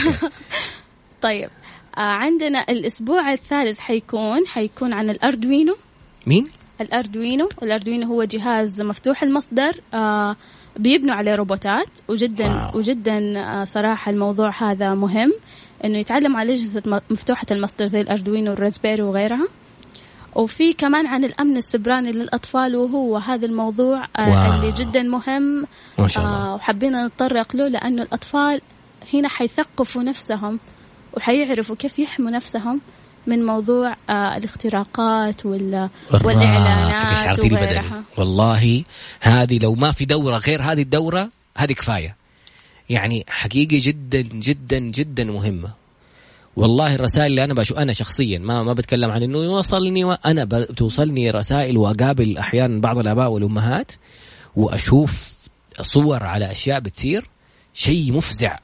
طيب. 1.22 1.49
آه 1.97 2.01
عندنا 2.01 2.66
الأسبوع 2.70 3.34
الثالث 3.34 3.80
حيكون 3.80 4.47
حيكون 4.47 4.93
عن 4.93 5.10
ال 5.09 5.17
Arduino. 5.17 5.75
مين؟ 6.26 6.49
ال 6.82 6.89
Arduino. 6.89 7.49
ال 7.63 7.69
Arduino 7.69 8.07
هو 8.08 8.24
جهاز 8.24 8.82
مفتوح 8.82 9.24
المصدر 9.24 9.82
آه 9.93 10.36
بيبنوا 10.78 11.16
عليه 11.16 11.36
روبوتات. 11.36 11.89
وجدا 12.08 12.47
wow. 12.47 12.78
وجدا 12.78 13.39
آه 13.39 13.64
صراحة 13.64 14.12
الموضوع 14.12 14.72
هذا 14.72 14.93
مهم 14.93 15.34
إنه 15.86 15.97
يتعلم 15.97 16.38
على 16.38 16.53
أجهزة 16.53 17.01
مفتوحة 17.10 17.45
المصدر 17.51 17.86
زي 17.86 18.01
الأردوينو 18.01 18.51
والرازبيري 18.51 19.01
وغيرها. 19.01 19.47
وفي 20.36 20.73
كمان 20.73 21.07
عن 21.07 21.23
الأمن 21.23 21.57
السبراني 21.57 22.11
للأطفال 22.11 22.75
وهو 22.75 23.17
هذا 23.17 23.45
الموضوع 23.45 24.05
آه 24.19 24.55
اللي 24.55 24.71
جدا 24.71 25.01
مهم. 25.01 25.65
ما 25.99 26.07
شاء 26.07 26.25
الله. 26.25 26.38
آه 26.38 26.55
وحبينا 26.55 27.07
نتطرق 27.07 27.55
له 27.55 27.67
لأنه 27.67 28.01
الأطفال 28.03 28.61
هنا 29.13 29.30
حيثقفوا 29.30 30.03
نفسهم 30.03 30.59
وحيعرفوا 31.13 31.75
كيف 31.75 31.99
يحموا 31.99 32.32
نفسهم 32.32 32.82
من 33.28 33.45
موضوع 33.45 33.95
آه 34.09 34.38
الاختراقات 34.38 35.45
وال 35.45 35.89
والإعلانات 36.23 37.39
وغيرها. 37.39 38.03
والله 38.17 38.84
هذه 39.21 39.59
لو 39.59 39.75
ما 39.75 39.91
في 39.91 40.05
دورة 40.05 40.38
غير 40.38 40.61
هذه 40.61 40.82
الدورة 40.82 41.30
هذه 41.57 41.73
كفاية. 41.73 42.15
يعني 42.89 43.25
حقيقه 43.28 43.82
جدا 43.84 44.21
جدا 44.21 44.80
جدا 44.80 45.23
مهمة. 45.23 45.69
والله 46.58 46.95
الرسائل 46.95 47.26
اللي 47.28 47.43
أنا 47.43 47.53
بشوف 47.53 47.78
أنا 47.78 47.93
شخصيا 47.93 48.39
ما 48.39 48.64
ما 48.64 48.74
بتكلم 48.74 49.12
عن 49.12 49.24
إنه 49.24 49.43
يوصلني 49.43 50.03
وأنا 50.03 50.43
بتوصلني 50.43 51.32
رسائل 51.32 51.78
وأقابل 51.78 52.38
أحيانا 52.38 52.82
بعض 52.82 52.97
الآباء 52.97 53.30
والأمهات 53.30 53.91
وأشوف 54.55 55.34
صور 55.82 56.24
على 56.24 56.51
أشياء 56.51 56.80
بتصير 56.80 57.30
شيء 57.74 58.14
مفزع 58.14 58.60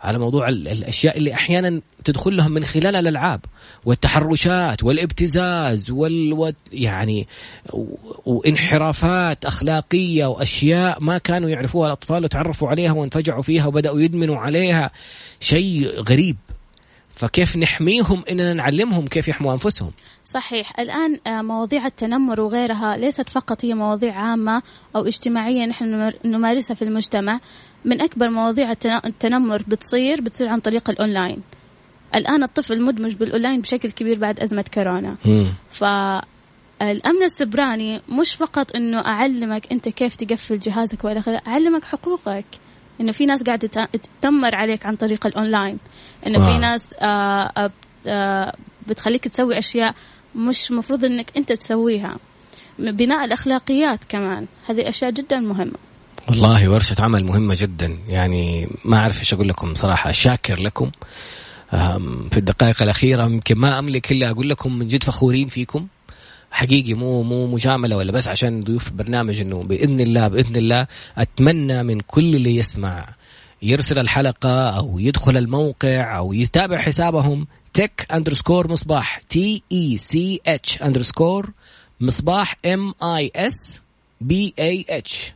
على 0.00 0.18
موضوع 0.18 0.48
الأشياء 0.48 1.16
اللي 1.16 1.34
أحيانا 1.34 1.80
تدخل 2.04 2.36
لهم 2.36 2.52
من 2.52 2.64
خلال 2.64 2.96
الألعاب 2.96 3.40
والتحرشات 3.84 4.84
والابتزاز 4.84 5.90
وال 5.90 6.54
يعني 6.72 7.28
وانحرافات 8.26 9.44
أخلاقية 9.44 10.26
وأشياء 10.26 11.02
ما 11.02 11.18
كانوا 11.18 11.48
يعرفوها 11.48 11.86
الأطفال 11.86 12.24
وتعرفوا 12.24 12.68
عليها 12.68 12.92
وانفجعوا 12.92 13.42
فيها 13.42 13.66
وبدأوا 13.66 14.00
يدمنوا 14.00 14.36
عليها 14.36 14.90
شيء 15.40 16.00
غريب. 16.00 16.36
فكيف 17.14 17.56
نحميهم 17.56 18.24
إننا 18.30 18.54
نعلمهم 18.54 19.06
كيف 19.06 19.28
يحموا 19.28 19.52
أنفسهم؟ 19.52 19.90
صحيح. 20.26 20.80
الآن 20.80 21.18
آه، 21.26 21.42
مواضيع 21.42 21.86
التنمر 21.86 22.40
وغيرها 22.40 22.96
ليست 22.96 23.28
فقط 23.28 23.64
هي 23.64 23.74
مواضيع 23.74 24.14
عامة 24.14 24.62
أو 24.96 25.06
اجتماعية 25.06 25.66
نحن 25.66 26.12
نمارسها 26.24 26.74
في 26.74 26.82
المجتمع. 26.82 27.40
من 27.84 28.00
أكبر 28.00 28.30
مواضيع 28.30 28.72
التنمر 29.04 29.62
بتصير 29.68 30.20
بتصير 30.20 30.48
عن 30.48 30.60
طريق 30.60 30.90
الأونلاين. 30.90 31.42
الآن 32.14 32.42
الطفل 32.42 32.82
مدمج 32.82 33.14
بالأونلاين 33.14 33.60
بشكل 33.60 33.90
كبير 33.90 34.18
بعد 34.18 34.40
أزمة 34.40 34.64
كورونا. 34.74 35.16
فالامن 35.70 37.22
السبراني 37.24 38.00
مش 38.08 38.34
فقط 38.34 38.76
إنه 38.76 38.98
أعلمك 38.98 39.72
أنت 39.72 39.88
كيف 39.88 40.16
تقفل 40.16 40.58
جهازك 40.58 41.04
آخره 41.04 41.40
أعلمك 41.46 41.84
حقوقك. 41.84 42.44
إنه 43.00 43.12
في 43.12 43.26
ناس 43.26 43.42
قاعدة 43.42 43.88
تتنمر 43.92 44.54
عليك 44.54 44.86
عن 44.86 44.96
طريق 44.96 45.26
الأونلاين. 45.26 45.78
إنه 46.26 46.38
في 46.38 46.58
ناس 46.58 46.94
آه، 47.00 47.52
آآ 47.56 47.70
آه، 48.06 48.54
بتخليك 48.86 49.28
تسوي 49.28 49.58
أشياء 49.58 49.94
مش 50.36 50.70
مفروض 50.72 51.04
إنك 51.04 51.26
أنت 51.36 51.52
تسويها. 51.52 52.16
بناء 52.78 53.24
الأخلاقيات 53.24 54.04
كمان. 54.08 54.46
هذه 54.68 54.88
أشياء 54.88 55.10
جدا 55.10 55.40
مهمة. 55.40 55.78
والله 56.28 56.70
ورشة 56.70 56.96
عمل 56.98 57.24
مهمة 57.24 57.56
جدا. 57.60 57.98
يعني 58.08 58.68
ما 58.84 58.96
أعرف 58.96 59.20
إيش 59.20 59.34
أقول 59.34 59.48
لكم 59.48 59.74
صراحة. 59.74 60.10
شاكر 60.10 60.60
لكم. 60.60 60.90
في 62.30 62.36
الدقائق 62.36 62.82
الأخيرة 62.82 63.24
يمكن 63.24 63.54
ما 63.54 63.78
أملك 63.78 64.12
إلا 64.12 64.30
أقول 64.30 64.48
لكم 64.48 64.78
من 64.78 64.88
جد 64.88 65.02
فخورين 65.02 65.48
فيكم. 65.48 65.86
حقيقي 66.54 66.94
مو 66.94 67.22
مو 67.22 67.46
مجاملة 67.46 67.96
ولا 67.96 68.12
بس 68.12 68.28
عشان 68.28 68.60
ضيوف 68.60 68.90
برنامج 68.90 69.40
إنه 69.40 69.62
بإذن 69.62 70.00
الله 70.00 70.28
بإذن 70.28 70.56
الله 70.56 70.86
أتمنى 71.18 71.82
من 71.82 72.00
كل 72.00 72.36
اللي 72.36 72.56
يسمع 72.56 73.14
يرسل 73.62 73.98
الحلقة 73.98 74.68
أو 74.68 74.98
يدخل 74.98 75.36
الموقع 75.36 76.18
أو 76.18 76.32
يتابع 76.32 76.78
حسابهم 76.78 77.46
tech 77.72 78.06
underscore 78.12 78.70
مصباح 78.70 79.18
T 79.18 79.62
E 79.72 79.96
C 79.96 80.40
H 80.46 80.82
underscore 80.82 81.50
مصباح 82.00 82.56
M 82.66 82.94
I 83.02 83.30
S 83.36 83.80
B 84.20 84.54
A 84.58 84.84
H 84.90 85.32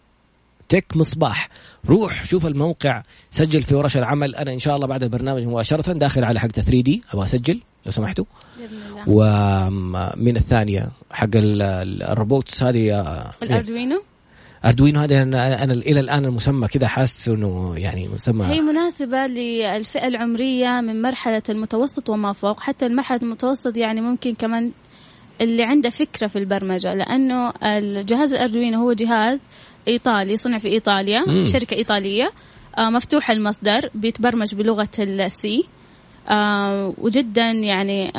تك 0.69 0.97
مصباح. 0.97 1.49
روح 1.89 2.25
شوف 2.25 2.47
الموقع 2.47 3.03
سجل 3.31 3.63
في 3.63 3.75
ورش 3.75 3.97
العمل. 3.97 4.35
أنا 4.35 4.53
إن 4.53 4.59
شاء 4.59 4.77
الله 4.77 4.87
بعد 4.87 5.03
البرنامج 5.03 5.43
مباشرة 5.43 5.93
داخل 5.93 6.25
على 6.25 6.41
حق 6.41 6.49
3 6.49 6.81
دي 6.83 7.03
أبغى 7.13 7.25
أسجل 7.25 7.61
لو 7.87 7.93
سمحتوا. 7.93 8.25
ومن 9.07 10.37
الثانية 10.37 10.89
حق 11.11 11.29
الروبوتس 11.35 12.63
هذه 12.63 12.93
آه، 12.93 13.33
الأردوينو؟ 13.43 14.03
أردوينو 14.65 15.01
هذا 15.01 15.23
أنا, 15.23 15.65
أنا 15.65 15.73
إلى 15.73 16.01
الآن 16.01 16.25
المسمى 16.25 16.69
كذا 16.69 16.87
حاسس 16.87 17.29
إنه 17.29 17.75
يعني 17.77 18.09
مسمى. 18.09 18.47
هي 18.47 18.61
مناسبة 18.61 19.27
للفئة 19.27 20.07
العمرية 20.07 20.81
من 20.81 21.03
مرحلة 21.03 21.43
المتوسط 21.49 22.11
وما 22.11 22.33
فوق. 22.33 22.61
حتى 22.61 22.87
المرحلة 22.87 23.21
المتوسط 23.23 23.77
يعني 23.77 24.01
ممكن 24.01 24.35
كمان 24.35 24.73
اللي 25.41 25.63
عنده 25.63 25.91
فكرة 25.91 26.27
في 26.27 26.37
البرمجة. 26.37 26.95
لأنه 26.95 27.53
الجهاز 27.63 28.35
الأردوينو 28.35 28.81
هو 28.81 28.93
جهاز 28.93 29.41
إيطالي 29.89 30.37
صنع 30.37 30.59
في 30.59 30.69
إيطاليا 30.69 31.25
مم. 31.27 31.47
شركة 31.47 31.75
إيطالية. 31.75 32.33
آه، 32.79 32.91
مفتوح 32.91 33.31
المصدر 33.31 33.91
بيتبرمج 33.95 34.55
بلغة 34.55 34.89
ال 34.99 35.32
C 35.32 35.65
آه، 36.29 36.95
وجدا 36.99 37.51
يعني 37.51 38.13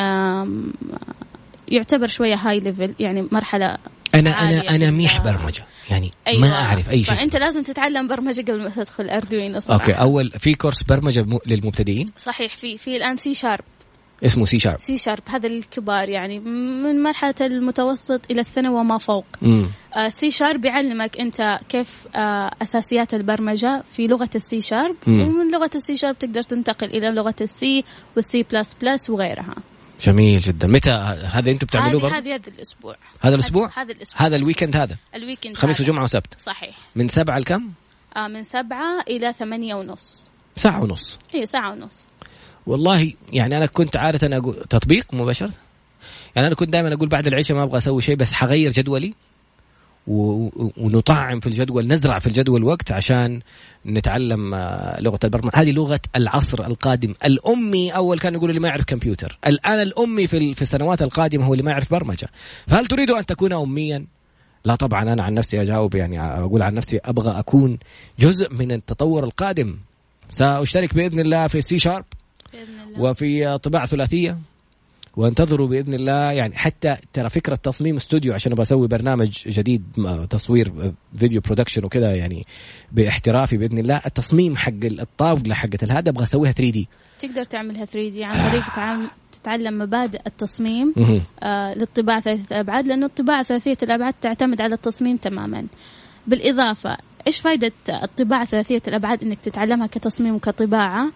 يعتبر 1.67 2.07
شوية 2.07 2.35
high 2.35 2.59
level 2.59 2.93
يعني 2.99 3.27
مرحلة 3.31 3.77
أنا 4.15 4.29
أنا 4.29 4.75
أنا 4.75 4.91
مبح 4.91 5.21
برمجه 5.21 5.63
يعني 5.89 6.11
أيوة. 6.27 6.41
ما 6.41 6.53
أعرف 6.53 6.89
أي 6.89 7.03
شيء. 7.03 7.15
فأنت 7.15 7.35
لازم 7.35 7.63
تتعلم 7.63 8.07
برمجة 8.07 8.41
قبل 8.41 8.63
ما 8.63 8.69
تدخل 8.69 9.09
Arduino 9.09 9.59
صراحة. 9.59 9.81
okay 9.81 9.91
أول 9.91 10.31
في 10.31 10.53
كورس 10.53 10.83
برمجة 10.83 11.25
للمبتدئين؟ 11.47 12.05
صحيح 12.17 12.55
في 12.55 12.77
في 12.77 12.97
الآن 12.97 13.15
C 13.15 13.33
Sharp 13.33 13.63
اسمه 14.25 14.45
C 14.45 14.59
Sharp 14.59 14.79
C 14.79 14.97
Sharp 14.97 15.23
هذا 15.29 15.47
الكبار 15.47 16.09
يعني 16.09 16.39
من 16.39 17.03
مرحلة 17.03 17.35
المتوسط 17.41 18.21
إلى 18.31 18.41
الثانوي 18.41 18.79
وما 18.79 18.97
فوق. 18.97 19.25
آه 19.95 20.09
C 20.09 20.31
Sharp 20.31 20.65
يعلمك 20.65 21.19
أنت 21.19 21.59
كيف 21.69 22.07
آه 22.15 22.51
أساسيات 22.61 23.13
البرمجة 23.13 23.83
في 23.91 24.07
لغة 24.07 24.29
ال 24.35 24.48
C 24.48 24.61
Sharp 24.61 24.95
ومن 25.07 25.51
لغة 25.51 25.69
ال 25.75 25.85
C 25.85 25.95
Sharp 25.95 26.19
تقدر 26.19 26.41
تنتقل 26.41 26.87
إلى 26.87 27.11
لغة 27.11 27.35
ال 27.41 27.62
C 27.62 27.83
وال 28.15 28.34
C 28.34 28.43
plus 28.51 28.75
plus 28.81 29.09
وغيرها. 29.09 29.55
جميل 30.01 30.39
جدا. 30.39 30.67
متى 30.67 30.89
هذا 31.31 31.51
أنتم 31.51 31.67
بتعملوه 31.67 32.17
هذه 32.17 32.35
هذا 32.35 32.47
الأسبوع. 32.47 32.95
هذا 33.21 33.35
الأسبوع؟ 33.35 33.71
هذا 33.75 33.91
الأسبوع. 33.91 34.27
هذا 34.27 34.35
ال 34.35 34.40
weekend 34.40 34.75
هذا؟ 34.75 34.95
ال 35.15 35.20
weekend 35.20 35.57
خميس 35.57 35.81
وجمعة 35.81 36.03
وسبت. 36.03 36.39
صحيح. 36.39 36.75
من 36.95 37.07
سبعة 37.07 37.39
لكم؟ 37.39 37.69
آه 38.17 38.27
من 38.27 38.43
سبعة 38.43 39.01
إلى 39.07 39.33
ثمانية 39.33 39.75
ونص. 39.75 40.25
ساعة 40.55 40.83
ونص. 40.83 41.19
هي 41.33 41.45
ساعة 41.45 41.71
ونص. 41.71 42.08
والله 42.69 43.13
يعني 43.33 43.57
أنا 43.57 43.65
كنت 43.65 43.97
عادة 43.97 44.37
أقول 44.37 44.55
تطبيق 44.69 45.13
مباشر 45.13 45.51
يعني 46.35 46.47
أنا 46.47 46.55
كنت 46.55 46.69
دائما 46.69 46.93
أقول 46.93 47.09
بعد 47.09 47.27
العشاء 47.27 47.57
ما 47.57 47.63
أبغى 47.63 47.77
أسوي 47.77 48.01
شيء 48.01 48.15
بس 48.15 48.33
حغير 48.33 48.71
جدولي 48.71 49.13
ونطعم 50.07 51.39
في 51.39 51.47
الجدول 51.47 51.87
نزرع 51.87 52.19
في 52.19 52.27
الجدول 52.27 52.63
وقت 52.63 52.91
عشان 52.91 53.41
نتعلم 53.85 54.53
آه، 54.53 55.01
لغة 55.01 55.19
البرمجة. 55.23 55.51
هذه 55.55 55.71
لغة 55.71 55.99
العصر 56.15 56.65
القادم. 56.65 57.13
الأمي 57.25 57.91
أول 57.91 58.19
كان 58.19 58.33
يقولوا 58.33 58.49
اللي 58.49 58.59
ما 58.59 58.67
يعرف 58.67 58.85
كمبيوتر. 58.85 59.37
الآن 59.47 59.81
الأمي 59.81 60.27
في 60.27 60.53
في 60.53 60.61
السنوات 60.61 61.01
القادمة 61.01 61.45
هو 61.45 61.53
اللي 61.53 61.63
ما 61.63 61.71
يعرف 61.71 61.91
برمجة. 61.91 62.27
فهل 62.67 62.85
تريد 62.85 63.11
أن 63.11 63.25
تكون 63.25 63.53
اميا؟ 63.53 64.05
لا 64.65 64.75
طبعا 64.75 65.13
أنا 65.13 65.23
عن 65.23 65.33
نفسي 65.33 65.61
أجاوب 65.61 65.95
يعني 65.95 66.21
أقول 66.21 66.61
عن 66.61 66.73
نفسي 66.73 66.97
أبغى 66.97 67.39
أكون 67.39 67.79
جزء 68.19 68.53
من 68.53 68.71
التطور 68.71 69.23
القادم. 69.23 69.77
سأشترك 70.29 70.93
بإذن 70.93 71.19
الله 71.19 71.47
في 71.47 71.61
سي 71.61 71.79
شارب 71.79 72.05
وفي 72.97 73.57
طباعة 73.57 73.85
ثلاثية 73.85 74.37
وانتظروا 75.17 75.67
بإذن 75.67 75.93
الله 75.93 76.31
يعني 76.31 76.55
حتى 76.55 76.97
ترى 77.13 77.29
فكرة 77.29 77.55
تصميم 77.55 77.95
استوديو 77.95 78.33
عشان 78.33 78.51
أبغى 78.51 78.61
أسوي 78.61 78.87
برنامج 78.87 79.29
جديد 79.47 79.83
تصوير 80.29 80.93
فيديو 81.15 81.41
برودكشن 81.41 81.85
وكذا 81.85 82.15
يعني 82.15 82.45
باحترافي 82.91 83.57
بإذن 83.57 83.77
الله. 83.77 84.01
التصميم 84.05 84.55
حق 84.57 84.71
الطاولة 84.83 85.53
حقت 85.53 85.83
هذا 85.83 86.09
أبغى 86.09 86.23
أسويها 86.23 86.51
3 86.51 86.71
دي 86.71 86.87
تقدر 87.19 87.43
تعملها 87.43 87.85
3 87.85 88.09
دي 88.09 88.23
عن 88.23 88.49
طريق 88.49 88.63
تتعلم 89.31 89.79
مبادئ 89.79 90.19
التصميم 90.27 90.93
آه 91.43 91.73
للطباعة 91.73 92.19
ثلاثية 92.19 92.45
الأبعاد 92.51 92.87
لأنه 92.87 93.05
الطباعة 93.05 93.43
ثلاثية 93.43 93.77
الأبعاد 93.83 94.13
تعتمد 94.21 94.61
على 94.61 94.73
التصميم 94.73 95.17
تماما. 95.17 95.65
بالإضافة 96.27 96.97
إيش 97.27 97.39
فائده 97.39 97.71
الطباعة 97.89 98.45
ثلاثية 98.45 98.81
الأبعاد 98.87 99.23
إنك 99.23 99.39
تتعلمها 99.39 99.87
كتصميم 99.87 100.35
وكطباعة؟ 100.35 101.11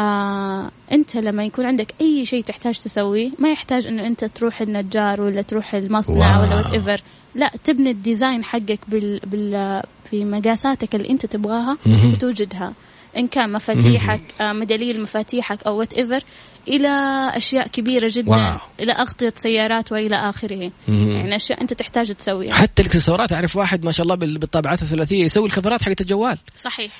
آه 0.00 0.70
أنت 0.92 1.16
لما 1.16 1.44
يكون 1.44 1.66
عندك 1.66 1.94
أي 2.00 2.24
شيء 2.24 2.42
تحتاج 2.42 2.78
تسويه 2.78 3.30
ما 3.38 3.52
يحتاج 3.52 3.86
إنه 3.86 4.06
أنت 4.06 4.24
تروح 4.24 4.60
النجار 4.60 5.22
ولا 5.22 5.42
تروح 5.42 5.74
المصنع 5.74 6.36
wow. 6.36 6.42
ولا 6.42 6.56
whatever 6.56 7.02
لا 7.34 7.50
تبني 7.64 7.90
ال 7.90 7.98
design 7.98 8.44
حقك 8.44 8.78
بال, 8.88 9.20
بال 9.26 9.82
بمقاساتك 10.12 10.94
اللي 10.94 11.10
أنت 11.10 11.26
تبغاها 11.26 11.78
وتوجدها. 11.86 12.72
إن 13.16 13.26
كان 13.26 13.52
مفاتيحك 13.52 14.20
آه 14.40 14.52
ميدالية 14.52 15.02
مفاتيحك 15.02 15.62
أو 15.62 15.78
whatever 15.78 16.20
إلى 16.68 16.88
أشياء 17.34 17.68
كبيرة 17.68 18.10
جدا 18.12 18.30
wow. 18.30 18.58
إلى 18.80 18.92
أغطية 18.92 19.34
سيارات 19.36 19.92
وإلى 19.92 20.16
آخره. 20.16 20.70
يعني 20.88 21.36
أشياء 21.36 21.60
أنت 21.60 21.72
تحتاج 21.72 22.14
تسويها. 22.14 22.54
حتى 22.54 22.82
الاكسسوارات 22.82 23.32
أعرف 23.32 23.56
واحد 23.56 23.84
ما 23.84 23.92
شاء 23.92 24.04
الله 24.04 24.14
بالطابعات 24.14 24.82
الثلاثية 24.82 25.24
يسوي 25.24 25.46
ال 25.46 25.51
cover 25.51 25.77
ات 25.77 25.82
حقت 25.82 26.00
الجوال. 26.00 26.38
صحيح. 26.56 26.92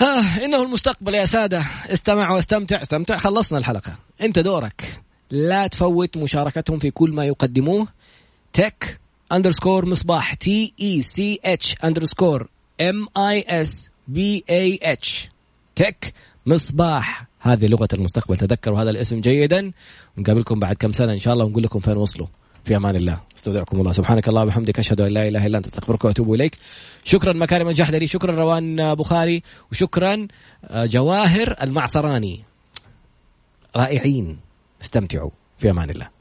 ها 0.00 0.44
إنه 0.44 0.62
المستقبل 0.62 1.14
يا 1.14 1.24
سادة. 1.24 1.64
استمع 1.86 2.30
واستمتع. 2.30 2.82
استمتع. 2.82 3.16
خلصنا 3.16 3.58
الحلقة. 3.58 3.94
أنت 4.20 4.38
دورك. 4.38 5.00
لا 5.30 5.66
تفوت 5.66 6.16
مشاركتهم 6.16 6.78
في 6.78 6.90
كل 6.90 7.12
ما 7.12 7.24
يقدموه. 7.24 7.88
Tech 8.52 9.00
underscore 9.32 9.86
مصباح. 9.86 10.34
T 10.34 10.74
E 10.80 11.02
C 11.02 11.40
H 11.44 11.76
underscore 11.84 12.48
M 12.80 13.06
I 13.16 13.44
S 13.48 13.90
B 14.08 14.44
A 14.50 14.78
H 14.82 15.28
Tech 15.76 16.14
مصباح. 16.46 17.26
هذه 17.40 17.66
لغة 17.66 17.88
المستقبل. 17.92 18.36
تذكروا 18.36 18.80
هذا 18.82 18.90
الاسم 18.90 19.20
جيدا. 19.20 19.72
ونقابلكم 20.18 20.58
بعد 20.58 20.76
كم 20.76 20.92
سنة 20.92 21.12
إن 21.12 21.18
شاء 21.18 21.34
الله 21.34 21.44
ونقول 21.44 21.62
لكم 21.62 21.80
فين 21.80 21.96
وصلوا. 21.96 22.26
في 22.70 22.76
أمان 22.76 22.96
الله. 22.96 23.20
استودعكم 23.36 23.80
الله. 23.80 23.92
سبحانك 23.92 24.28
الله 24.28 24.42
وبحمدك 24.42 24.78
أشهد 24.78 25.00
أن 25.00 25.12
لا 25.12 25.28
إله 25.28 25.46
إلا 25.46 25.58
أنت 25.58 25.66
أستغفرك 25.66 26.04
وأتوب 26.04 26.34
إليك. 26.34 26.58
شكرا 27.04 27.32
مكارم 27.32 27.68
الجحدري 27.68 28.06
شكرا 28.06 28.32
روان 28.32 28.94
بخاري 28.94 29.42
وشكرا 29.72 30.28
آه، 30.64 30.86
جواهر 30.86 31.56
المعصراني. 31.62 32.44
رائعين. 33.76 34.38
استمتعوا. 34.82 35.30
في 35.58 35.70
أمان 35.70 35.90
الله. 35.90 36.19